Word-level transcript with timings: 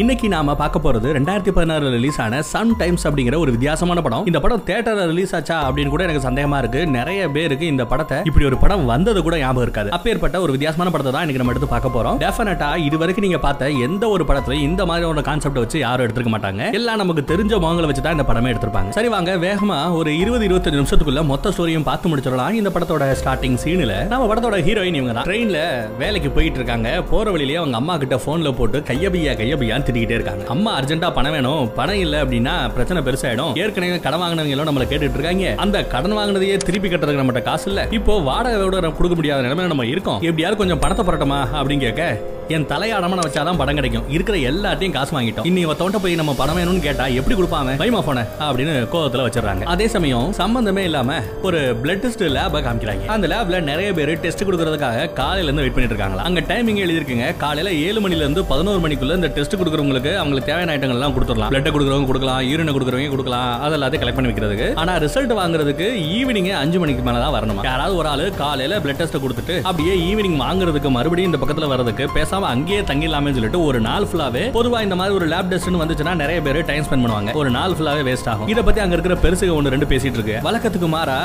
இன்னைக்கு 0.00 0.26
நாம 0.32 0.54
பார்க்க 0.60 0.82
போறது 0.84 1.08
ரெண்டாயிரத்தி 1.16 1.52
பதினாறுல 1.56 1.90
ரிலீஸ் 1.94 2.16
ஆன 2.22 2.40
சன் 2.48 2.72
டைம்ஸ் 2.80 3.04
அப்படிங்கிற 3.08 3.36
ஒரு 3.42 3.50
வித்தியாசமான 3.54 4.00
படம். 4.06 4.24
இந்த 4.30 4.38
படம் 4.44 4.64
தேட்டர்ல 4.68 5.04
ரிலீஸ் 5.10 5.30
ஆச்சா 5.36 5.56
அப்படின்னு 5.68 5.92
கூட 5.92 6.02
எனக்கு 6.06 6.22
சந்தேகமா 6.26 6.58
இருக்கு. 6.62 6.80
நிறைய 6.96 7.20
பேருக்கு 7.36 7.66
இந்த 7.74 7.84
படத்தை 7.92 8.16
இப்படி 8.28 8.46
ஒரு 8.48 8.56
படம் 8.64 8.84
வந்தது 8.90 9.20
கூட 9.26 9.36
ஞாபகம் 9.42 9.64
இருக்காது. 9.66 9.90
அப்பேற்பட்ட 9.98 10.40
ஒரு 10.46 10.54
வித்தியாசமான 10.56 10.90
படத்தை 10.94 11.12
தான் 11.14 11.22
இன்னைக்கு 11.26 11.42
நம்ம 11.42 11.54
எடுத்து 11.54 11.70
பார்க்க 11.70 11.94
போறோம். 11.94 12.18
டெஃபினட்டா 12.24 12.68
இது 12.88 12.98
வரைக்கும் 13.02 13.26
நீங்க 13.26 13.40
பார்த்த 13.46 13.70
எந்த 13.86 14.04
ஒரு 14.16 14.26
படத்துலயும் 14.30 14.66
இந்த 14.68 14.84
மாதிரி 14.90 15.06
ஒரு 15.12 15.22
கான்செப்ட் 15.30 15.60
வச்சு 15.62 15.80
யாரும் 15.84 16.06
எடுத்துக்க 16.08 16.32
மாட்டாங்க. 16.34 16.68
எல்லாம் 16.80 17.00
நமக்கு 17.02 17.24
தெரிஞ்ச 17.32 17.52
முகங்களை 17.64 17.88
வச்சு 17.92 18.04
தான் 18.08 18.16
இந்த 18.18 18.26
படமே 18.32 18.52
எடுத்திருப்பாங்க. 18.54 18.92
சரி 18.98 19.12
வாங்க 19.16 19.38
வேகமா 19.46 19.78
ஒரு 20.00 20.12
இருபது 20.24 20.46
இருபத்தஞ்சு 20.50 20.82
நிமிஷத்துக்குள்ள 20.82 21.24
மொத்த 21.32 21.54
ஸ்டோரியும் 21.56 21.88
பார்த்து 21.90 22.12
முடிச்சிடலாம். 22.14 22.60
இந்த 22.60 22.72
படத்தோட 22.76 23.10
ஸ்டார்டிங் 23.22 23.58
சீன்ல 23.64 23.96
நம்ம 24.12 24.28
படத்தோட 24.34 24.60
ஹீரோயின் 24.68 25.00
இவங்க 25.00 25.16
தான். 25.20 25.28
ட்ரெயின்ல 25.30 25.64
வேலைக்கு 26.04 26.34
போயிட்டு 26.36 26.60
இருக்காங்க. 26.62 26.94
போற 27.14 27.26
வழியிலேயே 27.36 27.60
அவங்க 27.64 27.82
அம்மா 27.82 27.96
கிட்ட 28.04 28.20
போன்ல 28.28 28.54
போட்டு 28.60 28.84
கையபியா 28.92 29.34
கையபியான்னு 29.42 29.84
திட்டிக்கிட்டே 29.86 30.18
இருக்காங்க. 30.18 30.44
அம்மா 30.54 30.72
அர்ஜென்ட்டா 30.80 31.10
பணம் 31.18 31.36
வேணும் 31.38 31.72
பணம் 31.80 32.02
இல்ல 32.04 32.24
அப்படின்னா 32.24 32.54
பிரச்சனை 32.76 33.02
பெருசாயிடும். 33.08 33.54
ஏற்கனவே 33.64 34.00
கடன் 34.06 34.22
வாங்கினவங்க 34.24 34.54
எல்லாம் 34.56 34.70
நம்மள 34.70 34.86
கேட்டுட்டு 34.92 35.18
இருக்காங்க. 35.18 35.54
அந்த 35.66 35.84
கடன் 35.94 36.16
வாங்கினதையே 36.18 36.56
திருப்பி 36.68 36.88
கட்டுறதுக்கு 36.88 37.22
நம்மகிட்ட 37.22 37.42
காசு 37.50 37.68
இல்ல. 37.72 37.82
இப்போ 37.98 38.14
வாடகை 38.30 38.62
விட 38.62 38.80
கொடுக்க 38.80 39.14
முடியாத 39.20 39.42
நிலைமையில 39.48 39.72
நம்ம 39.74 39.86
இருக்கோம். 39.92 40.22
எப்படியாவது 40.30 40.60
கொஞ்சம் 40.62 40.82
பணத்தை 40.86 41.04
புரட்டமா 41.08 41.40
அப்படின்னு 41.58 41.84
கேட்க 41.88 42.34
என் 42.54 42.66
தலையாடமா 42.70 43.14
வச்சாதான் 43.26 43.58
படம் 43.60 43.78
கிடைக்கும். 43.78 44.04
இருக்கிற 44.16 44.36
எல்லாத்தையும் 44.50 44.94
காசு 44.96 45.12
வாங்கிட்டோம். 45.16 45.46
இன்னி 45.50 45.62
தோட்ட 45.80 45.98
போய் 46.02 46.14
நம்ம 46.20 46.32
பணம் 46.40 46.58
வேணும்னு 46.58 46.82
கேட்டா 46.86 47.04
எப்படி 47.20 47.36
கொடுப்பாங்க 47.38 47.70
வைமா 47.80 48.00
போன 48.08 48.24
அப்படின்னு 48.46 48.74
கோவத்துல 48.92 49.24
வச்சிடறாங்க. 49.26 49.64
அதே 49.74 49.86
சமயம் 49.94 50.28
சம்பந்தமே 50.40 50.84
இல்லாம 50.88 51.16
ஒரு 51.48 51.60
பிளட் 51.82 52.02
டெஸ்ட் 52.04 52.22
லேப 52.36 52.60
காமிக்கிறாங்க. 52.66 53.04
அந்த 53.14 53.26
லேப்ல 53.32 53.60
நிறைய 53.70 53.88
பேர் 53.98 54.12
டெஸ்ட் 54.24 54.44
கொடுக்கறதுக்காக 54.48 55.08
காலையில 55.20 55.48
இருந்து 55.48 55.64
வெயிட் 55.64 55.76
பண்ணிட்டு 55.76 55.94
இருக்காங்களா 55.94 56.26
அங்க 56.28 56.40
டைமிங் 56.52 56.80
எழுதிருக்குங்க 56.84 57.28
காலையில 57.44 57.72
ஏழு 57.86 58.00
மணில 58.04 58.24
இருந்து 58.26 58.44
பதினோரு 58.52 58.80
மணிக்குள்ள 58.86 59.18
இந்த 59.20 59.30
டெஸ்ட் 59.38 59.58
கொடுக்குறவங்களுக்கு 59.76 60.12
அவங்களுக்கு 60.20 60.48
தேவையான 60.50 60.72
ஐட்டங்கள் 60.74 60.98
எல்லாம் 60.98 61.14
கொடுத்துடலாம். 61.16 61.50
பிளட் 61.52 61.72
கொடுக்குறவங்க 61.74 62.08
கொடுக்கலாம் 62.10 62.40
ஈரனை 62.50 62.72
கொடுக்குறவங்க 62.76 63.12
கொடுக்கலாம் 63.14 63.50
அது 63.64 63.74
எல்லாத்தையும் 63.76 64.02
கலெக்ட் 64.02 64.18
பண்ணி 64.18 64.30
வைக்கிறதுக்கு. 64.30 64.68
ஆனா 64.82 64.92
ரிசல்ட் 65.04 65.34
வாங்குறதுக்கு 65.40 65.86
ஈவினிங் 66.18 66.50
அஞ்சு 66.62 66.78
மணிக்கு 66.82 67.02
மேல 67.08 67.20
தான் 67.24 67.34
வரணுமா? 67.36 67.62
யாராவது 67.70 67.96
ஒரு 68.00 68.08
ஆளு 68.12 68.24
காலையில 68.42 68.78
பிளட் 68.84 69.00
டெஸ்ட் 69.00 69.18
கொடுத்துட்டு 69.24 69.56
அப்படியே 69.70 69.94
ஈவினிங் 70.08 70.38
வாங்குறதுக்கு 70.44 70.90
மறுபடியும் 70.96 71.30
இந்த 71.30 71.40
பக்கத்துல 71.42 71.68
வர்றதுக்கு 71.72 72.06
பேசாம 72.18 72.48
அங்கேயே 72.54 72.80
தங்கிடலாமே 72.90 73.32
சொல்லிட்டு 73.38 73.60
ஒரு 73.68 73.80
நாள் 73.88 74.08
ஃபுல்லாவே 74.10 74.44
பொதுவா 74.58 74.80
இந்த 74.86 74.98
மாதிரி 75.00 75.16
ஒரு 75.18 75.28
லேப் 75.34 75.50
டெஸ்ட்னு 75.52 75.82
வந்துச்சுன்னா 75.82 76.14
நிறைய 76.22 76.38
பேர் 76.46 76.60
டைம் 76.70 76.86
ஸ்பெண்ட் 76.88 77.04
பண்ணுவாங்க. 77.06 77.32
ஒரு 77.42 77.52
நாள் 77.58 77.76
ஃபுல்லாவே 77.78 78.04
வேஸ்ட் 78.10 78.30
ஆகும். 78.32 78.50
இதை 78.54 78.64
பத்தி 78.68 78.82
அங்க 78.84 78.96
இருக்கிற 78.98 79.16
பெருசுக 79.24 79.56
ஒன்று 79.58 79.74
ரெண்டு 79.76 79.90
பேசிட்டு 79.92 80.18
இருக்கு. 80.20 80.36
வழக்கத்துக்கு 80.48 80.90
மாறா 80.96 81.18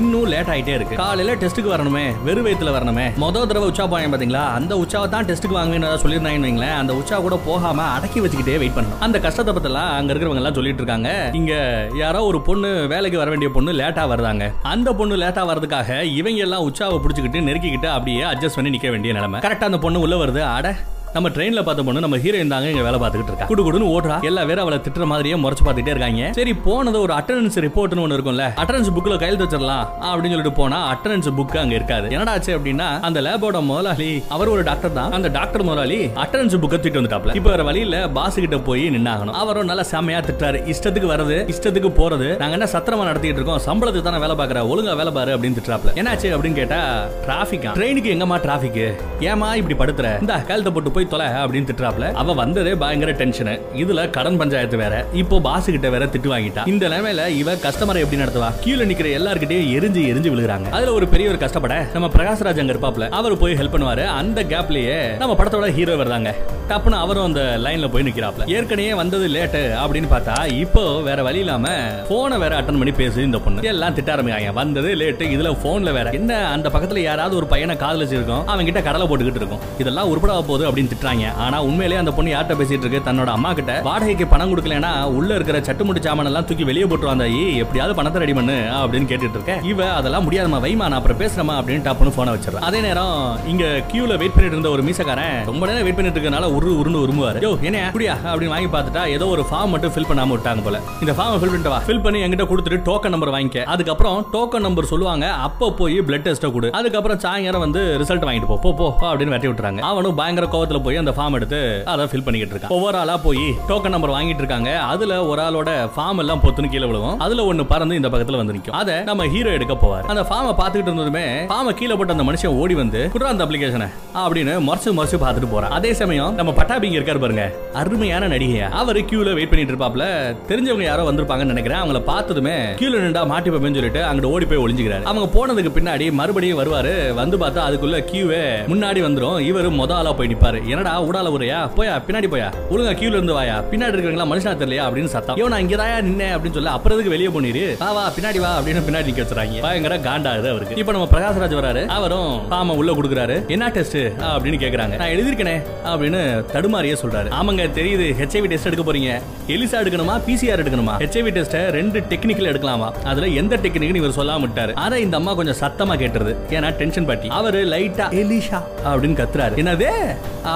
இன்னும் 0.00 0.28
லேட் 0.34 0.52
ஆயிட்டே 0.54 0.74
இருக்கு. 0.78 1.00
காலையில 1.02 1.36
டெஸ்ட்டுக்கு 1.42 1.74
வரணுமே 1.74 2.04
வெறும் 2.28 2.46
வயித்துல 2.48 2.72
வரணுமே. 2.78 3.06
மொதல் 3.24 3.48
தடவை 3.50 3.68
உச்சா 3.72 3.86
போயேன் 3.94 4.14
பாத்தீங்களா? 4.14 4.44
அந்த 4.58 4.72
உச்சாவை 4.82 5.08
தான் 5.14 5.28
டெஸ்ட்டுக்கு 5.30 5.58
வாங்குவேன்னு 5.60 5.90
சொல்லியிருந்தாங்கன்னு 6.04 6.48
வைங்களேன். 6.48 6.76
அந்த 6.80 6.92
உச்சா 7.00 7.16
கூட 7.26 7.36
போகாம 7.48 7.81
அடக்கி 7.96 8.20
வச்சுக்கிட்டே 8.20 8.56
வெயிட் 8.62 8.76
பண்ணணும். 8.76 9.02
அந்த 9.06 9.18
கஷ்டத்தை 9.26 9.54
பத்தெல்லாம் 9.56 9.90
அங்க 9.98 10.12
இருக்கிறவங்க 10.12 10.42
எல்லாம் 10.42 10.58
சொல்லிட்டு 10.58 10.82
இருக்காங்க. 10.82 11.10
இங்க 11.40 11.54
யாரோ 11.94 12.22
ஒரு 12.30 12.40
பொண்ணு 12.48 12.70
வேலைக்கு 12.94 13.18
வர 13.18 13.30
வேண்டிய 13.30 13.50
பொண்ணு 13.56 13.72
லேட்டா 13.72 14.04
வருதாங்க 14.12 14.46
அந்த 14.62 14.94
பொண்ணு 15.00 15.16
லேட்டா 15.16 15.44
வர்றதுக்காக 15.50 16.02
இவங்க 16.20 16.42
எல்லாம் 16.46 16.70
உச்சாவை 16.70 16.98
பிடிச்சிக்கிட்டு 17.04 17.46
நெருக்கிக்கிட்டு 17.48 17.90
அப்படியே 17.96 18.22
அட்ஜஸ்ட் 18.22 18.58
பண்ணி 18.60 18.78
நிக்க 18.78 18.90
வேண்டிய 18.90 19.14
நிலைமை. 19.14 19.40
கரெக்டா 19.40 19.68
அந்த 19.70 19.78
பொண்ணு 19.78 20.00
உள்ள 20.00 20.16
வருது. 20.24 20.42
அட 20.56 20.76
நம்ம 21.14 21.28
ட்ரெயின்ல 21.32 21.60
பார்த்த 21.64 21.82
பொண்ணு 21.86 22.02
நம்ம 22.02 22.18
ஹீரோயின் 22.24 22.52
தாங்க 22.52 22.68
இங்க 22.72 22.84
வேலை 22.86 22.98
பார்த்துக்கிட்டு 23.00 23.32
இருக்கா. 23.32 23.46
குடு 23.48 23.62
குடுன்னு 23.64 23.88
ஓடுறா. 23.94 24.14
எல்லா 24.28 24.42
பேரும் 24.48 24.62
அவளை 24.64 24.76
திட்டுற 24.84 25.04
மாதிரியே 25.10 25.36
முறைச்சு 25.42 25.64
பார்த்துட்டே 25.66 25.92
இருக்காங்க. 25.94 26.28
சரி 26.38 26.52
போனது 26.66 26.98
ஒரு 27.06 27.12
அட்டண்டன்ஸ் 27.16 27.58
ரிப்போர்ட்னு 27.64 28.02
ஒன்று 28.04 28.16
இருக்கும்ல. 28.18 28.44
அட்டண்டன்ஸ் 28.62 28.90
புக்ல 28.98 29.16
கையில் 29.22 29.40
வச்சிடலாம் 29.42 29.84
அப்படின்னு 30.10 30.34
சொல்லிட்டு 30.34 30.54
போனா 30.60 30.78
அட்டண்டன்ஸ் 30.92 31.28
புக் 31.38 31.56
அங்க 31.62 31.74
இருக்காது. 31.78 32.06
என்னடா 32.14 32.36
ஆச்சு 32.36 32.52
அப்படின்னா 32.58 32.86
அந்த 33.08 33.20
லேபோட 33.26 33.60
முதலாளி 33.70 34.08
அவர் 34.36 34.52
ஒரு 34.54 34.62
டாக்டர் 34.70 34.94
தான். 34.98 35.12
அந்த 35.18 35.30
டாக்டர் 35.36 35.64
முதலாளி 35.68 35.98
அட்டண்டன்ஸ் 36.24 36.56
புக்கை 36.62 36.78
தூக்கிட்டு 36.78 37.02
வந்துட்டாப்ல. 37.02 37.36
இப்போ 37.40 37.52
வேற 37.54 37.66
வழியில 37.70 38.00
பாஸ் 38.18 38.40
கிட்ட 38.44 38.60
போய் 38.70 38.86
நின்னாகணும். 38.96 39.36
அவரும் 39.42 39.68
நல்லா 39.72 39.84
செமையா 39.92 40.22
திட்டாரு 40.30 40.60
இஷ்டத்துக்கு 40.74 41.12
வரது 41.14 41.38
இஷ்டத்துக்கு 41.54 41.92
போறது. 42.00 42.30
நாங்க 42.44 42.58
என்ன 42.60 42.70
சத்திரமா 42.76 43.08
நடத்திட்டு 43.10 43.40
இருக்கோம்? 43.40 43.62
சம்பளத்துக்கு 43.68 44.08
தானே 44.08 44.22
வேலை 44.26 44.36
பார்க்கற 44.40 44.64
ஒழுங்கா 44.72 44.96
வேலை 45.02 45.14
பாரு 45.18 45.36
அப்படின்னு 45.36 45.60
திட்டாப்ல 45.60 45.96
என்னாச்சு 46.02 46.32
அப்படின்னு 46.36 46.60
கேட்டா 46.62 46.80
டிராபிக் 47.28 47.68
ட்ரெயினுக்கு 47.78 48.14
எங்கம்மா 48.16 48.40
டிராபிக் 48.48 48.82
ஏமா 49.30 49.50
இப்படி 49.62 49.78
படுத்துற? 49.84 50.08
இந்த 50.24 50.42
கழுத்தை 50.50 50.72
போட்டு 50.72 50.90
போய் 50.90 51.00
போய் 51.02 51.10
தொலை 51.12 51.26
அப்படின்னு 51.42 51.68
திட்டுறாப்ல. 51.68 52.06
அவ 52.12 52.32
வந்ததே 52.32 52.72
பயங்கர 52.82 53.12
டென்ஷன் 53.12 53.50
இதுல 53.82 54.10
கடன் 54.10 54.36
பஞ்சாயத்து 54.36 54.76
வேற. 54.76 54.94
இப்போ 55.12 55.40
பாஸ் 55.40 55.70
கிட்ட 55.74 55.88
வேற 55.88 56.04
திட்டு 56.06 56.28
வாங்கிட்டா. 56.32 56.62
இந்த 56.72 56.88
நிலைமையில 56.88 57.22
இவ 57.28 57.54
கஸ்டமரை 57.64 58.00
எப்படி 58.04 58.20
நடத்துவா? 58.22 58.48
கீழே 58.60 58.84
நிக்கிற 58.90 59.08
எல்லார்கிட்டயும் 59.18 59.70
எரிஞ்சு 59.76 60.02
எரிஞ்சு 60.12 60.30
விழுகிறாங்க. 60.34 60.68
அதுல 60.70 60.92
ஒரு 60.92 61.08
பெரியவர் 61.08 61.42
கஷ்டப்பட 61.44 61.76
நம்ம 61.92 62.08
பிரகாஷ்ராஜ் 62.16 62.60
அங்க 62.62 62.74
இருப்பாப்ல. 62.74 63.08
அவர் 63.08 63.38
போய் 63.38 63.54
ஹெல்ப் 63.54 63.74
பண்ணுவாரு. 63.74 64.04
அந்த 64.20 64.42
கேப்லயே 64.52 65.16
நம்ம 65.16 65.36
படத்தோட 65.40 65.68
ஹீரோ 65.78 65.96
வருதாங்க 66.02 66.32
டப்புன்னு 66.68 67.00
அவரும் 67.04 67.24
அந்த 67.24 67.42
லைன்ல 67.64 67.88
போய் 67.92 68.02
நிக்கிறாப்ல. 68.02 68.42
ஏற்கனவே 68.56 68.94
வந்தது 68.94 69.28
லேட்டு 69.28 69.62
அப்படின்னு 69.84 70.10
பார்த்தா 70.14 70.36
இப்போ 70.64 70.84
வேற 71.08 71.22
வழி 71.22 71.38
இல்லாம 71.38 71.68
போனை 72.08 72.38
வேற 72.38 72.52
அட்டன் 72.60 72.80
பண்ணி 72.80 72.94
பேசுது 73.00 73.26
இந்த 73.28 73.38
பொண்ணு. 73.38 73.66
எல்லாம் 73.72 73.94
திட்ட 73.94 74.14
ஆரம்பிக்காங்க 74.16 74.52
வந்தது 74.52 74.90
லேட்டு 75.02 75.26
இதுல 75.34 75.50
போன்ல 75.64 75.92
வேற. 75.92 76.10
என்ன 76.20 76.48
அந்த 76.48 76.68
பக்கத்துல 76.68 76.98
யாராவது 76.98 77.36
ஒரு 77.36 77.46
பையனை 77.46 77.76
காதலிச்சிருக்கோம். 77.76 78.44
அவங்க 78.52 78.64
கிட்ட 78.64 78.82
கடலை 78.82 79.06
போட்டுக்கிட்டு 79.06 79.42
இருக்கும். 79.42 79.62
இதெல்லாம் 79.78 80.10
உருப்படா 80.12 80.36
போகுது 80.50 80.70
அப்படின்னு 80.70 80.91
திட்டுறாங்க. 80.92 81.34
ஆனா 81.46 81.60
உண்மையிலே 81.70 82.00
அந்த 82.02 82.14
பொண்ணு 82.18 82.34
யார்கிட்ட 82.34 82.58
பேசிட்டு 82.62 82.84
இருக்கு? 82.86 83.02
தன்னோட 83.10 83.32
அம்மா 83.38 83.52
கிட்ட. 83.60 83.74
வாடகைக்கு 83.88 84.26
பணம் 84.34 84.52
கொடுக்கலனா 84.52 84.92
உள்ள 85.18 85.30
இருக்கிற 85.38 85.58
சட்டுமுட்டு 85.68 86.06
சாமான் 86.08 86.30
எல்லாம் 86.32 86.48
தூக்கி 86.50 86.64
வெளியே 86.72 86.88
போட்டு 86.92 87.10
ஏய் 87.42 87.58
எப்படியாவது 87.62 87.94
பணத்தை 87.98 88.20
ரெடி 88.22 88.34
பண்ணு 88.36 88.54
அப்படின்னு 88.78 89.08
கேட்டுட்டு 89.10 89.36
இருக்க 89.38 89.54
இவ 89.70 89.80
அதெல்லாம் 89.98 90.24
முடியாதமா 90.26 90.58
வைமா 90.64 90.86
நான் 90.90 90.98
அப்புறம் 91.00 91.20
பேசுறமா 91.22 91.54
அப்படின்னு 91.58 91.84
டப்புன்னு 91.86 92.12
போனை 92.16 92.32
வச்சிடறேன் 92.34 92.66
அதே 92.68 92.80
நேரம் 92.86 93.18
இங்க 93.52 93.64
கியூல 93.90 94.12
வெயிட் 94.20 94.34
பண்ணிட்டு 94.34 94.56
இருந்த 94.56 94.70
ஒரு 94.74 94.82
மீசக்காரன் 94.86 95.36
ரொம்ப 95.50 95.62
நேரம் 95.68 95.84
வெயிட் 95.86 95.98
பண்ணிட்டு 95.98 96.18
இருக்கனால 96.18 96.48
உரு 96.56 96.70
உருண்டு 96.80 97.02
உருமுவாரு 97.04 97.42
யோ 97.44 97.50
என்ன 97.68 97.84
அப்படியா 97.86 98.14
அப்படின்னு 98.32 98.54
வாங்கி 98.54 98.70
பார்த்துட்டா 98.74 99.02
ஏதோ 99.16 99.26
ஒரு 99.34 99.44
ஃபார்ம் 99.50 99.72
மட்டும் 99.74 99.92
ஃபில் 99.94 100.08
பண்ணாம 100.10 100.34
விட்டாங்க 100.34 100.62
போல. 100.66 100.80
இந்த 101.02 101.12
ஃபார்ம் 101.18 101.38
ஃபில் 101.40 101.52
பண்ணிட்டு 101.52 101.72
வா. 101.74 101.80
ஃபில் 101.86 102.02
பண்ணி 102.06 102.20
என்கிட்ட 102.24 102.46
கொடுத்துட்டு 102.52 102.80
டோக்கன் 102.88 103.14
நம்பர் 103.14 103.32
வாங்கிக்க. 103.34 103.64
அதுக்கப்புறம் 103.74 104.18
டோக்கன் 104.32 104.66
நம்பர் 104.66 104.90
சொல்லுவாங்க 104.92 105.26
அப்போ 105.46 105.68
போய் 105.80 105.98
பிளட் 106.08 106.26
டெஸ்ட்டை 106.26 106.50
கொடு. 106.56 106.70
அதுக்கப்புறம் 106.80 107.20
சாயங்காலம் 107.24 107.64
வந்து 107.66 107.82
ரிசல்ட் 108.02 108.26
வாங்கிட்டு 108.28 108.50
போ, 108.52 108.58
போ 108.64 108.72
போ 108.80 108.88
அப்படின்னு 109.10 109.34
வெட்டி 109.36 109.48
விட்டுறாங்க. 109.48 109.82
அவனும் 109.92 110.18
பயங்கர 110.20 110.46
கோவத்தில் 110.54 110.81
போய் 110.86 111.00
அந்த 111.02 111.14
ஃபார்ம் 111.16 111.36
எடுத்து 111.38 111.60
அதை 111.94 112.06
ஃபில் 112.10 112.24
பண்ணிக்கிட்டு 112.26 112.54
இருக்கான். 112.54 112.74
ஒவ்வொரு 112.78 112.98
ஆளா 113.02 113.16
போய் 113.26 113.44
டோக்கன் 113.70 113.94
நம்பர் 113.96 114.14
வாங்கிட்டு 114.16 114.42
இருக்காங்க. 114.44 114.70
அதுல 114.92 115.12
ஒரு 115.30 115.42
ஆளோட 115.46 115.70
ஃபார்ம் 115.96 116.22
எல்லாம் 116.24 116.42
பொத்துன்னு 116.44 116.72
கீழே 116.74 116.86
விழுவும். 116.90 117.18
அதுல 117.26 117.46
ஒண்ணு 117.52 117.64
பறந்து 117.72 117.98
இந்த 118.00 118.10
பக்கத்துல 118.14 118.40
வந்து 118.42 118.56
நிற்கும் 118.56 118.78
அதை 118.80 118.96
நம்ம 119.10 119.28
ஹீரோ 119.34 119.52
எடுக்க 119.58 119.74
போவார். 119.84 120.06
அந்த 120.14 120.24
ஃபார்மை 120.30 120.54
பார்த்துக்கிட்டு 120.60 120.92
இருந்ததுமே 120.92 121.26
ஃபார்மை 121.52 121.74
கீழே 121.80 121.94
போட்டு 121.94 122.16
அந்த 122.16 122.26
மனுஷன் 122.28 122.58
ஓடி 122.62 122.74
வந்து 122.82 123.02
குடுறா 123.14 123.32
அந்த 123.34 123.44
அப்ளிகேஷனை 123.46 123.88
அப்படின்னு 124.24 124.54
மறைச்சு 124.68 124.96
மறைச்சு 124.98 125.18
பார்த்துட்டு 125.24 125.50
போறான். 125.54 125.74
அதே 125.78 125.92
சமயம் 126.00 126.34
நம்ம 126.40 126.50
பட்டாபிங்க 126.60 126.98
இருக்காரு 127.00 127.22
பாருங்க 127.24 127.44
அருமையான 127.80 128.28
நடிகையா. 128.34 128.68
அவர் 128.80 129.00
கியூல 129.10 129.34
வெயிட் 129.38 129.52
பண்ணிட்டு 129.52 129.74
இருப்பாப்ல. 129.74 130.06
தெரிஞ்சவங்க 130.50 130.86
யாரோ 130.88 131.02
வந்திருப்பாங்கன்னு 131.10 131.54
நினைக்கிறேன். 131.54 131.80
அவங்கள 131.82 132.00
பார்த்ததுமே 132.10 132.56
கியூல 132.80 133.02
நின்றா 133.04 133.22
மாட்டி 133.32 133.50
போப்பேன்னு 133.50 133.78
சொல்லிட்டு 133.80 134.02
அங்கிட்டு 134.08 134.32
ஓடி 134.34 134.46
போய் 134.50 134.62
ஒளிஞ்சுக்கிறாரு. 134.64 135.04
அவங்க 135.10 135.28
போனதுக்கு 135.36 135.72
பின்னாடி 135.78 136.06
மறுபடியும் 136.20 136.60
வருவாரு. 136.60 136.94
வந்து 137.20 137.38
பார்த்தா 137.42 137.60
அதுக்குள்ள 137.68 137.98
கியூவே 138.10 138.42
முன்னாடி 138.72 139.00
வந்துரும். 139.06 139.38
இவரு 139.50 139.70
மொத 139.80 139.92
ஆளா 139.98 140.12
போய் 140.18 140.30
நிப்பாரு. 140.32 140.60
என்னடா 140.72 140.92
உடால 141.02 141.30
உரையா 141.36 141.58
போயா 141.76 141.94
பின்னாடி 142.06 142.28
போயா? 142.34 142.48
ஒழுங்கா 142.70 142.92
கியூல 142.98 143.16
இருந்து 143.16 143.32
வாயா? 143.32 143.56
பின்னாடி 143.70 143.94
இருக்கிறவங்களா 143.94 144.26
மனுஷனா 144.32 144.54
தெரியலையா 144.60 144.84
அப்படின்னு 144.88 145.12
சத்தம். 145.14 145.36
இவன் 145.36 145.52
நான் 145.54 145.64
இங்கதாயா 145.64 145.96
நின்னேன் 146.08 146.34
அப்படின்னு 146.34 146.56
சொல்லி 146.58 146.72
அப்புறம் 146.76 146.98
எதுக்கு 146.98 147.14
வெளியே 147.14 147.30
போனிரு? 147.36 147.78
வா 147.78 147.92
வா 147.92 148.04
பின்னாடி 148.16 148.40
வா 148.40 148.50
அப்படின்னு 148.60 148.82
பின்னாடி 148.88 149.08
நிக்க 149.08 149.20
வச்சுறாங்க. 149.22 149.60
பயங்கர 149.60 149.96
காண்டாகுது 149.96 150.50
அவருக்கு. 150.52 150.76
இப்போ 150.76 150.92
நம்ம 150.92 151.08
பிரகாஷ்ராஜ் 151.12 151.56
வராரு. 151.60 151.86
அவரும் 151.86 152.52
பாம 152.52 152.76
உள்ள 152.76 152.92
கொடுக்குறாரு. 152.92 153.36
என்ன 153.48 153.68
டெஸ்ட் 153.68 153.96
அப்படின்னு 154.32 154.58
கேக்குறாங்க. 154.64 154.96
நான் 154.96 155.14
எழுதிருக்கனே 155.16 155.56
அப்படின்னு 155.92 156.20
தடுமாறியே 156.54 156.96
சொல்றாரு. 157.02 157.30
ஆமாங்க 157.40 157.66
தெரியுது. 157.78 158.06
ஹெச்ஐவி 158.20 158.46
டெஸ்ட் 158.46 158.66
எடுக்க 158.66 158.92
போறீங்க. 158.92 159.10
எலிசா 159.46 159.78
எடுக்கணுமா? 159.82 160.16
பிசிஆர் 160.26 160.62
எடுக்கணுமா? 160.64 160.94
ஹெச்ஐவி 161.04 161.30
டெஸ்ட் 161.30 161.56
ரெண்டு 161.78 162.00
டெக்னிக்கல் 162.00 162.50
எடுக்கலாமா? 162.52 162.90
அதுல 163.04 163.26
எந்த 163.26 163.56
டெக்னிக்னு 163.56 164.00
இவர் 164.02 164.18
சொல்லாம 164.20 164.46
விட்டாரு. 164.46 164.74
ஆனா 164.74 164.96
இந்த 164.96 165.16
அம்மா 165.16 165.34
கொஞ்சம் 165.34 165.60
சத்தமா 165.60 165.96
கேட்டுருது. 166.02 166.34
ஏன்னா 166.48 166.70
டென்ஷன் 166.70 167.06
பாட்டி. 167.06 167.28
அவரு 167.28 167.64
லைட்டா 167.64 168.08
எலிஷா 168.22 168.60
அப்படின்னு 168.84 169.18
கத்துறாரு. 169.20 169.56
என்னது? 169.62 169.88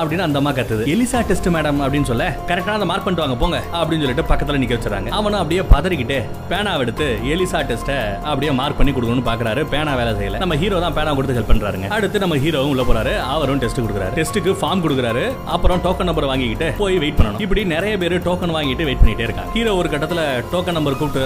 அப்படின்னு 0.06 0.26
அந்த 0.28 0.40
அம்மா 0.42 0.54
கத்துது. 0.60 0.86
எலிசா 0.94 1.20
டெஸ்ட் 1.30 1.50
மேடம் 1.58 1.80
அப்படின்னு 1.84 2.10
சொல்ல 2.12 2.24
கரெக்டா 2.50 2.78
அந்த 2.78 2.88
மார்க் 2.92 3.06
பண்ணிட்டு 3.06 3.26
வாங்க 3.26 3.38
போங்க 3.44 3.60
அப்படின்னு 3.80 4.04
சொல்லிட்டு 4.06 4.28
பக்கத்துல 4.32 4.60
நிக்க 4.62 4.74
வச்சுறாங்க 4.78 5.14
அவனும் 5.18 5.40
அப்படியே 5.42 5.62
பதறிக்கிட்டு 5.74 6.18
பேனாவை 6.50 6.82
எடுத்து 6.86 7.06
எலிசா 7.34 7.60
டெஸ்ட 7.70 7.92
அப்படியே 8.30 8.52
மார்க் 8.60 8.78
பண்ணி 8.80 8.92
கொடுக்கணும்னு 8.96 9.26
பாக்குறாரு 9.30 9.62
பேனா 9.72 9.92
வேலை 10.00 10.12
செய்யல. 10.18 10.40
நம்ம 10.42 10.56
ஹீரோ 10.62 10.80
தான் 10.84 10.96
பேனா 10.98 11.14
கொடுத்து 11.18 11.36
ஹெல்ப் 11.38 11.50
பண்றாருங்க. 11.52 11.88
அடுத்து 11.96 12.22
நம்ம 12.24 12.36
ஹீரோவும் 12.44 12.72
உள்ள 12.74 12.84
போறாரு 12.90 13.14
அவரும் 13.34 13.60
டெஸ்ட் 13.64 13.80
கொடுக்குறாரு. 13.82 14.14
டெஸ்ட்டுக்கு 14.18 14.52
ஃபார்ம் 14.60 14.82
கொடுக்குறாரு 14.86 15.24
அப்புறம் 15.54 15.82
டோக்கன் 15.86 16.08
நம்பர் 16.10 16.28
வாங்கிக்கிட்டு 16.30 16.68
போய் 16.82 16.98
வெயிட் 17.04 17.18
பண்ணணும். 17.18 17.42
இப்படி 17.46 17.64
நிறைய 17.74 17.94
பேர் 18.02 18.16
டோக்கன் 18.28 18.54
வாங்கிட்டு 18.58 18.86
வெயிட் 18.88 19.02
பண்ணிட்டே 19.02 19.26
இருக்காங்க. 19.28 19.52
ஹீரோ 19.56 19.74
ஒரு 19.80 19.90
கட்டத்துல 19.94 20.22
டோக்கன் 20.54 20.78
நம்பர் 20.78 20.98
கூப்பிட்டு 21.00 21.24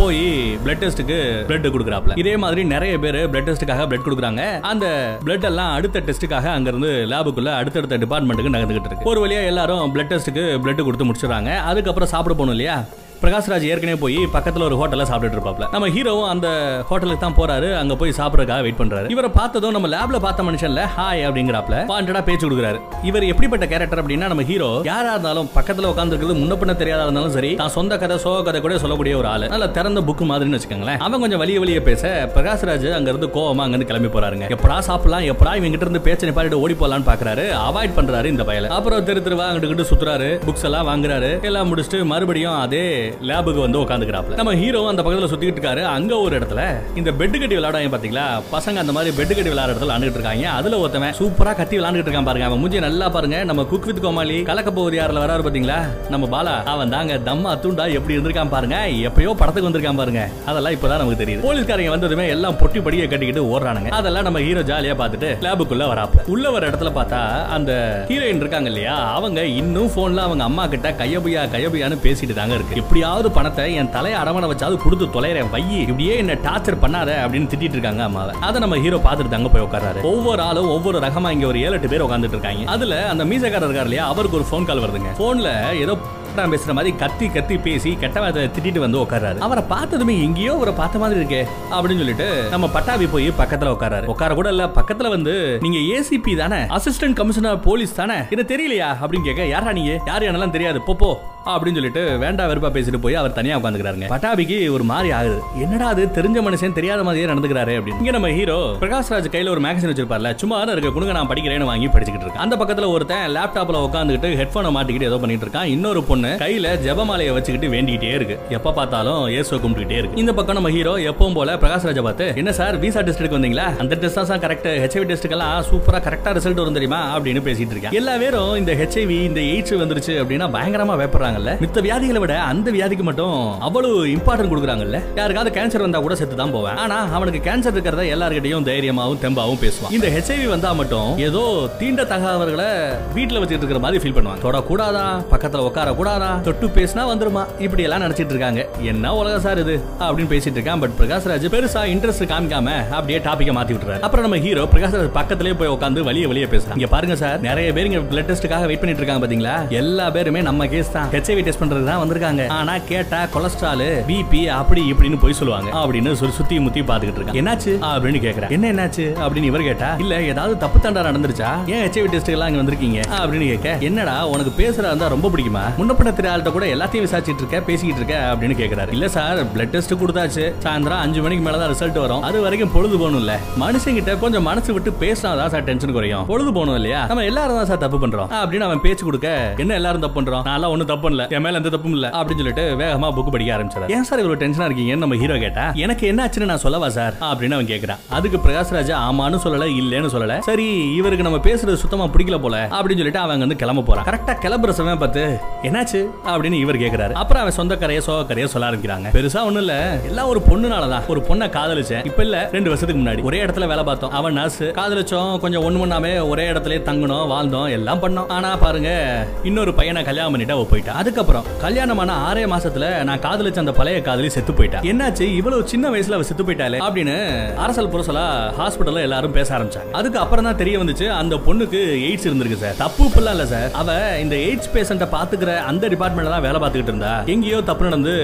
போய் 0.00 0.22
பிளட் 0.64 0.82
டெஸ்ட்டுக்கு 0.84 1.18
பிளட் 1.50 1.68
கொடுக்குறாப்ல 1.74 2.18
இதே 2.22 2.34
மாதிரி 2.44 2.64
நிறைய 2.74 2.94
பேர் 3.04 3.20
பிளட் 3.32 3.48
டெஸ்ட்டுக்காக 3.50 3.86
பிளட் 3.90 4.06
கொடுக்குறாங்க. 4.06 4.44
அந்த 4.72 4.86
பிளட் 5.26 5.48
எல்லாம் 5.50 5.72
அடுத்த 5.78 6.02
டெஸ்ட்டுக்காக 6.08 6.48
அங்க 6.56 6.68
இருந்து 6.72 6.92
லேபுக்குள்ள 7.12 7.52
அடுத்தடுத்த 7.60 8.00
டிபார்ட்மெண்ட்டுக்கு 8.10 8.54
நகர்ந்துகிட்டு 8.56 8.90
இருக்கு. 8.90 9.04
ஒரு 9.04 9.26
வழியா 9.26 9.44
எல்லாரும் 9.44 9.94
பிளட் 9.94 10.10
டெஸ்ட்டுக்கு 10.12 10.44
பிளட் 10.62 10.84
கொடுத்து 10.84 11.04
முடிச்சிடறாங்க. 11.04 11.56
அதுக்கப்புறம் 11.58 12.08
சாப்பிட 12.08 12.34
போகணும் 12.34 12.60
இல்லையா? 12.60 12.84
பிரகாஷ்ராஜ் 13.22 13.64
ஏற்கனவே 13.70 13.98
போய் 14.02 14.18
பக்கத்துல 14.34 14.64
ஒரு 14.68 14.76
ஹோட்டல்ல 14.80 15.04
சாப்பிட்டுட்டு 15.08 15.38
இருப்பாப்ல. 15.38 15.64
நம்ம 15.72 15.88
ஹீரோவும் 15.94 16.28
அந்த 16.32 16.48
ஹோட்டலுக்கு 16.88 17.22
தான் 17.24 17.36
போறாரு 17.40 17.76
அங்க 17.80 17.96
போய் 18.00 18.12
சாப்பிடறதுக்காக 18.18 18.60
வெயிட் 18.66 18.78
பண்றாரு. 18.80 19.10
இவரை 19.14 19.30
பார்த்ததும் 19.30 19.74
நம்ம 19.76 19.88
லேப்ல 19.94 20.18
பார்த்த 20.26 20.42
மனுஷன்ல 20.42 20.84
ஹாய் 20.96 21.24
அப்படிங்கிறாப்ல. 21.28 21.76
பாண்டடா 21.90 22.22
பேச்சு 22.28 22.44
கொடுக்குறாரு. 22.46 22.78
இவர் 23.08 23.22
எப்படிப்பட்ட 23.22 23.66
கேரக்டர் 23.66 24.02
அப்படின்னா 24.02 24.28
நம்ம 24.32 24.42
ஹீரோ 24.42 24.80
யாரா 24.84 25.10
இருந்தாலும் 25.10 25.50
பக்கத்துல 25.56 25.90
உட்காந்துருக்கிறது 25.92 26.36
முன்ன 26.40 26.56
பின்ன 26.62 26.76
தெரியாதா 26.76 27.02
இருந்தாலும் 27.02 27.30
சரி 27.30 27.54
தான் 27.54 27.74
சொந்த 27.76 27.98
கதை 27.98 28.18
சோக 28.18 28.42
கதை 28.42 28.60
கூட 28.60 28.78
சொல்லக்கூடிய 28.78 29.16
ஒரு 29.16 29.28
ஆளு. 29.28 29.48
நல்ல 29.48 29.68
திறந்த 29.68 30.00
புக் 30.00 30.24
மாதிரின்னு 30.30 30.60
வச்சுக்கோங்களேன். 30.60 30.98
அவன் 30.98 31.20
கொஞ்சம் 31.20 31.38
வழிய 31.38 31.58
வழிய 31.64 31.82
பேச 31.82 32.30
பிரகாஷ்ராஜ் 32.36 32.88
அங்க 32.92 33.10
இருந்து 33.10 33.26
கோவமா 33.26 33.64
அங்க 33.66 33.76
இருந்து 33.76 33.90
கிளம்பி 33.92 34.12
போறாருங்க. 34.16 34.48
எப்படா 34.56 34.78
சாப்பிடலாம் 34.78 35.22
எப்படா 35.22 35.54
இவங்க 35.60 35.74
கிட்ட 35.76 35.88
இருந்து 35.88 36.04
பேச்சனை 36.08 36.32
நிப்பாட்டிட்டு 36.32 36.62
ஓடி 36.64 36.74
போலான்னு 36.74 37.08
பாக்குறாரு. 37.10 37.46
அவாய்ட் 37.68 37.96
பண்றாரு 38.00 38.24
இந்த 38.24 38.42
பயல. 38.42 38.66
அப்புறம் 38.66 39.04
தெரு 39.04 39.22
தெருவா 39.28 39.46
அங்கிட்டு 39.52 39.88
சுத்துறாரு. 39.92 40.30
புக்ஸ் 40.48 40.64
எல்லாம் 40.70 40.88
வாங்குறாரு. 40.90 41.32
எல்லாம் 41.42 41.76
முடிச்சுட்டு 41.76 42.04
மறுபடியும் 42.04 42.58
அதே 42.60 42.84
லேபுக்கு 43.30 43.60
வந்து 43.66 43.80
உட்காந்துக்கிறாப்ல 43.82 44.38
நம்ம 44.40 44.54
ஹீரோ 44.54 44.88
அந்த 44.88 45.02
பக்கத்துல 45.02 45.30
சுத்திட்டு 45.32 45.58
இருக்காரு. 45.58 45.82
அங்க 45.96 46.16
ஒரு 46.16 46.38
இடத்துல 46.38 46.62
இந்த 46.96 47.10
பெட் 47.10 47.38
கட்டி 47.40 47.56
விளையாடாங்க 47.56 47.90
பாத்தீங்களா? 47.94 48.26
பசங்க 48.52 48.82
அந்த 48.84 48.92
மாதிரி 48.92 49.16
பெட் 49.16 49.34
கட்டி 49.36 49.50
விளையாடுற 49.50 49.72
இடத்துல 49.72 49.88
விளையாண்டுட்டு 49.88 50.18
இருக்காங்க. 50.18 50.48
அதுல 50.58 50.78
ஒருத்தவன் 50.82 51.16
சூப்பரா 51.20 51.54
கத்தி 51.56 51.78
விளையாண்டுட்டு 51.78 52.08
இருக்கான் 52.08 52.28
பாருங்க. 52.28 52.46
அவன் 52.46 52.58
மூஞ்சி 52.58 52.78
நல்லா 52.78 53.08
பாருங்க. 53.08 53.44
நம்ம 53.44 53.64
குக் 53.64 53.84
வித் 53.84 54.02
கோமாளி 54.02 54.42
கலக்க 54.42 54.70
போவது 54.70 54.96
யாரில் 54.96 55.22
வராரு 55.24 55.44
பாத்தீங்களா? 55.46 55.78
நம்ம 56.08 56.28
பாலா. 56.34 56.54
அவன் 56.64 56.90
தாங்க 56.90 57.18
தம்மா 57.28 57.60
தூண்டா 57.60 57.86
எப்படி 57.86 58.16
இருந்திருக்கான் 58.16 58.48
பாருங்க. 58.48 58.76
எப்பயோ 59.08 59.34
படத்துக்கு 59.34 59.68
வந்திருக்கான் 59.68 60.00
பாருங்க. 60.02 60.28
அதெல்லாம் 60.46 60.74
இப்பதான் 60.76 61.02
நமக்கு 61.02 61.22
தெரியுது. 61.24 61.44
போலீஸ்காரங்க 61.46 61.90
வந்ததுமே 61.90 62.28
எல்லாம் 62.28 62.58
பொட்டி 62.62 62.80
படியை 62.86 63.08
கட்டிக்கிட்டு 63.08 63.44
ஓடுறானுங்க. 63.52 63.88
அதெல்லாம் 63.88 64.22
நம்ம 64.22 64.40
ஹீரோ 64.40 64.60
ஜாலியா 64.60 64.96
பார்த்துட்டு 65.02 65.30
லேபுக்குள்ள 65.46 65.86
வராப்ல 65.92 66.26
உள்ள 66.26 66.50
வர 66.50 66.70
இடத்துல 66.70 66.92
பார்த்தா 66.98 67.20
அந்த 67.56 67.72
ஹீரோயின் 68.08 68.42
இருக்காங்க 68.42 68.68
இல்லையா? 68.68 68.96
அவங்க 69.12 69.44
இன்னும் 69.44 69.90
போன்ல 69.96 70.16
அவங்க 70.16 70.42
அம்மா 70.44 70.66
கிட்ட 70.66 70.90
கையபுயா 71.00 71.42
கையபுயான்னு 71.54 71.98
பேசிட்டு 72.04 72.34
தாங்க 72.34 72.54
இருக்கு. 72.54 72.76
எப்படி 72.76 72.99
எப்படியாவது 73.00 73.30
பணத்தை 73.36 73.64
என் 73.80 73.90
தலையை 73.94 74.16
அடமான 74.22 74.48
வச்சாவது 74.50 74.76
கொடுத்து 74.82 75.06
தொலைறேன். 75.14 75.48
வையி 75.54 75.78
இப்படியே 75.84 76.14
என்ன 76.22 76.32
டார்ச்சர் 76.46 76.76
பண்ணாத 76.82 77.10
அப்படின்னு 77.22 77.50
திட்டிட்டு 77.52 77.76
இருக்காங்க 77.78 78.02
அம்மாவை. 78.08 78.34
அதை 78.48 78.60
நம்ம 78.64 78.78
ஹீரோ 78.84 78.98
பார்த்துட்டு 79.06 79.38
அங்க 79.38 79.50
போய் 79.54 79.66
உட்காராரு 79.68 80.04
ஒவ்வொரு 80.12 80.42
ஆளும் 80.48 80.70
ஒவ்வொரு 80.76 80.98
ரகமா 81.06 81.30
இங்க 81.30 81.46
ஒரு 81.52 81.60
ஏழு 81.66 81.76
எட்டு 81.78 81.92
பேர் 81.92 82.06
உட்காந்துட்டு 82.08 82.36
இருக்காங்க. 82.38 82.70
அதுல 82.74 82.96
அந்த 83.12 83.24
மீசக்காரர் 83.30 83.68
இருக்கார் 83.68 83.88
இல்லையா 83.90 84.06
அவருக்கு 84.14 84.38
ஒரு 84.40 84.48
ஃபோன் 84.50 84.68
கால் 84.70 84.84
வருதுங்க. 84.84 85.12
போன்ல 85.22 85.50
ஏதோ 85.84 85.94
நான் 86.34 86.52
பேசுற 86.52 86.72
மாதிரி 86.76 86.90
கத்தி 86.96 87.26
கத்தி 87.28 87.54
பேசி 87.58 87.90
கெட்ட 88.02 88.18
வார்த்தை 88.20 88.42
திட்டிட்டு 88.56 88.82
வந்து 88.84 88.98
உட்காராரு 89.04 89.38
அவரை 89.46 89.62
பார்த்ததுமே 89.72 90.14
எங்கேயோ 90.26 90.52
அவரை 90.58 90.74
பார்த்த 90.74 91.00
மாதிரி 91.02 91.18
இருக்கே 91.20 91.40
அப்படின்னு 91.72 92.02
சொல்லிட்டு 92.02 92.28
நம்ம 92.50 92.68
பட்டாபி 92.76 93.06
போய் 93.14 93.28
பக்கத்துல 93.40 93.72
உட்காராரு 93.76 94.06
உட்கார 94.06 94.34
கூட 94.34 94.48
இல்ல 94.48 94.66
பக்கத்துல 94.78 95.10
வந்து 95.16 95.34
நீங்க 95.64 95.80
ஏசிபி 95.96 96.34
தானே 96.36 96.60
அசிஸ்டன்ட் 96.78 97.18
கமிஷனர் 97.20 97.60
போலீஸ் 97.60 97.94
தானே? 97.94 98.18
இது 98.36 98.44
தெரியலையா 98.52 98.90
அப்படின்னு 99.00 99.28
கேட்க 99.30 99.46
யாரா 99.54 99.72
நீங்க? 99.72 99.94
யாரு 100.06 100.30
என்னெல்லாம் 100.30 100.56
தெரியாது? 100.58 100.80
போ. 100.80 101.10
அப்படின்னு 101.46 101.78
சொல்லிட்டு 101.78 102.18
வேண்டா 102.18 102.46
வெறுப்பா 102.46 102.70
பேசிட்டு 102.76 102.96
போய் 102.96 103.14
அவர் 103.14 103.32
தனியா 103.32 103.58
உட்காந்துக்கிறாருங்க. 103.58 104.06
பட்டாபிக்கு 104.08 104.72
ஒரு 104.72 104.84
மாதிரி 104.84 105.10
ஆகுது. 105.10 105.40
என்னடா 105.62 105.86
அது? 105.86 106.02
தெரிஞ்ச 106.06 106.38
மனுஷன் 106.46 106.72
தெரியாத 106.72 107.02
மாதிரியே 107.02 107.28
நடந்துக்கிறாரு 107.32 107.74
அப்படின்னு. 107.78 107.98
இங்க 107.98 108.10
நம்ம 108.10 108.28
ஹீரோ 108.28 108.76
பிரகாஷ்ராஜ் 108.80 109.28
கையில 109.34 109.48
ஒரு 109.48 109.60
மேகசின் 109.60 109.90
வச்சிருப்பார்ல. 109.90 110.34
சும்மா 110.34 110.62
இருக்க 110.62 110.88
குடுங்க 110.88 111.12
நான் 111.12 111.28
படிக்கிறேன்னு 111.28 111.64
வாங்கி 111.64 111.86
படிச்சுக்கிட்டு 111.86 112.26
இருக்கேன். 112.26 112.44
அந்த 112.46 112.56
பக்கத்துல 112.56 112.88
ஒருத்தன் 112.88 113.36
லேப்டாப்ல 113.36 113.80
உட்காந்துக்கிட்டு 113.86 114.30
ஹெட்போனை 114.40 114.72
மாட்டிக்கிட்டு 114.76 115.02
ஏதோ 115.02 115.18
பண்ணிட்டு 115.18 115.46
இருக்கான். 115.46 115.64
இன்னொரு 115.64 116.02
பொண்ணு 116.02 116.28
கையில 116.28 116.74
ஜெபமாலையை 116.86 117.32
வச்சுக்கிட்டு 117.32 117.68
வேண்டிக்கிட்டே 117.76 118.12
இருக்கு. 118.14 118.38
எப்ப 118.48 118.72
பார்த்தாலும் 118.72 119.28
ஏசுவை 119.28 119.60
கும்பிட்டுக்கிட்டே 119.64 119.98
இருக்கு. 119.98 120.16
இந்த 120.16 120.32
பக்கம் 120.32 120.54
நம்ம 120.54 120.70
ஹீரோ 120.70 120.96
எப்பவும் 120.96 121.34
போல 121.34 121.56
பிரகாஷ்ராஜை 121.56 122.02
பார்த்து 122.02 122.32
என்ன 122.36 122.52
சார் 122.52 122.78
விசா 122.78 123.00
டெஸ்ட் 123.00 123.20
எடுக்க 123.20 123.38
வந்தீங்களா? 123.38 123.78
அந்த 123.78 123.94
டெஸ்ட் 123.94 124.20
தான் 124.32 124.40
கரெக்ட் 124.40 124.68
ஹெச்ஐவி 124.84 125.06
டெஸ்ட்டுக்கெல்லாம் 125.12 125.56
சூப்பரா 125.70 126.00
கரெக்டா 126.08 126.32
ரிசல்ட் 126.38 126.62
வரும் 126.62 126.72
தெரியுமா? 126.72 127.18
அப்படின்னு 127.18 127.42
பேசிட்டு 127.48 127.74
இருக்கேன். 127.76 127.92
எல்லா 127.92 128.16
பேரும் 128.16 128.54
இந்த 128.56 128.74
ஹெச்ஐவி 128.74 129.18
இந்த 129.30 129.40
எய்ட்ஸ் 129.40 129.76
வந்துருச்சு 129.82 130.14
அப்படின்னா 130.22 130.48
பயங்கரமா 130.56 130.96
பண்றாங்கல்ல 131.30 131.52
மித்த 131.62 131.80
வியாதிகளை 131.86 132.20
விட 132.24 132.34
அந்த 132.50 132.68
வியாதிக்கு 132.76 133.04
மட்டும் 133.08 133.36
அவ்வளவு 133.66 133.96
இம்பார்ட்டன்ட் 134.14 134.52
கொடுக்குறாங்கல்ல? 134.52 134.98
யாருக்காவது 135.18 135.50
கேன்சர் 135.58 135.84
வந்தா 135.86 136.00
கூட 136.06 136.14
செத்து 136.20 136.36
தான் 136.42 136.54
போவேன். 136.56 136.78
ஆனா 136.84 136.98
அவனுக்கு 137.16 137.40
கேன்சர் 137.48 137.74
இருக்கிறத 137.76 138.04
எல்லார்கிட்டயும் 138.14 138.66
தைரியமாவும் 138.70 139.20
தெம்பாவும் 139.24 139.60
பேசுவான். 139.64 139.92
இந்த 139.96 140.08
ஹெச்ஐவி 140.16 140.46
வந்தா 140.54 140.70
மட்டும் 140.80 141.10
ஏதோ 141.28 141.42
தீண்ட 141.80 142.02
தகாதவர்களை 142.12 142.68
வீட்டுல 143.16 143.40
வச்சுட்டு 143.42 143.64
இருக்கிற 143.64 143.82
மாதிரி 143.86 144.00
ஃபீல் 144.02 144.16
பண்ணுவாங்க 144.18 144.44
தொட 144.46 144.60
கூடாதா 144.70 145.04
பக்கத்துல 145.32 145.64
உட்கார 145.68 145.94
கூடாதா 146.00 146.30
தொட்டு 146.48 146.68
பேசினா 146.78 147.04
வந்துருமா? 147.12 147.44
இப்படி 147.66 147.84
எல்லாம் 147.88 148.04
நினைச்சிட்டு 148.06 148.34
இருக்காங்க. 148.36 148.60
என்ன 148.92 149.14
உலகம் 149.20 149.44
சார் 149.46 149.62
இது? 149.64 149.76
அப்படின்னு 150.04 150.32
பேசிட்டு 150.34 150.58
இருக்கான். 150.58 150.82
பட் 150.84 150.96
பிரகாஷ்ராஜ் 151.00 151.48
பெருசா 151.56 151.84
இன்ட்ரெஸ்ட் 151.94 152.26
காமிக்காம 152.34 152.68
அப்படியே 152.98 153.20
டாபிக்க 153.28 153.52
மாத்தி 153.58 153.74
விட்டுறாரு. 153.76 154.02
அப்புறம் 154.06 154.26
நம்ம 154.26 154.40
ஹீரோ 154.46 154.64
பிரகாஷ்ராஜ் 154.74 155.16
பக்கத்திலே 155.20 155.54
போய் 155.62 155.72
உட்காந்து 155.76 156.06
வழிய 156.08 156.26
வழிய 156.32 156.46
பேசுறாங்க 156.54 156.78
இங்க 156.80 156.90
பாருங்க 156.96 157.16
சார் 157.22 157.38
நிறைய 157.48 157.68
பேர் 157.76 157.88
இங்க 157.90 158.02
பிளட் 158.12 158.28
டெஸ்ட்டுக்காக 158.30 158.66
வெயிட் 158.70 158.82
பண்ணிட்டு 158.82 159.02
இருக்காங்க 159.02 159.22
பாத்தீங்களா? 159.24 159.54
எல்லா 159.80 160.06
பேருமே 160.16 160.40
நம்ம 160.48 160.66
கேஸ் 160.74 160.92
தான். 160.96 161.08
ஹெச்ஐவி 161.20 161.42
டெஸ்ட் 161.42 161.62
பண்றது 161.62 161.84
தான் 161.84 162.00
வந்திருக்காங்க. 162.02 162.48
ஆனா 162.48 162.78
கேட்டா 162.78 163.24
கொலஸ்ட்ரால் 163.24 164.04
பிபி 164.08 164.46
அப்படி 164.46 164.92
இப்படின்னு 164.92 165.18
போய் 165.20 165.32
சொல்லுவாங்க. 165.32 165.70
அப்படின்னு 165.70 166.12
சொல்லி 166.12 166.34
சுத்தி 166.34 166.58
முத்தி 166.58 166.80
பாத்துக்கிட்டு 166.80 167.20
இருக்காங்க. 167.20 167.40
என்னாச்சு? 167.40 167.72
அப்படின்னு 167.88 168.20
கேக்குறேன் 168.26 168.48
என்ன 168.48 168.72
என்னாச்சு? 168.72 169.04
அப்படின்னு 169.24 169.42
இவர் 169.42 169.62
கேட்டா 169.62 169.94
இல்ல 169.94 170.22
ஏதாவது 170.22 170.56
தப்பு 170.56 170.78
தண்டா 170.78 171.02
நடந்துருச்சா? 171.08 171.50
ஏன் 171.66 171.82
ஹெச்ஐவி 171.86 172.08
டெஸ்ட் 172.08 172.28
எல்லாம் 172.28 172.48
இங்க 172.48 172.60
வந்திருக்கீங்க? 172.62 173.00
அப்படின்னு 173.20 173.46
கேட்க 173.46 173.76
என்னடா 173.80 174.26
உனக்கு 174.26 174.50
பேசுறதா 174.62 174.90
இருந்தா 174.92 175.08
ரொம்ப 175.08 175.28
பிடிக்குமா? 175.28 175.76
முன்னப்பட்ட 175.76 176.12
தெரியாத 176.12 176.50
கூட 176.50 176.66
எல்லாத்தையும் 176.66 177.06
விசாரிச்சிட்டு 177.06 177.42
இருக்க 177.44 177.60
பேசிக்கிட்டு 177.60 178.02
இருக்க 178.04 178.32
அப்படின்னு 178.32 178.56
கேக்குறாரு. 178.62 178.92
இல்ல 178.92 179.08
சார் 179.08 179.44
பிளட் 179.56 179.70
டெஸ்ட் 179.70 179.94
கொடுத்தாச்சு. 179.94 180.52
சாயந்தரம் 180.64 181.02
அஞ்சு 181.04 181.22
மணிக்கு 181.22 181.44
மேல 181.44 181.58
தான் 181.58 181.74
ரிசல்ட் 181.74 181.98
வரும். 181.98 182.22
அது 182.22 182.40
வரைக்கும் 182.40 182.72
பொழுது 182.72 182.98
போகணும் 182.98 183.18
இல்ல. 183.18 183.38
மனுஷங்கிட்ட 183.60 184.18
கொஞ்சம் 184.18 184.42
மனசு 184.42 184.72
விட்டு 184.72 184.90
பேசினாதான் 185.00 185.46
சார் 185.46 185.64
டென்ஷன் 185.64 185.92
குறையும். 185.92 186.26
பொழுது 186.26 186.52
போகணும் 186.52 186.74
இல்லையா? 186.74 187.06
நம்ம 187.06 187.24
எல்லாரும் 187.24 187.56
தான் 187.56 187.66
சார் 187.66 187.78
தப்பு 187.78 188.06
பண்றோம். 188.06 188.28
அப்படின்னு 188.42 188.60
அவன் 188.60 188.80
பேச்சு 188.80 189.04
கொடுக்க 189.04 189.54
என்ன 189.58 189.74
எல்லாரும் 189.74 190.00
தப்பு 190.00 190.22
பண்றோம்? 190.22 190.44
நான் 190.44 190.54
எல்லாம் 190.54 190.84
தப்பு 190.84 191.09
பண்ணல. 191.10 191.28
என் 191.30 191.40
மேல 191.40 191.56
எந்த 191.56 191.68
தப்பும் 191.68 191.92
இல்ல. 191.92 192.08
அப்படின்னு 192.08 192.34
சொல்லிட்டு 192.34 192.76
வேகமா 192.78 193.12
புக் 193.12 193.30
படிக்க 193.30 193.56
ஆரம்பிச்சாரு 193.56 193.90
ஏன் 193.90 194.02
சார் 194.02 194.20
இவ்வளவு 194.20 194.46
டென்ஷனா 194.46 194.70
இருக்கீங்கன்னு 194.70 194.96
நம்ம 194.96 195.16
ஹீரோ 195.16 195.38
கேட்டா 195.38 195.72
எனக்கு 195.74 196.06
என்ன 196.06 196.26
ஆச்சுன்னு 196.26 196.44
நான் 196.44 196.58
சொல்லவா 196.58 196.88
சார்? 196.88 197.12
அப்படின்னு 197.12 197.52
அவன் 197.52 197.66
கேக்குறான் 197.66 197.98
அதுக்கு 198.08 198.38
பிரகாஷ்ராஜா 198.38 198.96
ஆமான்னு 199.10 199.38
சொல்லல 199.44 199.68
இல்லன்னு 199.80 200.08
சொல்லல. 200.12 200.38
சரி 200.38 200.94
இவருக்கு 200.94 201.22
நம்ம 201.22 201.38
பேசுறது 201.38 201.74
சுத்தமா 201.74 202.04
பிடிக்கல 202.04 202.40
போல. 202.40 202.66
அப்படின்னு 202.70 202.88
சொல்லிட்டு 202.88 203.18
அவங்க 203.18 203.38
வந்து 203.38 203.56
கிளம்ப 203.56 203.82
போறான். 203.82 204.04
கரெக்டா 204.04 204.28
கிளம்புற 204.28 204.68
சமயம் 204.68 204.98
பார்த்து 204.98 205.38
என்னாச்சு? 205.62 206.06
அப்படின்னு 206.26 206.52
இவர் 206.52 206.76
கேக்குறாரு. 206.76 207.12
அப்புறம் 207.12 207.42
அவன் 207.42 207.54
சொந்த 207.54 207.76
கரைய 207.76 208.00
சோக 208.00 208.46
சொல்ல 208.46 208.70
ஆரம்பிக்கிறாங்க. 208.70 209.06
பெருசா 209.12 209.36
ஒண்ணும் 209.36 209.56
இல்ல. 209.56 209.98
எல்லாம் 210.04 210.28
ஒரு 210.28 210.42
பொண்ணுனாலதான். 210.50 211.06
ஒரு 211.06 211.20
பொண்ணை 211.28 211.48
காதலிச்சேன். 211.48 212.06
இப்ப 212.06 212.22
இல்ல 212.22 212.48
ரெண்டு 212.52 212.68
வருஷத்துக்கு 212.68 213.04
முன்னாடி. 213.04 213.22
ஒரே 213.22 213.44
இடத்துல 213.44 213.66
வேலை 213.66 213.84
பார்த்தோம். 213.84 214.10
அவன் 214.10 214.32
நர்ஸ் 214.32 214.62
காதலிச்சோம். 214.62 215.38
கொஞ்சம் 215.38 215.62
ஒண்ணு 215.62 215.78
பண்ணாமே 215.78 216.28
ஒரே 216.28 216.50
இடத்துல 216.50 216.54
தங்கணும் 216.54 217.28
வாழ்ந்தோம் 217.30 217.70
எல்லாம் 217.70 218.00
பண்ணோம். 218.00 218.28
ஆனா 218.28 218.56
பாருங்க 218.56 219.26
இன்னொரு 219.42 219.74
பையனை 219.74 220.04
கல்யாணம் 220.04 220.30
பண்ணிட்டு 220.30 220.54
அவ 220.54 220.64
போயிட்டா 220.64 220.92
அதுக்கப்புறம் 221.00 221.46
கல்யாணமான 221.64 222.10
ஆறே 222.28 222.44
மாசத்துல 222.52 222.86
நான் 223.08 223.22
காதலிச்ச 223.26 223.58
அந்த 223.62 223.72
பழைய 223.78 223.98
காதலி 224.08 224.28
செத்து 224.36 224.52
போயிட்டா. 224.52 224.78
என்னாச்சு? 224.90 225.24
இவ்வளவு 225.40 225.68
சின்ன 225.72 225.90
வயசுல 225.94 226.18
அவ 226.18 226.26
செத்து 226.30 226.44
போயிட்டாலே 226.44 226.80
அப்படின்னு 226.86 227.16
அரசல் 227.64 227.92
புரசலா 227.92 228.24
ஹாஸ்பிட்டல்ல 228.58 229.06
எல்லாரும் 229.08 229.36
பேச 229.38 229.48
ஆரம்பிச்சாங்க. 229.58 229.92
அதுக்கு 230.00 230.18
அப்புறம் 230.24 230.48
தான் 230.48 230.60
தெரிய 230.62 230.78
வந்துச்சு 230.82 231.08
அந்த 231.20 231.36
பொண்ணுக்கு 231.46 231.82
எய்ட்ஸ் 232.08 232.26
இருந்திருக்கு 232.28 232.62
சார். 232.64 232.76
தப்பு 232.84 233.04
இப்பெல்லாம் 233.08 233.36
இல்ல 233.38 233.46
சார். 233.46 233.70
அவ 233.82 234.18
இந்த 234.24 234.36
எய்ட்ஸ் 234.46 234.72
பேஷண்ட 234.74 235.08
பாத்துக்கிற 235.16 235.52
அந்த 235.70 235.88
டிபார்ட்மெண்ட்ல 235.94 236.34
தான் 236.36 236.46
வேலை 236.48 236.60
பார்த்துக்கிட்டு 236.60 236.94
இருந்தா. 236.94 237.14
எங்கேயோ 237.26 237.60
தப்பு 237.70 237.86
நடந்து 237.88 238.14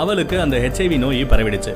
அவளுக்கு 0.00 0.38
அந்த 0.46 0.56
ஹெச்ஐவி 0.66 0.98
நோய் 1.06 1.22
பரவிடுச்சு. 1.34 1.74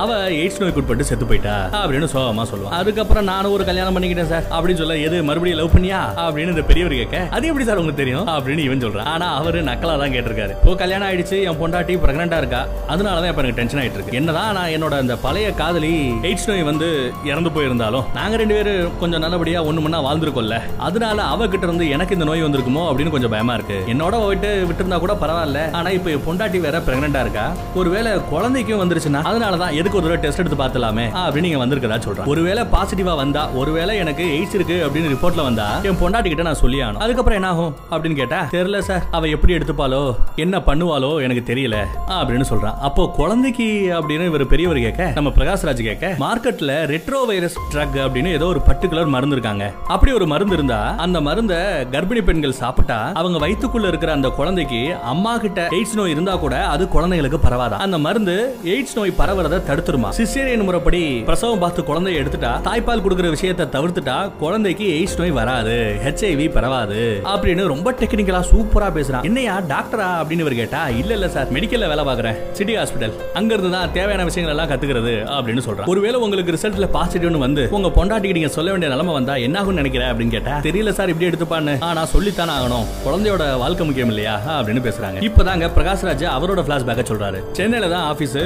அவ 0.00 0.12
எய்ட்ஸ் 0.40 0.60
நோய் 0.60 0.72
உட்பட்டு 0.80 1.04
செத்து 1.08 1.24
போயிட்டா 1.30 1.54
அப்படின்னு 1.80 2.06
சோகமா 2.12 2.44
சொல்லுவான். 2.50 2.74
அதுக்கப்புறம் 2.78 3.26
நானும் 3.30 3.52
ஒரு 3.52 3.64
கல்யாணம் 3.64 3.94
பண்ணிக்கிட்டேன் 3.96 4.30
சார். 4.32 4.44
அப்படின்னு 4.56 4.80
சொல்ல 4.80 4.96
எது 5.06 5.16
மறுபடியும் 5.28 5.58
லவ் 5.60 5.72
பண்ணியா? 5.74 5.98
அப்படின்னு 6.24 6.52
இந்த 6.54 6.62
பெரியவர் 6.70 6.94
கேட்க 7.00 7.18
அது 7.36 7.46
எப்படி 7.46 7.64
சார் 7.64 7.80
உங்களுக்கு 7.80 8.02
தெரியும்? 8.02 8.26
அப்படின்னு 8.34 8.62
இவன் 8.68 8.84
சொல்றான். 8.84 9.08
ஆனா 9.14 9.26
அவரு 9.40 9.62
நக்கலா 9.62 9.96
தான் 10.02 10.14
கேட்டிருக்காரு. 10.14 10.54
இப்போ 10.60 10.74
கல்யாணம் 10.74 11.08
ஆயிடுச்சு 11.08 11.38
என் 11.48 11.58
பொண்டாட்டி 11.62 11.96
பிரெக்னண்டா 12.04 12.38
இருக்கா? 12.42 12.62
அதனால 12.94 13.20
தான் 13.20 13.30
இப்ப 13.32 13.42
எனக்கு 13.42 13.60
டென்ஷன் 13.60 13.80
ஆயிட்டு 13.82 13.98
இருக்கு. 13.98 14.16
என்னதான் 14.20 14.54
நான் 14.58 14.72
என்னோட 14.76 14.96
அந்த 15.02 15.16
பழைய 15.16 15.52
காதலி 15.60 15.92
எய்ட்ஸ் 16.30 16.48
நோய் 16.52 16.62
வந்து 16.70 16.88
இறந்து 17.30 17.50
போயிருந்தாலும் 17.50 18.06
நாங்க 18.14 18.36
ரெண்டு 18.42 18.54
பேரும் 18.54 18.98
கொஞ்சம் 18.98 19.20
நல்லபடியா 19.20 19.62
ஒண்ணு 19.64 19.84
மண்ணா 19.86 20.00
வாழ்ந்துருக்கோம்ல. 20.08 20.58
அதனால 20.88 21.22
அவகிட்ட 21.34 21.66
இருந்து 21.68 21.88
எனக்கு 21.88 22.16
இந்த 22.18 22.28
நோய் 22.30 22.44
வந்திருக்குமோ 22.44 22.84
அப்படின்னு 22.88 23.14
கொஞ்சம் 23.16 23.34
பயமா 23.36 23.54
இருக்கு. 23.54 23.78
என்னோட 23.94 24.14
போயிட்டு 24.24 24.66
விட்டுருந்தா 24.68 24.98
கூட 24.98 25.16
பரவாயில்ல. 25.24 25.70
ஆனா 25.70 25.90
இப்போ 25.98 26.18
பொண்டாட்டி 26.28 26.60
வேற 26.60 26.78
பிரெக்னண்டா 26.88 27.20
இருக்கா? 27.20 27.46
ஒருவேளை 27.74 28.12
குழந்தைக்கும் 28.30 28.80
வந்துருச்சுன்னா 28.82 29.22
அதனாலதான் 29.30 29.76
எதுக்கு 29.82 29.98
ஒரு 29.98 30.06
தடவை 30.06 30.20
டெஸ்ட் 30.24 30.42
எடுத்து 30.42 30.58
பார்த்தலாமே? 30.62 31.06
அப்படின்னு 31.24 31.46
நீங்க 31.46 31.60
வந்திருக்கதா 31.62 31.98
சொல்றேன். 32.06 32.28
ஒருவேளை 32.32 32.62
பாசிட்டிவா 32.74 33.14
வந்தா 33.22 33.42
ஒருவேளை 33.60 33.94
எனக்கு 34.02 34.24
எய்ட்ஸ் 34.34 34.56
இருக்கு 34.58 34.76
அப்படின்னு 34.86 35.12
ரிப்போர்ட்ல 35.14 35.42
வந்தா 35.48 35.66
என் 35.88 35.98
பொண்டாட்டி 36.02 36.28
கிட்ட 36.32 36.44
நான் 36.48 36.60
சொல்லி 36.62 36.78
ஆனும் 36.86 37.02
அதுக்கப்புறம் 37.04 37.38
என்ன 37.40 37.48
ஆகும் 37.54 37.72
அப்படின்னு 37.92 38.16
கேட்டா 38.20 38.40
தெரியல 38.56 38.78
சார் 38.88 39.02
அவ 39.16 39.28
எப்படி 39.36 39.52
எடுத்துப்பாளோ 39.58 40.00
என்ன 40.44 40.56
பண்ணுவாளோ 40.68 41.10
எனக்கு 41.26 41.42
தெரியல 41.50 41.76
அப்படின்னு 42.18 42.46
சொல்றான். 42.50 42.76
அப்போ 42.88 43.02
குழந்தைக்கு 43.16 43.66
அப்படின்னு 43.98 44.26
இவர் 44.30 44.44
பெரியவர் 44.52 44.80
கேட்க 44.86 45.08
நம்ம 45.18 45.32
பிரகாஷ்ராஜ் 45.38 45.82
கேட்க 45.88 46.10
மார்க்கெட்ல 46.24 46.72
ரெட்ரோ 46.92 47.20
வைரஸ் 47.30 47.56
ட்ரக் 47.74 47.98
அப்படின்னு 48.04 48.32
ஏதோ 48.38 48.46
ஒரு 48.52 48.62
பர்டிகுலர் 48.68 49.12
மருந்து 49.14 49.36
இருக்காங்க. 49.36 49.64
அப்படி 49.94 50.12
ஒரு 50.18 50.26
மருந்து 50.32 50.56
இருந்தா 50.58 50.80
அந்த 51.06 51.20
மருந்த 51.28 51.54
கர்ப்பிணி 51.94 52.22
பெண்கள் 52.28 52.58
சாப்பிட்டா 52.62 52.98
அவங்க 53.20 53.38
வயிற்றுக்குள்ள 53.46 53.88
இருக்கிற 53.92 54.12
அந்த 54.12 54.30
குழந்தைக்கு 54.38 54.80
அம்மா 55.12 55.34
கிட்ட 55.44 55.60
எய்ட்ஸ் 55.78 55.96
நோய் 56.00 56.14
இருந்தா 56.16 56.36
கூட 56.44 56.54
அது 56.74 56.84
குழந்தைகளுக்கு 56.96 57.40
பரவாதா? 57.46 57.76
அந்த 57.86 57.98
மருந்து 58.06 58.36
எய்ட்ஸ் 58.74 58.96
நோய் 58.98 59.18
பரவுறத 59.18 59.60
தடுத்துருமா? 59.72 60.12
சிசேரியன் 60.20 60.66
முறைப்படி 60.68 61.02
பிரசவம் 61.30 61.62
பார்த்து 61.64 61.86
குழந்தைய 61.90 62.22
எடுத்துட்டா 62.22 62.52
தாய்ப்பால் 62.68 63.04
கொடுக்குற 63.04 63.28
விஷயத்தை 63.36 63.66
தவிர்த்துட்டா 63.76 64.16
குழந்தைக்கு 64.42 64.86
எய்ட்ஸ் 64.96 65.18
நோய் 65.20 65.36
வராது 65.40 65.76
ஹெச்ஐவி 66.06 66.46
பரவாது 66.56 67.00
அப்படின்னு 67.34 67.62
ரொம்ப 67.74 67.88
டெக்னிக்கலா 68.00 68.40
சூப்பரா 68.52 68.88
பேசுறான். 68.96 69.24
என்னையா 69.28 69.54
டாக்டரா 69.72 70.08
அப்படின்னு 70.20 70.44
இவர் 70.44 70.58
கேட்டா 70.60 70.80
இல்ல 71.00 71.12
இல்ல 71.18 71.28
சார் 71.36 71.52
மெடிக்கல்ல 71.56 71.88
வேலை 71.92 72.04
பாக்குறேன் 72.08 72.36
சிட்டி 72.58 72.74
ஹாஸ்பிட்டல் 72.78 73.14
அங்க 73.38 73.50
இருந்து 73.54 73.70
தான் 73.76 73.92
தேவையான 73.96 74.24
விஷயங்கள் 74.28 74.54
எல்லாம் 74.54 74.70
கத்துக்கிறது 74.72 75.14
அப்படின்னு 75.36 75.64
சொல்றான். 75.66 75.88
ஒருவேளை 75.92 76.20
உங்களுக்கு 76.24 76.54
ரிசல்ட்ல 76.56 76.88
பாசிட்டிவ்னு 76.96 77.42
வந்து 77.46 77.64
உங்க 77.78 77.90
பொண்டாட்டிக்கு 77.98 78.36
நீங்க 78.38 78.50
சொல்ல 78.56 78.70
வேண்டிய 78.74 78.90
நிலைமை 78.94 79.14
வந்தா 79.18 79.36
என்ன 79.46 79.58
ஆகும் 79.62 79.80
நினைக்கிறேன் 79.80 80.10
அப்படின்னு 80.12 80.34
கேட்டா 80.36 80.56
தெரியல 80.68 80.92
சார் 80.98 81.12
இப்படி 81.14 81.28
எடுத்துப்பான்னு. 81.30 81.76
ஆனா 81.88 82.04
சொல்லித்தானே 82.14 82.54
ஆகணும். 82.58 82.86
குழந்தையோட 83.06 83.44
வாழ்க்கை 83.62 83.86
முக்கியம் 83.88 84.12
இல்லையா? 84.14 84.34
அப்படின்னு 84.58 84.84
பேசுறாங்க. 84.88 85.20
இப்பதாங்க 85.28 85.68
பிரகாஷ்ராஜ் 85.78 86.26
அவரோட 86.36 86.62
பிளாஷ்பேக்க 86.68 87.04
சொல்றாரு. 87.12 87.40
சென்னையில 87.60 87.90
தான் 87.94 88.06
ஆபீஸ் 88.12 88.38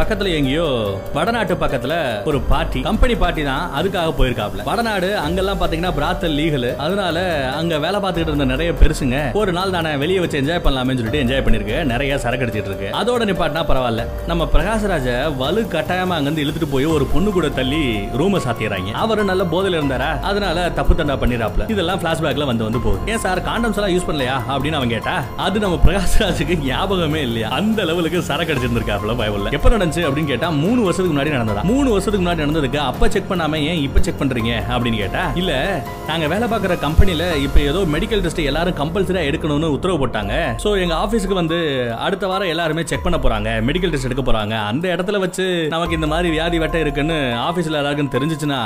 பக்கத்துல 0.00 0.34
எங்கேயோ 0.40 0.61
வடநாட்டு 1.16 1.54
பக்கத்துல 1.62 1.94
ஒரு 2.30 2.40
பார்ட்டி 2.50 2.80
கம்பெனி 2.88 3.14
பார்ட்டி 3.22 3.42
தான் 3.50 3.64
அதுக்காக 3.78 4.12
போயிருக்காப்ல. 4.18 4.64
வடநாடு 4.70 5.08
அங்கெல்லாம் 5.24 5.60
பாத்தீங்கன்னா 5.62 5.92
பிராத்தல் 5.98 6.36
லீகல் 6.40 6.68
அதனால 6.84 7.18
அங்க 7.60 7.78
வேலை 7.78 7.98
பார்த்துக்கிட்டு 8.00 8.32
இருந்த 8.32 8.44
நிறைய 8.44 8.72
பெருசுங்க 8.82 9.18
ஒரு 9.40 9.52
நாள் 9.52 9.74
தானே 9.76 9.92
வெளியே 10.02 10.20
வச்சு 10.24 10.40
என்ஜாய் 10.42 10.64
பண்ணலாமே 10.66 10.96
சொல்லிட்டு 10.98 11.22
என்ஜாய் 11.24 11.44
பண்ணிருக்கு 11.46 11.76
நிறைய 11.92 12.18
சரக்கு 12.24 12.46
அடிச்சிட்டு 12.46 12.70
இருக்கு. 12.72 12.88
அதோட 13.00 13.28
நிப்பாட்டினா 13.30 13.64
பரவாயில்ல. 13.70 14.04
நம்ம 14.26 14.48
பிரகாஷ்ராஜ 14.54 15.08
வலு 15.42 15.62
கட்டாயமா 15.74 16.16
அங்கிருந்து 16.18 16.44
இழுத்துட்டு 16.44 16.70
போய் 16.74 16.88
ஒரு 16.94 17.06
பொண்ணு 17.14 17.32
கூட 17.32 17.48
தள்ளி 17.58 17.82
ரூம 18.20 18.40
சாத்திடுறாங்க. 18.46 18.90
அவரும் 19.02 19.30
நல்ல 19.32 19.44
போதையில 19.52 19.78
இருந்தாரா? 19.80 20.10
அதனால 20.30 20.70
தப்பு 20.78 20.94
தண்டா 20.94 21.16
பண்ணிடாப்ல 21.22 21.68
இதெல்லாம் 21.74 22.00
பிளாஷ்பேக்ல 22.04 22.46
வந்து 22.50 22.66
வந்து 22.68 22.82
போகுது. 22.86 23.10
ஏன் 23.12 23.22
சார் 23.26 23.42
காண்டம்ஸ் 23.48 23.78
எல்லாம் 23.80 23.94
யூஸ் 23.94 24.08
பண்ணலையா? 24.08 24.36
அப்படின்னு 24.52 24.78
அவன் 24.80 24.94
கேட்டா 24.94 25.14
அது 25.46 25.64
நம்ம 25.64 25.78
பிரகாஷ்ராஜுக்கு 25.86 26.56
ஞாபகமே 26.64 27.22
இல்லையா? 27.28 27.48
அந்த 27.58 27.80
லெவலுக்கு 27.90 28.22
சரக்கு 28.30 28.54
அடிச்சிருந்திருக்காப்ல 28.54 29.16
பயவில்லை 29.22 29.52
எப்ப 29.58 29.70
நடந்துச்சு 29.74 30.04
அப்படின்னு 30.08 30.32
கேட்டா 30.32 30.50
மூணு 30.52 30.80
வருஷத்துக்கு 30.82 31.16
முன்னாடி 31.16 31.32
நடந்ததா? 31.36 31.62
மூணு 31.62 31.90
வருஷத்துக்கு 31.90 32.26
முன்னாடி 32.26 32.42
நடந்ததுக்கு 32.44 32.76
அப்ப 32.76 33.08
செக் 33.08 33.30
பண்ணாம 33.30 33.56
ஏன் 33.56 33.82
இப்ப 33.82 34.00
செக் 34.00 34.20
பண்றீங்க 34.20 34.52
அப்படின்னு 34.68 34.96
கேட்டா 34.96 35.30
இல்ல 35.34 35.52
நாங்க 36.06 36.26
வேலை 36.26 36.48
பார்க்குற 36.48 36.78
கம்பெனில 36.78 37.36
இப்ப 37.36 37.60
ஏதோ 37.60 37.78
மெடிக்கல் 37.94 38.20
டெஸ்ட் 38.20 38.38
எல்லாரும் 38.38 38.76
கம்பல்சரியா 38.76 39.24
எடுக்கணும்னு 39.30 39.72
உத்தரவு 39.76 40.06
போட்டாங்க. 40.06 40.34
சோ 40.64 40.80
எங்க 40.80 40.94
ஆபீஸ்க்கு 40.94 41.34
வந்து 41.34 41.58
அடுத்த 41.98 42.26
வாரம் 42.26 42.48
எல்லாருமே 42.48 42.82
செக் 42.84 43.02
பண்ண 43.02 43.18
போறாங்க 43.22 43.48
மெடிக்கல் 43.68 43.90
டெஸ்ட் 43.90 44.04
எடுக்க 44.04 44.32
போறாங்க. 44.32 44.64
அந்த 44.66 44.96
இடத்துல 44.96 45.18
வச்சு 45.18 45.66
நமக்கு 45.70 45.94
இந்த 45.94 46.06
மாதிரி 46.06 46.30
வியாதி 46.30 46.58
வெட்ட 46.58 46.78
இருக்குன்னு 46.78 47.18
ஆபீஸ்ல 47.48 47.80
எல்லாருக்கும் 47.80 48.12
தெரிஞ்சுச்சுன்னா 48.16 48.60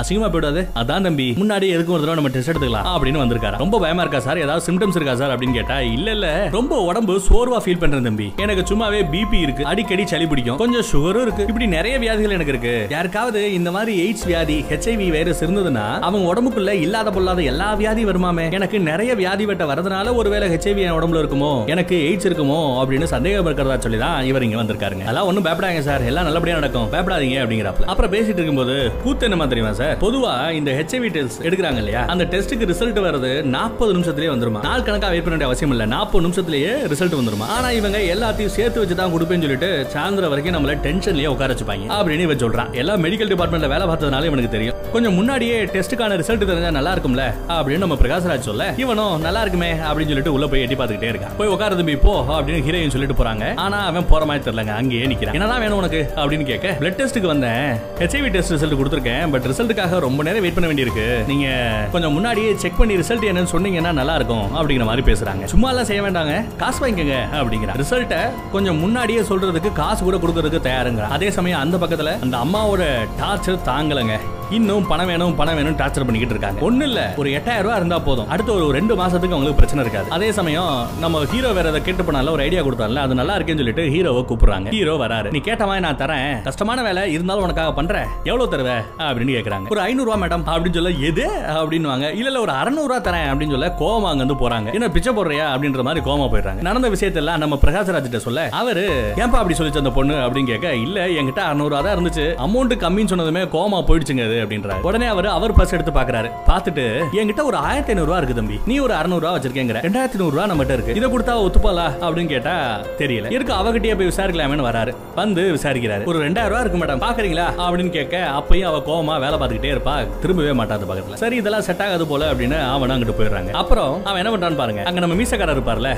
அசிங்கமா 0.00 0.30
போயிடாது. 0.34 0.62
அதான் 0.74 1.02
தம்பி 1.02 1.30
முன்னாடி 1.30 1.66
எதுக்கும் 1.74 1.96
ஒரு 1.98 2.04
தடவை 2.04 2.14
நம்ம 2.14 2.28
டெஸ்ட் 2.28 2.50
எடுத்துக்கலாம் 2.50 2.88
அப்படின்னு 2.94 3.22
வந்திருக்காரு? 3.24 3.56
ரொம்ப 3.56 3.78
பயமா 3.78 4.00
இருக்கா 4.00 4.20
சார்? 4.20 4.38
ஏதாவது 4.38 4.72
சிம்டம்ஸ் 4.72 4.96
இருக்கா 4.96 5.14
சார் 5.14 5.38
அப்படின்னு 5.38 5.52
கேட்டா 5.52 5.80
இல்ல 5.80 6.10
இல்ல. 6.10 6.48
ரொம்ப 6.50 6.80
உடம்பு 6.82 7.22
சோர்வா 7.28 7.60
ஃபீல் 7.64 7.78
பண்றேன் 7.78 8.02
தம்பி. 8.02 8.32
எனக்கு 8.36 8.74
சும்மாவே 8.74 9.00
பிபி 9.12 9.40
இருக்கு. 9.40 9.64
அடிக்கடி 9.64 10.06
சளி 10.06 10.26
பிடிக்கும். 10.26 10.56
கொஞ்சம் 10.56 10.86
சுகரும் 10.92 11.26
இருக்கு. 11.28 11.46
இப்படி 11.46 11.66
நிறைய 11.66 11.98
வியாதிகள் 11.98 12.36
எனக்கு 12.36 12.52
இருக்கு. 12.54 12.74
யாருக்காவது 12.90 13.40
இந்த 13.58 13.70
மாதிரி 13.70 13.92
எய்ட்ஸ் 14.04 14.26
வியாதி 14.26 14.64
ஹெச்ஐவி 14.70 15.08
வைரஸ் 15.10 15.44
இருந்ததுன்னா 15.44 15.86
அவங்க 16.08 16.24
உடம்புக்குள்ள 16.32 16.70
இல்லாத 16.84 17.10
பொல்லாத 17.10 17.42
எல்லா 17.42 17.74
வியாதி 17.74 18.04
வருமாமே. 18.04 18.52
எனக்கு 18.52 18.80
நிறைய 18.80 19.14
வியாதி 19.14 19.44
வெட்ட 19.46 19.64
வரதுனால 19.64 20.14
ஒருவேளை 20.14 20.48
ஹெச்ஐவி 20.54 20.82
என் 20.86 20.96
உடம்புல 20.98 21.22
இருக்குமோ? 21.22 21.66
எனக்கு 21.66 21.96
எய்ட்ஸ் 22.08 22.28
இருக்குமோ? 22.28 22.58
அப்படின்னு 22.82 23.04
சந்தேகம் 23.04 23.44
இருக்கிறதா 23.44 23.80
சொல்லி 23.80 23.98
தான் 23.98 24.24
இவர் 24.24 24.42
இங்க 24.42 24.58
வந்திருக்காருங்க. 24.62 25.04
அதெல்லாம் 25.06 25.26
ஒண்ணும் 25.26 25.44
பயப்படாங்க 25.44 25.80
சார். 25.80 26.04
எல்லாம் 26.04 26.24
நல்லபடியா 26.24 26.56
நடக்கும். 26.56 26.88
பயப்படாதீங்க 26.92 27.38
அப்படிங்கிறப்ப 27.44 27.84
அப்புறம் 27.84 28.12
பேசிட்டு 28.12 28.38
இருக்கும்போது 28.40 28.90
கூத்து 29.02 29.24
என்னமா 29.24 29.46
தெரியுமா 29.46 29.72
சார்? 29.72 29.96
பொதுவா 30.00 30.50
இந்த 30.50 30.70
ஹெச்ஐவி 30.70 31.10
டெஸ்ட் 31.10 31.42
எடுக்கிறாங்க 31.42 31.76
இல்லையா? 31.76 32.04
அந்த 32.04 32.24
டெஸ்ட்டுக்கு 32.24 32.68
ரிசல்ட் 32.72 33.00
வர்றது 33.06 33.42
நாற்பது 33.42 33.94
நிமிஷத்துலயே 33.94 34.32
வந்துருமா? 34.34 34.62
நாள் 34.62 34.82
கணக்கா 34.82 35.08
வெயிட் 35.08 35.26
பண்ண 35.26 35.36
வேண்டிய 35.36 35.50
அவசியம் 35.50 35.70
இல்ல. 35.70 35.86
நாற்பது 35.86 36.28
நிமிஷத்துலயே 36.28 36.72
ரிசல்ட் 36.94 37.18
வந்துருமா? 37.20 37.46
ஆனா 37.46 37.70
இவங்க 37.70 37.98
எல்லாத்தையும் 37.98 38.54
சேர்த்து 38.58 38.80
வச்சு 38.80 38.94
தான் 38.94 39.12
கொடுப்பேன்னு 39.12 39.46
சொல்லிட்டு 39.46 39.86
சாயந்தரம் 39.94 40.28
வரைக்கும் 40.28 40.56
நம்மள 40.56 40.74
டென்ஷன்லயே 41.18 41.26
உட்கார 41.26 41.54
வச்சுப்பாங்க. 41.54 41.86
அப்படின்னு 41.88 42.18
இவன் 42.18 42.36
சொல்றான். 42.36 42.72
எல்லாம் 42.72 43.04
மெடிக்கல் 43.04 43.34
டிபார்ட்மெண்ட்ல 43.34 43.68
வேலை 43.68 43.86
பார்த்ததுனால 43.86 44.24
இவனுக்கு 44.24 44.48
தெரியும். 44.48 44.74
கொஞ்சம் 44.92 45.14
முன்னாடியே 45.14 45.64
டெஸ்ட்டுக்கான 45.64 46.16
ரிசல்ட் 46.16 46.44
தெரிஞ்சா 46.44 46.70
நல்லா 46.70 46.94
இருக்கும்ல? 46.94 47.34
அப்படின்னு 47.48 47.78
நம்ம 47.78 47.94
பிரகாஷ்ராஜ் 47.94 48.38
சொல்ல 48.38 48.74
இவனும் 48.76 49.20
நல்லா 49.20 49.40
இருக்குமே 49.40 49.72
அப்படின்னு 49.72 50.04
சொல்லிட்டு 50.04 50.32
உள்ள 50.32 50.46
போய் 50.46 50.60
எட்டி 50.60 50.74
பார்த்துக்கிட்டே 50.74 51.10
இருக்கான். 51.10 51.36
போய் 51.36 51.48
உட்கார 51.48 51.74
தம்பி 51.74 51.96
போ 51.96 52.40
அப்படின்னு 52.40 52.62
ஹீரோயின் 52.68 52.88
சொல்லிட்டு 52.88 53.24
போறாங்க. 53.24 53.56
ஆனா 53.56 53.78
அவன் 53.84 54.06
போற 54.08 54.24
மாதிரி 54.24 54.50
தெரியலங்க. 54.50 54.74
அங்கேயே 54.74 55.06
நிக்கிறான். 55.06 55.32
என்னதான் 55.32 55.60
வேணும் 55.60 55.76
உனக்கு? 55.76 56.10
அப்படின்னு 56.16 56.44
கேட்க 56.44 56.76
பிளட் 56.80 56.98
டெஸ்ட்டுக்கு 57.00 57.26
வந்தேன். 57.26 57.74
ஹெச்ஐவி 57.98 58.28
டெஸ்ட் 58.28 58.52
ரிசல்ட் 58.52 58.78
கொடுத்துருக்கேன். 58.80 59.30
பட் 59.30 59.44
ரிசல்ட்டுக்காக 59.44 59.98
ரொம்ப 59.98 60.22
நேரம் 60.22 60.40
வெயிட் 60.40 60.54
பண்ண 60.54 60.72
வேண்டியிருக்கு. 60.72 61.26
நீங்க 61.26 61.48
கொஞ்சம் 61.92 62.12
முன்னாடியே 62.12 62.52
செக் 62.56 62.78
பண்ணி 62.78 62.96
ரிசல்ட் 62.96 63.28
என்னன்னு 63.30 63.46
சொன்னீங்கன்னா 63.52 63.92
நல்லா 63.92 64.14
இருக்கும் 64.14 64.46
அப்படிங்கிற 64.56 64.84
மாதிரி 64.84 65.12
பேசுறாங்க. 65.12 65.44
சும்மா 65.44 65.68
எல்லாம் 65.68 65.84
செய்ய 65.84 66.02
வேண்டாங்க. 66.02 66.56
காசு 66.56 66.86
வாங்கிக்கங்க 66.86 67.16
அப்படிங்கிற 67.32 67.82
ரிசல்ட்டை 67.82 68.20
கொஞ்சம் 68.52 68.76
முன்னாடியே 68.76 69.20
சொல்றதுக்கு 69.20 69.72
காசு 69.72 70.04
கூட 70.04 70.16
கொடுக்கறதுக்கு 70.16 70.66
தயாருங்க 70.66 71.07
அதே 71.08 71.30
சமயம் 71.30 71.60
அந்த 71.60 71.76
பக்கத்துல 71.76 72.20
அந்த 72.20 72.36
அம்மாவோட 72.36 73.08
டார்ச்சர் 73.22 73.58
தாங்கலங்க. 73.64 74.18
இன்னும் 74.50 74.86
பணம் 74.86 75.06
வேணும் 75.06 75.34
பணம் 75.34 75.54
வேணும் 75.54 75.76
டார்ச்சர் 75.76 76.04
பண்ணிக்கிட்டு 76.04 76.28
இருக்காங்க. 76.28 76.70
ஒண்ணு 76.70 76.82
இல்ல. 76.82 77.14
ஒரு 77.16 77.30
எட்டாயிரம் 77.30 77.60
ரூபாய் 77.60 77.76
இருந்தா 77.76 77.98
போதும். 77.98 78.28
அடுத்த 78.28 78.52
ஒரு 78.52 78.72
ரெண்டு 78.72 78.94
மாசத்துக்கு 78.94 79.06
அவங்களுக்கு 79.06 79.54
பிரச்சனை 79.54 79.84
இருக்காது. 79.84 80.10
அதே 80.10 80.32
சமயம் 80.32 80.86
நம்ம 81.00 81.24
ஹீரோ 81.24 81.52
வேற 81.52 81.68
அதை 81.68 81.82
கேட்டு 81.82 82.02
போனால 82.02 82.30
ஒரு 82.30 82.42
ஐடியா 82.42 82.62
கொடுத்தால 82.62 82.94
அது 82.94 83.14
நல்லா 83.14 83.36
இருக்கேன்னு 83.36 83.54
சொல்லிட்டு 83.54 83.82
ஹீரோவை 83.82 84.24
கூப்பிடுறாங்க. 84.24 84.68
ஹீரோ 84.68 84.96
வராரு. 84.96 85.30
நீ 85.30 85.38
கேட்ட 85.38 85.66
மாதிரி 85.66 85.84
நான் 85.84 85.96
தரேன். 85.96 86.42
கஷ்டமான 86.42 86.82
வேலை 86.82 87.12
இருந்தாலும் 87.12 87.42
உனக்காக 87.42 87.72
பண்றேன். 87.72 88.06
எவ்வளவு 88.24 88.56
தருவ? 88.56 89.02
அப்படின்னு 89.02 89.36
கேக்குறாங்க. 89.38 89.68
ஒரு 89.68 89.80
ஐநூறு 89.80 90.12
ரூபா 90.12 90.26
மேடம் 90.26 90.40
அப்படின்னு 90.40 90.74
சொல்ல 90.74 90.88
எது? 90.88 91.30
அப்படின்னு 91.48 91.80
வாங்க 91.80 92.10
இல்ல 92.10 92.26
இல்ல 92.26 92.40
ஒரு 92.40 92.52
அறுநூறு 92.52 92.94
ரூபா 92.94 93.10
தரேன். 93.10 93.34
அப்படின்னு 93.34 93.50
சொல்ல 93.50 93.74
கோவமா 93.78 94.08
அங்க 94.08 94.24
வந்து 94.24 94.48
போறாங்க. 94.48 94.72
என்ன 94.72 94.88
பிச்சை 94.88 95.16
போடுறியா? 95.16 95.44
அப்படின்ற 95.44 95.82
மாதிரி 95.82 96.10
கோவமா 96.10 96.28
போயிடுறாங்க. 96.28 96.60
நடந்த 96.60 96.90
விஷயத்தெல்லாம் 96.90 97.36
நம்ம 97.36 97.58
பிரகாஷ்ராஜ் 97.64 98.02
கிட்ட 98.02 98.18
சொல்ல 98.18 98.48
அவரு 98.50 99.12
ஏன்பா 99.16 99.30
அப்படி 99.30 99.54
சொல்லிச்சு 99.54 99.76
அந்த 99.76 99.90
பொண்ணு? 99.90 100.14
அப்படின்னு 100.14 100.44
கேட்க 100.44 100.74
இல்ல 100.88 101.06
என்கிட்ட 101.20 101.40
அறுநூறுவா 101.48 101.80
தான் 101.82 101.96
இருந்துச்சு. 101.96 102.26
அமௌண்ட் 102.46 102.74
கம்மின்னு 102.84 103.12
சொன்னதுமே 103.12 103.42
கோவமா 103.54 103.78
போயிடுச்சுங்க 103.88 104.24
அது 104.28 104.36
அப்படின்றாரு. 104.44 104.80
உடனே 104.80 105.06
அவர் 105.06 105.26
அவர் 105.26 105.56
பர்ஸ் 105.56 105.72
எடுத்து 105.72 105.92
பாக்குறாரு. 105.92 106.30
பார்த்துட்டு 106.46 106.84
என்கிட்ட 107.12 107.42
ஒரு 107.42 107.56
ஆயிரத்தி 107.56 107.92
ஐநூறு 107.92 108.06
ரூபா 108.06 108.16
இருக்கு 108.16 108.34
தம்பி. 108.34 108.60
நீ 108.66 108.78
ஒரு 108.78 108.94
அறுநூறு 108.94 109.20
ரூபா 109.20 109.34
வச்சிருக்கேங்கிற. 109.36 109.80
ரெண்டாயிரத்தி 109.86 110.18
நூறு 110.22 110.36
ரூபா 110.36 110.46
நம்மகிட்ட 110.46 110.72
இருக்கு. 110.72 110.94
இதை 110.94 111.10
கொடுத்தா 111.10 111.34
ஒத்துப்பாளா 111.46 111.86
அப்படின்னு 112.00 112.26
கேட்டா 112.26 112.80
தெரியல. 112.98 113.30
இருக்கு 113.30 113.52
அவகிட்டயே 113.52 113.96
போய் 113.96 114.06
விசாரிக்கலாமேன்னு 114.06 114.68
வராரு. 114.70 114.94
வந்து 115.14 115.58
விசாரிக்கிறாரு. 115.58 116.04
ஒரு 116.04 116.18
ரெண்டாயிரம் 116.18 116.48
ரூபா 116.48 116.60
இருக்கு 116.60 116.78
மேடம் 116.78 117.04
பாக்குறீங்களா? 117.06 117.46
அப்படின்னு 117.58 117.90
கேட்க 117.90 118.30
அப்பயும் 118.38 118.70
அவ 118.72 118.78
கோவமா 118.78 119.20
வேலை 119.20 119.38
பார்த்துக்கிட்டே 119.38 119.74
இருப்பா. 119.74 120.06
திரும்பவே 120.22 120.54
மாட்டாது 120.54 120.94
பக்கத்துல. 120.94 121.14
சரி 121.14 121.36
இதெல்லாம் 121.36 121.62
செட் 121.62 121.82
ஆகாது 121.82 122.06
போல 122.06 122.32
அப்படின்னு 122.32 122.70
அவன் 122.70 122.90
அங்கிட்டு 122.90 123.18
போயிடுறாங்க. 123.18 123.50
அப்புறம் 123.50 124.04
அவன் 124.04 124.24
என்ன 124.24 124.36
பண்றான்னு 124.36 124.56
பாருங்க. 124.56 124.82
அங்க 124.82 125.00
நம்ம 125.00 125.22
மீசக்காரர் 125.22 125.56
இருப்பார்ல. 125.58 125.96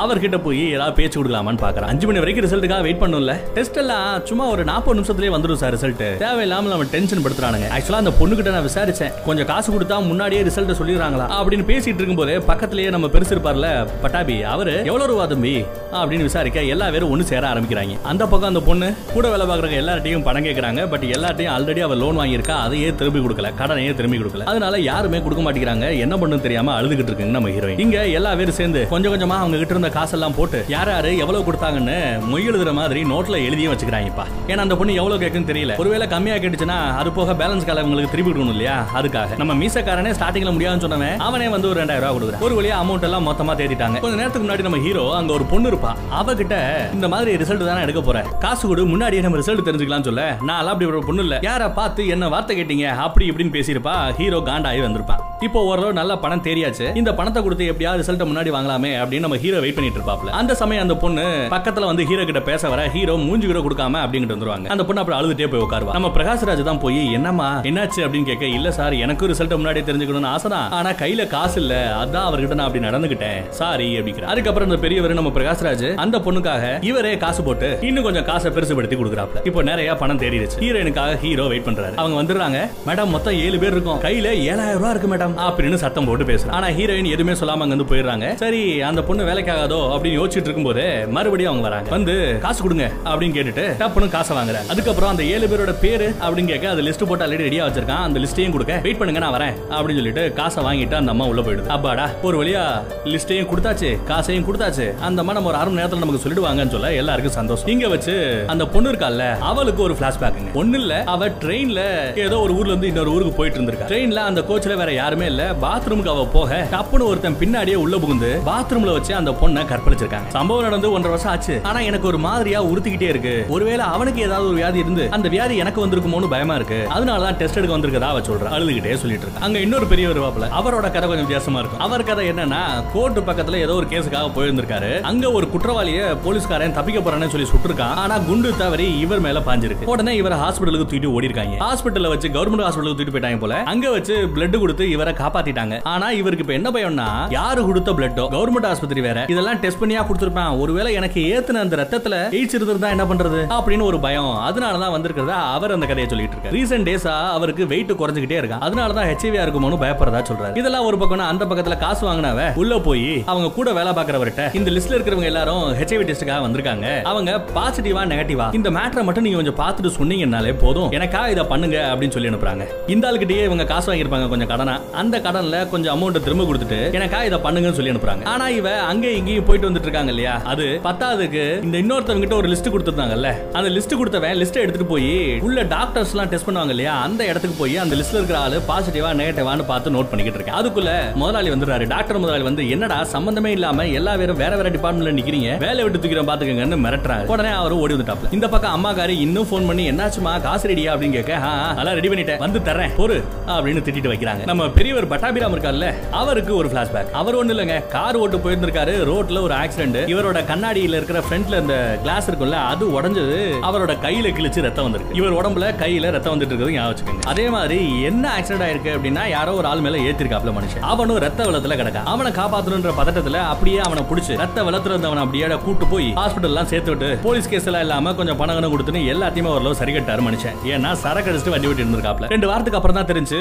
அவர்கிட்ட 0.00 0.38
போய் 0.46 0.62
ஏதாவது 0.70 0.96
பேச்சு 0.98 1.16
கொடுக்கலாமான்னு 1.18 1.62
பாக்குறேன். 1.64 1.90
அஞ்சு 1.92 2.06
மணி 2.06 2.18
வரைக்கும் 2.18 2.44
ரிசல்ட்டுக்காக 2.46 2.82
வெயிட் 2.86 3.02
பண்ணும்ல. 3.02 3.34
டெஸ்ட் 3.56 3.78
எல்லாம் 3.82 4.26
சும்மா 4.30 4.44
ஒரு 4.54 4.64
நாற்பது 4.64 4.98
நிமிஷத்துலயே 5.00 5.32
வந்துடும் 5.34 5.60
சார் 5.62 5.74
ரிசல்ட் 5.76 6.02
தேவையில்லாம 6.24 6.70
நம்ம 6.72 6.86
டென்ஷன் 6.94 7.24
படுத்துறானுங்க. 7.24 7.68
ஆக்சுவலா 7.76 8.00
அந்த 8.02 8.12
பொண்ணு 8.20 8.36
கிட்ட 8.36 8.50
நான் 8.56 8.66
விசாரிச்சேன். 8.68 9.12
கொஞ்சம் 9.26 9.48
காசு 9.50 9.68
கொடுத்தா 9.72 9.96
முன்னாடியே 10.10 10.42
ரிசல்ட் 10.42 10.72
சொல்லிடுறாங்களா 10.80 11.26
அப்படின்னு 11.38 11.66
பேசிட்டு 11.70 12.00
இருக்கும்போது 12.00 12.34
பக்கத்திலேயே 12.50 12.90
நம்ம 12.90 13.06
பெருசு 13.06 13.32
இருப்பார்ல 13.36 13.68
பட்டாபி 14.02 14.36
அவரு 14.54 14.74
எவ்வளவு 14.90 15.10
ரூபா 15.12 15.26
தம்பி? 15.26 15.54
அப்படின்னு 16.00 16.28
விசாரிக்க 16.28 16.62
எல்லா 16.74 16.90
பேரும் 16.90 17.12
ஒண்ணு 17.14 17.24
சேர 17.32 17.46
ஆரம்பிக்கிறாங்க. 17.52 17.96
அந்த 18.02 18.22
பக்கம் 18.26 18.50
அந்த 18.52 18.60
பொண்ணு 18.68 18.88
கூட 19.12 19.28
வேலை 19.34 19.46
பார்க்குறவங்க 19.46 19.78
எல்லார்ட்டையும் 19.82 20.24
பணம் 20.28 20.46
கேட்கறாங்க 20.48 20.88
பட் 20.92 21.06
எல்லார்ட்டையும் 21.16 21.52
ஆல்ரெடி 21.56 21.80
அவர் 21.86 22.00
லோன் 22.02 22.18
வாங்கியிருக்கா. 22.18 22.56
அதையே 22.66 22.94
திரும்பி 22.94 23.20
கொடுக்கல. 23.20 23.50
கடனையே 23.60 23.94
திரும்பி 23.94 24.18
கொடுக்கல. 24.18 24.46
அதனால 24.52 24.80
யாருமே 24.90 25.20
கொடுக்க 25.22 25.44
மாட்டேங்கிறாங்க. 25.46 25.98
என்ன 26.06 26.16
பண்ணுன்னு 26.16 26.46
தெரியாம 26.48 26.80
அழுதுகிட்டு 26.80 27.12
இருக்குங்க 27.12 27.36
நம்ம 27.38 27.48
ஹீரோயின் 27.48 27.84
இங்க 27.86 28.06
எல்லா 28.18 28.34
பேரும் 28.34 28.58
சேர்ந்து 28.60 28.82
கொஞ்சம் 28.88 29.14
கொஞ்சமா 29.14 29.38
அவங்க 29.42 29.56
கிட்ட 29.56 29.80
இருந்த 29.82 29.96
காசெல்லாம் 29.98 30.34
போட்டு 30.36 30.58
யார் 30.72 30.90
யாரு 30.92 31.10
எவ்வளவு 31.22 31.46
கொடுத்தாங்கன்னு 31.46 31.94
மொய் 32.32 32.48
எழுதுற 32.50 32.70
மாதிரி 32.78 33.00
நோட்ல 33.12 33.36
எழுதியும் 33.46 33.72
வச்சுக்கிறாங்கப்பா. 33.72 34.24
ஏன்னா 34.50 34.64
அந்த 34.66 34.74
பொண்ணு 34.80 34.92
எவ்வளவு 35.00 35.20
கேக்குன்னு 35.22 35.48
தெரியல. 35.50 35.74
ஒருவேளை 35.82 36.06
கம்மியா 36.12 36.36
கேட்டுச்சுன்னா 36.42 36.76
அது 37.00 37.10
போக 37.16 37.34
பேலன்ஸ் 37.40 37.66
கால 37.68 37.82
உங்களுக்கு 37.86 38.12
திருப்பி 38.12 38.28
கொடுக்கணும் 38.30 38.54
இல்லையா? 38.56 38.76
அதுக்காக. 38.98 39.38
நம்ம 39.40 39.54
மீசக்காரனே 39.62 40.12
ஸ்டார்டிங்ல 40.18 40.52
முடியாதுன்னு 40.56 40.84
சொன்னவன் 40.84 41.24
அவனே 41.28 41.48
வந்து 41.54 41.68
ஒரு 41.70 41.78
ரெண்டாயிரம் 41.82 42.04
ரூபாய் 42.04 42.16
கொடுக்குறான். 42.16 42.44
ஒரு 42.46 42.56
வழியா 42.58 42.76
அமௌண்ட் 42.82 43.06
எல்லாம் 43.08 43.26
மொத்தமா 43.30 43.54
தேடிட்டாங்க 43.62 44.02
கொஞ்ச 44.04 44.14
நேரத்துக்கு 44.20 44.46
முன்னாடி 44.46 44.66
நம்ம 44.68 44.80
ஹீரோ 44.86 45.04
அங்க 45.18 45.32
ஒரு 45.38 45.46
பொண்ணு 45.54 45.72
இருப்பா. 45.72 45.92
அவகிட்ட 46.20 46.54
இந்த 46.98 47.08
மாதிரி 47.14 47.36
ரிசல்ட் 47.42 47.66
தானே 47.70 47.84
எடுக்க 47.86 48.02
போறேன் 48.10 48.28
காசு 48.46 48.64
கொடு 48.70 48.84
முன்னாடியே 48.92 49.24
நம்ம 49.26 49.40
ரிசல்ட் 49.42 49.66
தெரிஞ்சுக்கலாம் 49.70 50.06
சொல்ல 50.10 50.28
நான் 50.50 50.70
அப்படி 50.72 50.90
ஒரு 50.92 51.02
பொண்ணு 51.10 51.24
இல்ல. 51.26 51.38
யார 51.48 51.62
பார்த்து 51.80 52.02
என்ன 52.16 52.28
வார்த்தை 52.36 52.56
கேட்டீங்க? 52.60 52.86
அப்படி 53.06 53.26
இப்படின்னு 53.32 53.56
பேசியிருப்பா. 53.58 53.96
ஹீரோ 54.20 54.40
காண்டாயி 54.50 54.82
வந்திருப்பான் 54.86 55.22
இப்போ 55.48 55.60
ஓரளவு 55.68 55.98
நல்ல 56.00 56.12
பணம் 56.24 56.46
தெரியாச்சு 56.48 56.86
இந்த 57.00 57.10
பணத்தை 57.18 57.40
கொடுத்து 57.42 57.64
எப்படியாவது 57.70 58.00
ரிசல்ட் 58.02 58.28
முன்னாடி 58.30 58.50
வாங்கலாமே 58.56 58.90
அப்படின்னு 59.00 59.24
நம்ம 59.26 59.38
ஹீரோ 59.44 59.58
வெயிட் 59.64 59.71
பண்ணிட்டு 59.76 59.98
இருப்பாப்ல. 60.00 60.32
அந்த 60.40 60.52
சமயம் 60.62 60.84
அந்த 60.86 60.96
பொண்ணு 61.04 61.24
பக்கத்துல 61.56 61.88
வந்து 61.90 62.06
ஹீரோ 62.10 62.24
கிட்ட 62.30 62.42
பேச 62.50 62.68
வர 62.74 62.82
ஹீரோ 62.96 63.16
மூஞ்சி 63.26 63.46
கூட 63.50 63.62
கொடுக்காம 63.66 64.00
அப்படிங்கிட்டு 64.04 64.36
வந்துருவாங்க. 64.36 64.68
அந்த 64.74 64.84
பொண்ணு 64.88 65.02
அப்புறம் 65.02 65.20
அழுதுட்டே 65.20 65.48
போய் 65.52 65.64
உட்காருவா. 65.66 65.94
நம்ம 65.98 66.10
பிரகாஷ்ராஜ் 66.16 66.62
தான் 66.70 66.82
போய் 66.84 67.00
என்னம்மா 67.18 67.48
என்னாச்சு? 67.70 68.00
அப்படின்னு 68.04 68.28
கேட்க 68.30 68.46
இல்ல 68.58 68.70
சார் 68.78 68.96
எனக்கும் 69.04 69.30
ரிசல்ட் 69.32 69.56
முன்னாடி 69.60 69.82
தெரிஞ்சுக்கணும்னு 69.88 70.32
ஆசை 70.34 70.50
தான். 70.54 70.68
ஆனா 70.78 70.90
கையில 71.02 71.26
காசு 71.34 71.58
இல்ல. 71.62 71.74
அதான் 72.02 72.26
அவர்கிட்ட 72.28 72.58
நான் 72.60 72.68
அப்படி 72.68 72.84
நடந்துகிட்டேன் 72.88 73.40
சாரி 73.60 73.88
அப்படிங்கிற 73.98 74.28
அதுக்கப்புறம் 74.34 74.68
அந்த 74.70 74.80
பெரியவர் 74.84 75.18
நம்ம 75.20 75.32
பிரகாஷ்ராஜ் 75.38 75.86
அந்த 76.04 76.18
பொண்ணுக்காக 76.26 76.64
இவரே 76.90 77.14
காசு 77.24 77.42
போட்டு 77.48 77.70
இன்னும் 77.88 78.06
கொஞ்சம் 78.08 78.26
காசை 78.30 78.50
பெருசுபடுத்தி 78.56 78.98
கொடுக்குறாப்ல. 79.00 79.40
இப்போ 79.50 79.62
நிறைய 79.70 79.96
பணம் 80.02 80.20
தேடிடுச்சு. 80.22 80.58
ஹீரோயினுக்காக 80.64 81.18
ஹீரோ 81.24 81.46
வெயிட் 81.52 81.66
பண்றாரு. 81.68 81.94
அவங்க 82.02 82.16
வந்துடுறாங்க. 82.20 82.58
மேடம் 82.88 83.12
மொத்தம் 83.14 83.38
ஏழு 83.44 83.58
பேர் 83.62 83.74
இருக்கும். 83.76 84.00
கையில 84.06 84.28
ஏழாயிரம் 84.50 84.78
ரூபாய் 84.80 84.94
இருக்கு 84.94 85.10
மேடம் 85.14 85.34
அப்படின்னு 85.46 85.80
சத்தம் 85.84 86.08
போட்டு 86.08 86.26
பேசுறாங்க 86.30 86.56
ஆனா 86.58 86.68
ஹீரோயின் 86.78 87.10
எதுவுமே 87.14 87.36
சொல்லாம 87.40 87.64
அங்க 87.66 87.74
வந்து 87.76 87.88
போயிடுறாங்க. 87.92 88.26
சரி 88.42 88.62
அந்த 88.90 89.00
பொண்ணு 89.08 89.28
வேலைக்காக 89.30 89.61
ஆகாதோ 89.62 89.80
அப்படின்னு 89.94 90.18
யோசிச்சுட்டு 90.20 90.48
இருக்கும்போது 90.48 90.84
மறுபடியும் 91.16 91.50
அவங்க 91.52 91.68
வராங்க. 91.68 91.90
வந்து 91.96 92.14
காசு 92.44 92.60
கொடுங்க 92.62 92.86
அப்படின்னு 93.04 93.34
கேட்டுட்டு 93.36 93.64
டப்புனு 93.82 94.08
காசை 94.14 94.32
வாங்குறாங்க 94.36 94.70
அதுக்கப்புறம் 94.72 95.10
அந்த 95.10 95.22
ஏழு 95.34 95.46
பேரோட 95.46 95.72
பேரு 95.80 96.06
அப்படின்னு 96.24 96.50
கேட்க 96.52 96.74
அந்த 96.74 96.82
லிஸ்ட் 96.88 97.04
போட்டு 97.08 97.24
ஆல்ரெடி 97.26 97.46
ரெடியா 97.48 97.64
வச்சிருக்கான். 97.66 98.04
அந்த 98.08 98.20
லிஸ்டையும் 98.20 98.54
கொடுக்க. 98.56 98.78
வெயிட் 98.86 98.98
பண்ணுங்க 99.00 99.22
நான் 99.24 99.34
வரேன் 99.36 99.54
அப்படின்னு 99.74 100.00
சொல்லிட்டு 100.00 100.24
காசை 100.40 100.64
வாங்கிட்டு 100.64 100.96
அந்த 101.00 101.12
அம்மா 101.14 101.26
உள்ள 101.32 101.40
போயிடுது. 101.40 101.72
அப்பாடா 101.76 102.06
ஒரு 102.22 102.36
வழியா 102.42 102.64
லிஸ்டையும் 103.12 103.50
கொடுத்தாச்சு 103.52 103.90
காசையும் 104.10 104.46
கொடுத்தாச்சு. 104.48 104.86
அந்த 105.08 105.20
அம்மா 105.22 105.32
நம்ம 105.32 105.50
ஒரு 105.52 105.58
அரை 105.60 105.72
மணி 105.72 105.82
நேரத்துல 105.82 106.02
நமக்கு 106.04 106.24
சொல்லிடுவாங்கன்னு 106.24 106.74
சொல்ல 106.76 106.92
எல்லாருக்கும் 107.02 107.36
சந்தோஷம். 107.38 107.70
இங்க 107.74 107.88
வச்சு 107.94 108.14
அந்த 108.46 108.66
பொண்ணு 108.74 108.90
இருக்கால 108.92 109.28
அவளுக்கு 109.50 109.82
ஒரு 109.82 109.96
பிளாஷ்பேக்குங்க 110.00 110.52
ஒண்ணு 110.54 110.78
இல்ல 110.82 110.94
அவ 111.14 111.28
ட்ரெயின்ல 111.44 111.80
ஏதோ 112.26 112.38
ஒரு 112.38 112.52
ஊர்ல 112.54 112.70
இருந்து 112.70 112.90
இன்னொரு 112.92 113.10
ஊருக்கு 113.10 113.34
போயிட்டு 113.38 113.58
இருந்திருக்கா. 113.60 113.88
ட்ரெயின்ல 113.92 114.22
அந்த 114.30 114.40
கோச்ல 114.50 114.76
வேற 114.82 114.92
யாருமே 114.92 115.26
இல்ல. 115.26 115.42
பாத்ரூமுக்கு 115.62 116.12
அவ 116.14 116.26
போக 116.32 116.66
டப்புனு 116.72 117.08
ஒருத்தன் 117.10 117.38
பின்னாடியே 117.40 117.78
உள்ள 117.84 117.96
புகுந்து 117.98 118.30
பாத்ரூம்ல 118.46 118.92
வச்சு 118.92 119.12
அந்த 119.14 119.30
பொண்ணு 119.32 119.51
கற்பழிச்சிருக்காங்க 119.60 120.28
சம்பவம் 120.28 120.62
நடந்து 120.62 120.90
ஒன்றரை 120.90 121.10
வருஷம் 121.10 121.32
ஆச்சு. 121.32 121.60
ஆனா 121.62 121.80
எனக்கு 121.80 122.06
ஒரு 122.06 122.18
மாதிரியா 122.18 122.64
உறுத்திக்கிட்டே 122.64 123.08
இருக்கு. 123.14 123.46
ஒருவேளை 123.48 123.84
அவனுக்கு 123.84 124.22
ஏதாவது 124.22 124.46
ஒரு 124.46 124.54
வியாதி 124.54 124.78
இருந்து 124.78 125.08
அந்த 125.10 125.28
வியாதி 125.28 125.56
எனக்கு 125.56 125.86
வந்திருக்குமோன்னு 125.86 126.28
பயமா 126.28 126.54
இருக்கு. 126.54 126.86
அதனாலதான் 126.94 127.36
டெஸ்ட் 127.36 127.56
எடுக்க 127.56 127.78
வந்திருக்கதா 127.78 128.10
அவ 128.14 128.20
சொல்றா. 128.20 128.50
அழுதுகிட்டே 128.56 128.94
சொல்லிட்டு 128.94 129.26
இருக்கு. 129.26 129.40
அங்க 129.40 129.58
இன்னொரு 129.58 129.86
பெரிய 129.86 130.08
வருவாப்ல 130.08 130.48
அவரோட 130.58 130.80
கதை 130.80 131.00
கொஞ்சம் 131.00 131.26
வித்தியாசமா 131.26 131.58
இருக்கும். 131.58 131.80
அவர் 131.80 132.04
கதை 132.04 132.30
என்னன்னா 132.30 132.62
கோர்ட் 132.92 133.18
பக்கத்துல 133.18 133.54
ஏதோ 133.54 133.74
ஒரு 133.74 133.86
கேஸுக்காக 133.86 134.30
போயிருந்திருக்காரு. 134.36 135.00
அங்க 135.00 135.32
ஒரு 135.32 135.48
குற்றவாளிய 135.48 136.16
போலீஸ்காரன் 136.24 136.72
தப்பிக்க 136.72 137.10
போறான்னு 137.10 137.28
சொல்லி 137.28 137.48
சுட்டிருக்கான். 137.48 137.94
ஆனா 137.94 138.18
குண்டு 138.18 138.56
தவறி 138.58 138.98
இவர் 138.98 139.20
மேல 139.20 139.40
பாஞ்சிருக்கு. 139.40 139.84
உடனே 139.84 140.16
இவரை 140.16 140.38
ஹாஸ்பிட்டலுக்கு 140.38 140.86
தூக்கிட்டு 140.90 141.06
ஓடி 141.06 141.28
இருக்காங்க 141.30 141.64
ஹாஸ்பிட்டல்ல 141.64 142.08
வச்சு 142.08 142.28
கவர்மெண்ட் 142.28 142.66
ஹாஸ்பிட்டலுக்கு 142.66 142.98
தூக்கிட்டு 143.00 143.14
போயிட்டாங்க 143.14 143.38
போல. 143.38 143.62
அங்க 143.62 143.90
வச்சு 143.90 144.30
பிளட் 144.34 144.58
கொடுத்து 144.58 144.90
இவரை 144.90 145.14
காப்பாத்திட்டாங்க. 145.14 145.80
ஆனா 145.82 146.10
இவருக்கு 146.10 146.44
இப்ப 146.44 146.52
என்ன 146.52 146.70
பயம்னா 146.70 147.30
யாரு 147.30 147.64
கொடுத்த 147.64 147.92
பிளட்டோ 147.92 148.24
கவர்மெண்ட் 148.36 148.66
ஆஸ்பத்திரி 148.66 149.00
வேற. 149.00 149.24
இதெல்லாம் 149.42 149.62
டெஸ்ட் 149.62 149.80
பண்ணியா 149.82 150.02
கொடுத்துருப்பேன். 150.08 150.58
ஒருவேளை 150.62 150.90
எனக்கு 150.98 151.20
ஏத்துன 151.34 151.60
அந்த 151.62 151.76
ரத்தத்துல 151.76 152.16
எய்ட்ஸ் 152.38 152.56
இருந்திருந்தா 152.56 152.88
என்ன 152.94 153.04
பண்றது? 153.04 153.40
அப்படின்னு 153.56 153.84
ஒரு 153.88 153.98
பயம். 154.04 154.34
அதனாலதான் 154.48 154.92
வந்திருக்கிறதா 154.96 155.38
அவர் 155.56 155.72
அந்த 155.76 155.86
கதையை 155.90 156.06
சொல்லிட்டு 156.12 156.36
இருக்காரு. 156.36 156.52
ரீசெண்ட் 156.56 156.86
டேஸா 156.88 157.14
அவருக்கு 157.36 157.66
வெயிட் 157.72 157.90
குறைஞ்சிக்கிட்டே 157.92 158.36
இருக்கா 158.40 158.58
அதனாலதான் 158.66 159.08
ஹெச்ஐவியா 159.10 159.42
இருக்குமோனு 159.46 159.78
பயப்படுறதா 159.84 160.20
சொல்றாரு. 160.28 160.56
இதெல்லாம் 160.56 160.84
ஒரு 160.84 160.96
பக்கம்னா 160.96 161.26
அந்த 161.32 161.44
பக்கத்துல 161.44 161.78
காசு 161.78 162.02
வாங்கினவ 162.08 162.44
உள்ள 162.62 162.78
போய் 162.86 163.22
அவங்க 163.32 163.50
கூட 163.58 163.72
வேலை 163.78 163.92
பாக்குறவர்கிட்ட 163.98 164.54
இந்த 164.60 164.70
லிஸ்ட்ல 164.70 164.96
இருக்கிறவங்க 164.96 165.30
எல்லாரும் 165.32 165.64
ஹெச்ஐவி 165.80 166.06
டெஸ்ட்டுக்காக 166.10 166.44
வந்திருக்காங்க. 166.46 167.02
அவங்க 167.12 167.30
பாசிட்டிவா 167.58 168.04
நெகட்டிவா 168.12 168.46
இந்த 168.60 168.70
மேட்டரை 168.78 169.04
மட்டும் 169.08 169.26
நீங்க 169.28 169.40
கொஞ்சம் 169.42 169.58
பார்த்துட்டு 169.62 169.92
சொன்னீங்கன்னாலே 169.98 170.54
போதும். 170.64 170.88
எனக்கா 171.00 171.22
இதை 171.34 171.44
பண்ணுங்க 171.54 171.76
அப்படின்னு 171.92 172.16
சொல்லி 172.18 172.28
அனுப்புறாங்க. 172.28 172.66
இந்த 172.94 173.10
ஆளுகிட்டயே 173.10 173.44
இவங்க 173.50 173.64
காசு 173.64 173.92
வாங்கியிருப்பாங்க 173.92 174.28
கொஞ்சம் 174.28 174.52
கடனா. 174.54 174.76
அந்த 175.02 175.18
கடன்ல 175.28 175.68
கொஞ்சம் 175.74 175.94
அமௌண்ட் 175.96 176.24
திரும்ப 176.28 176.48
கொடுத்துட்டு 176.52 176.80
எனக்கா 177.00 177.20
இதை 177.30 177.38
பண்ணுங்கன்னு 177.46 177.78
சொல்லி 177.80 177.90
அனுப்புறாங்க. 177.90 178.24
ஆனா 178.34 178.48
இவ 178.60 178.68
அங்கே 178.92 179.10
இங்கேயும் 179.22 179.44
போயிட்டு 179.44 179.68
வந்துட்டு 179.70 179.88
இருக்காங்க 179.88 180.10
இல்லையா? 180.10 180.34
அது 180.44 180.64
பத்தாவதுக்கு 180.84 181.42
இந்த 181.62 181.78
இன்னொருத்தவங்க 181.78 182.18
கிட்ட 182.18 182.36
ஒரு 182.36 182.48
லிஸ்ட் 182.48 182.70
கொடுத்துருந்தாங்கல்ல? 182.72 183.28
அந்த 183.52 183.68
லிஸ்ட் 183.70 183.96
கொடுத்தவன் 183.96 184.36
லிஸ்ட் 184.36 184.60
எடுத்துட்டு 184.62 184.84
போய் 184.84 185.10
உள்ள 185.40 185.62
டாக்டர்ஸ் 185.62 186.10
எல்லாம் 186.10 186.28
டெஸ்ட் 186.28 186.48
பண்ணுவாங்க 186.48 186.68
இல்லையா? 186.68 187.02
அந்த 187.02 187.26
இடத்துக்கு 187.26 187.56
போய் 187.58 187.76
அந்த 187.76 187.96
லிஸ்ட்ல 187.96 188.14
இருக்கிற 188.14 188.38
ஆளு 188.38 188.62
பாசிட்டிவா 188.68 189.10
நெகட்டிவான்னு 189.20 189.66
பார்த்து 189.66 189.90
நோட் 189.90 190.10
பண்ணிக்கிட்டு 190.10 190.38
இருக்கேன் 190.38 190.58
அதுக்குள்ள 190.60 190.90
முதலாளி 191.14 191.50
வந்துடுறாரு. 191.50 191.86
டாக்டர் 191.86 192.18
முதலாளி 192.18 192.42
வந்து 192.42 192.70
என்னடா 192.70 193.04
சம்பந்தமே 193.04 193.50
இல்லாம 193.50 193.86
எல்லா 193.92 194.16
பேரும் 194.16 194.36
வேற 194.36 194.56
வேற 194.56 194.70
டிபார்ட்மெண்ட்ல 194.70 195.14
நிக்கிறீங்க? 195.18 195.58
வேலை 195.58 195.82
விட்டு 195.82 195.98
தூக்கிறோம் 195.98 196.30
பாத்துக்கங்கன்னு 196.30 196.80
மிரட்டுறாரு. 196.84 197.26
உடனே 197.26 197.48
அவர் 197.52 197.72
ஓடி 197.72 197.94
வந்துட்டாப்ல. 197.94 198.32
இந்த 198.32 198.48
பக்கம் 198.48 198.74
அம்மாக்காரி 198.76 199.16
இன்னும் 199.18 199.46
ஃபோன் 199.46 199.66
பண்ணி 199.66 199.90
என்னாச்சுமா 199.90 200.40
காசு 200.40 200.68
ரெடியா 200.68 200.92
அப்படின்னு 200.92 201.12
கேட்க 201.12 201.34
"ஆ, 201.42 201.52
அதெல்லாம் 201.70 201.94
ரெடி 201.94 202.08
பண்ணிட்டேன். 202.08 202.38
வந்து 202.38 202.58
தரேன் 202.58 202.92
பொறு 202.96 203.18
அப்படின்னு 203.46 203.84
திட்டிட்டு 203.86 204.12
வைக்கிறாங்க. 204.12 204.44
நம்ம 204.44 204.68
பெரியவர் 204.70 205.08
பட்டாபிராம் 205.08 205.54
இருக்கார்ல 205.54 205.88
அவருக்கு 206.10 206.56
ஒரு 206.56 206.68
பிளாஷ்பேக் 206.68 207.10
அவர் 207.12 207.36
ஒண்ணு 207.36 207.50
இல்லங்க 207.52 207.88
கார் 207.88 208.16
ஓட்டு 208.16 208.36
போயிருந்திருக்காரு 208.38 208.94
ரோட்ல 209.12 209.40
ஒரு 209.46 209.56
ஆக்சிடென்ட் 209.62 209.98
இவரோட 210.14 210.40
கண்ணாடியில 210.52 210.98
இருக்கிற 211.00 211.20
ஃப்ரண்ட்ல 211.26 211.60
இந்த 211.64 211.76
கிளாஸ் 212.04 212.28
இருக்கும்ல 212.30 212.58
அது 212.72 212.84
உடஞ்சது. 212.98 213.38
அவரோட 213.68 213.92
கையில 214.06 214.34
கிழிச்சு 214.38 214.66
ரத்தம் 214.66 214.86
வந்திருக்கு. 214.86 215.16
இவர் 215.20 215.36
உடம்புல 215.40 215.66
கையில 215.82 216.10
ரத்தம் 216.16 216.34
வந்துட்டு 216.34 216.52
இருக்கிறது 216.52 216.76
ஞாபகம் 216.76 216.92
வச்சுக்கோங்க. 216.92 217.28
அதே 217.32 217.46
மாதிரி 217.56 217.78
என்ன 218.10 218.24
ஆக்சிடென்ட் 218.36 218.66
ஆயிருக்கு 218.66 218.94
அப்படின்னா 218.96 219.24
யாரோ 219.36 219.54
ஒரு 219.60 219.66
ஆள் 219.72 219.84
மேல 219.86 219.98
ஏத்திருக்காப்ல 220.08 220.52
மனுஷன். 220.58 220.84
அவனும் 220.92 221.20
ரத்த 221.26 221.40
வெள்ளத்துல 221.48 221.76
கிடக்கா 221.80 222.02
அவனை 222.12 222.32
காப்பாத்தணுன்ற 222.40 222.92
பதட்டத்துல 223.00 223.40
அப்படியே 223.52 223.80
அவனை 223.86 224.04
புடிச்சு 224.10 224.38
ரத்த 224.42 224.64
வெள்ளத்துல 224.68 224.94
இருந்தவனை 224.94 225.22
அப்படியே 225.24 225.48
கூட்டு 225.66 225.86
போய் 225.92 226.08
ஹாஸ்பிட்டல் 226.20 226.52
எல்லாம் 226.52 226.70
சேர்த்து 226.72 226.92
விட்டு 226.92 227.08
போலீஸ் 227.26 227.50
கேஸ் 227.52 227.68
எல்லாம் 227.70 227.84
இல்லாம 227.86 228.14
கொஞ்சம் 228.20 228.38
பணம் 228.40 228.56
கணம் 228.58 228.72
கொடுத்துன்னு 228.74 229.02
எல்லாத்தையுமே 229.14 229.50
ஓரளவு 229.54 229.78
சரி 229.80 229.94
கட்டாரு 229.96 230.22
மனுஷன். 230.28 230.56
ஏன்னா 230.72 230.92
சரக்கு 231.04 231.30
அடிச்சுட்டு 231.30 231.54
வண்டி 231.54 231.68
விட்டு 231.68 231.84
இருந்திருக்காப்ல 231.84 232.30
ரெண்டு 232.34 232.48
வாரத்துக்கு 232.50 232.78
அப்புறம் 232.80 232.98
தான் 232.98 233.10
தெரிஞ்சு 233.12 233.38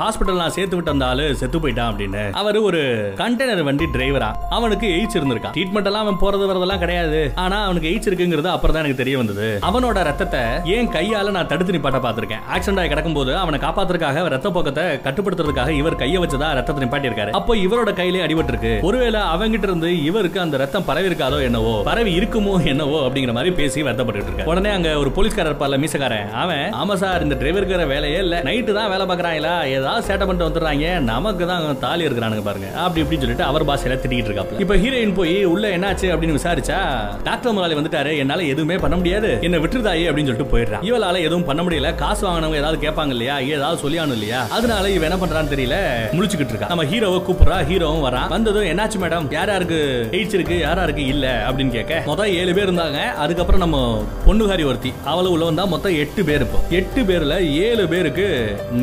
ஹாஸ்பிட்டல் 0.00 0.40
நான் 0.42 0.54
சேர்த்து 0.58 0.76
விட்டு 0.78 0.94
அந்த 0.94 1.06
ஆளு 1.10 1.26
செத்து 1.42 1.60
போயிட்டான் 1.64 1.90
அப்படின்னு. 1.92 2.24
அவர் 2.42 2.58
ஒரு 2.68 2.80
கண்டெய்னர் 3.22 3.64
வண்டி 3.68 3.88
டிரைவரா 3.96 4.30
அவனுக்கு 4.58 4.88
எய்ட்ஸ் 4.96 5.11
இருந்திருக்கான் 5.20 5.54
ட்ரீட்மெண்ட் 5.56 5.88
எல்லாம் 5.90 6.04
அவன் 6.06 6.20
போறது 6.24 6.50
வரதெல்லாம் 6.50 6.82
கிடையாது. 6.84 7.20
ஆனா 7.44 7.58
அவனுக்கு 7.68 7.90
எய்ட்ஸ் 7.92 8.08
இருக்குங்கிறது 8.10 8.50
அப்புறம் 8.54 8.74
தான் 8.76 8.84
எனக்கு 8.84 9.00
தெரிய 9.02 9.16
வந்தது. 9.22 9.48
அவனோட 9.70 9.98
ரத்தத்தை 10.10 10.42
ஏன் 10.76 10.90
கையால 10.96 11.34
நான் 11.38 11.50
தடுத்து 11.52 11.76
நிப்பாட்ட 11.76 12.00
பார்த்திருக்கேன்? 12.06 12.42
ஆக்சிடென்ட் 12.54 12.82
ஆகி 12.82 12.92
கிடக்கும் 12.94 13.18
போது 13.18 13.32
அவனை 13.42 13.60
காப்பாத்துறதுக்காக 13.66 14.24
ரத்த 14.36 14.50
போக்கத்தை 14.56 14.84
கட்டுப்படுத்துறதுக்காக 15.06 15.72
இவர் 15.80 16.00
கையை 16.02 16.18
வச்சதா 16.24 16.48
ரத்தத்தை 16.58 16.82
நிப்பாட்டி 16.84 17.10
இருக்காரு 17.10 17.36
அப்போ 17.40 17.52
இவரோட 17.66 17.92
கையிலே 18.00 18.24
அடிபட்டு 18.26 18.54
இருக்கு 18.54 18.72
ஒருவேளை 18.88 19.20
அவங்கிட்ட 19.34 19.68
இருந்து 19.70 19.90
இவருக்கு 20.08 20.38
அந்த 20.44 20.56
ரத்தம் 20.64 20.86
பரவி 20.90 21.08
இருக்காதோ 21.10 21.38
என்னவோ 21.48 21.74
பரவி 21.90 22.12
இருக்குமோ 22.18 22.54
என்னவோ 22.72 22.98
அப்படிங்கிற 23.06 23.34
மாதிரி 23.38 23.52
பேசி 23.60 23.86
வருத்தப்பட்டு 23.86 24.28
இருக்காரு. 24.28 24.48
உடனே 24.52 24.70
அங்க 24.76 24.90
ஒரு 25.02 25.10
போலீஸ்காரர் 25.16 25.50
இருப்பார்ல 25.52 25.78
மீசக்காரன். 25.84 26.28
அவன் 26.42 26.66
ஆமா 26.80 26.94
சார் 27.02 27.24
இந்த 27.26 27.36
டிரைவருக்கு 27.40 27.90
வேலையே 27.94 28.18
இல்ல. 28.24 28.36
நைட்டு 28.48 28.76
தான் 28.78 28.90
வேலை 28.92 29.04
பாக்குறாங்களா 29.10 29.54
ஏதாவது 29.76 30.06
சேட்டை 30.08 30.24
பண்ணிட்டு 30.26 30.48
வந்துடுறாங்க. 30.48 30.86
நமக்கு 31.12 31.44
தான் 31.52 31.64
தாலி 31.84 32.06
இருக்கிறானுங்க 32.08 32.44
பாருங்க. 32.48 32.68
அப்படி 32.84 33.02
இப்படின்னு 33.02 33.24
சொல்லிட்டு 33.24 33.48
அவர் 33.50 33.68
பாஷையில 33.70 33.96
திட்டிட்டு 34.02 34.30
இருக்காப்ல 34.30 34.62
இப்ப 34.64 34.76
ஹீரோயின் 35.02 35.14
போய் 35.14 35.44
உள்ள 35.44 35.68
என்னாச்சு 35.78 36.06
அப்படின்னு 36.14 36.36
விசாரிச்சா 36.38 36.76
டாக்டர் 37.22 37.52
முதலாளி 37.52 37.74
வந்துட்டாரு 37.74 38.10
என்னால 38.18 38.42
எதுவுமே 38.42 38.76
பண்ண 38.76 38.96
முடியாது. 38.96 39.30
என்ன 39.40 39.56
விட்டுருதாயே 39.56 40.04
அப்படின்னு 40.08 40.30
சொல்லிட்டு 40.30 40.52
போயிடுறான். 40.52 40.82
இவளால 40.88 41.18
எதுவும் 41.18 41.44
பண்ண 41.44 41.60
முடியல. 41.62 41.94
காசு 41.94 42.22
வாங்கினவங்க 42.26 42.60
ஏதாவது 42.60 42.78
கேட்பாங்க 42.86 43.08
இல்லையா? 43.08 43.38
ஏதாவது 43.54 43.78
சொல்லியானு 43.84 44.12
இல்லையா? 44.12 44.40
அதனால 44.50 44.90
இவ 44.90 45.06
என்ன 45.08 45.18
பண்றான்னு 45.24 45.52
தெரியல 45.54 45.76
முழிச்சுக்கிட்டு 46.16 46.52
இருக்கா 46.54 46.68
நம்ம 46.68 46.84
ஹீரோவை 46.84 47.20
கூப்பிடுறா 47.24 47.58
ஹீரோவும் 47.70 48.04
வரான் 48.06 48.28
வந்ததும் 48.28 48.64
என்னாச்சு 48.64 49.00
மேடம் 49.04 49.26
யார் 49.32 49.48
யாருக்கு 49.48 49.80
எயிட்ஸ் 50.12 50.36
இருக்கு? 50.38 50.58
யார் 50.58 50.80
யாருக்கு 50.82 51.06
இல்ல? 51.06 51.26
அப்படின்னு 51.48 51.70
கேட்க 51.70 52.02
மொத்தம் 52.06 52.32
ஏழு 52.40 52.54
பேர் 52.54 52.70
இருந்தாங்க. 52.72 53.00
அதுக்கப்புறம் 53.24 53.62
நம்ம 53.64 53.78
பொண்ணுகாரி 54.26 54.66
ஒருத்தி. 54.66 54.92
அவளு 55.06 55.32
உள்ள 55.34 55.44
வந்தா 55.44 55.64
மொத்தம் 55.64 55.96
எட்டு 55.96 56.24
பேர் 56.24 56.40
இப்போ 56.40 56.60
எட்டு 56.80 57.02
பேர்ல 57.02 57.34
ஏழு 57.66 57.88
பேருக்கு 57.88 58.28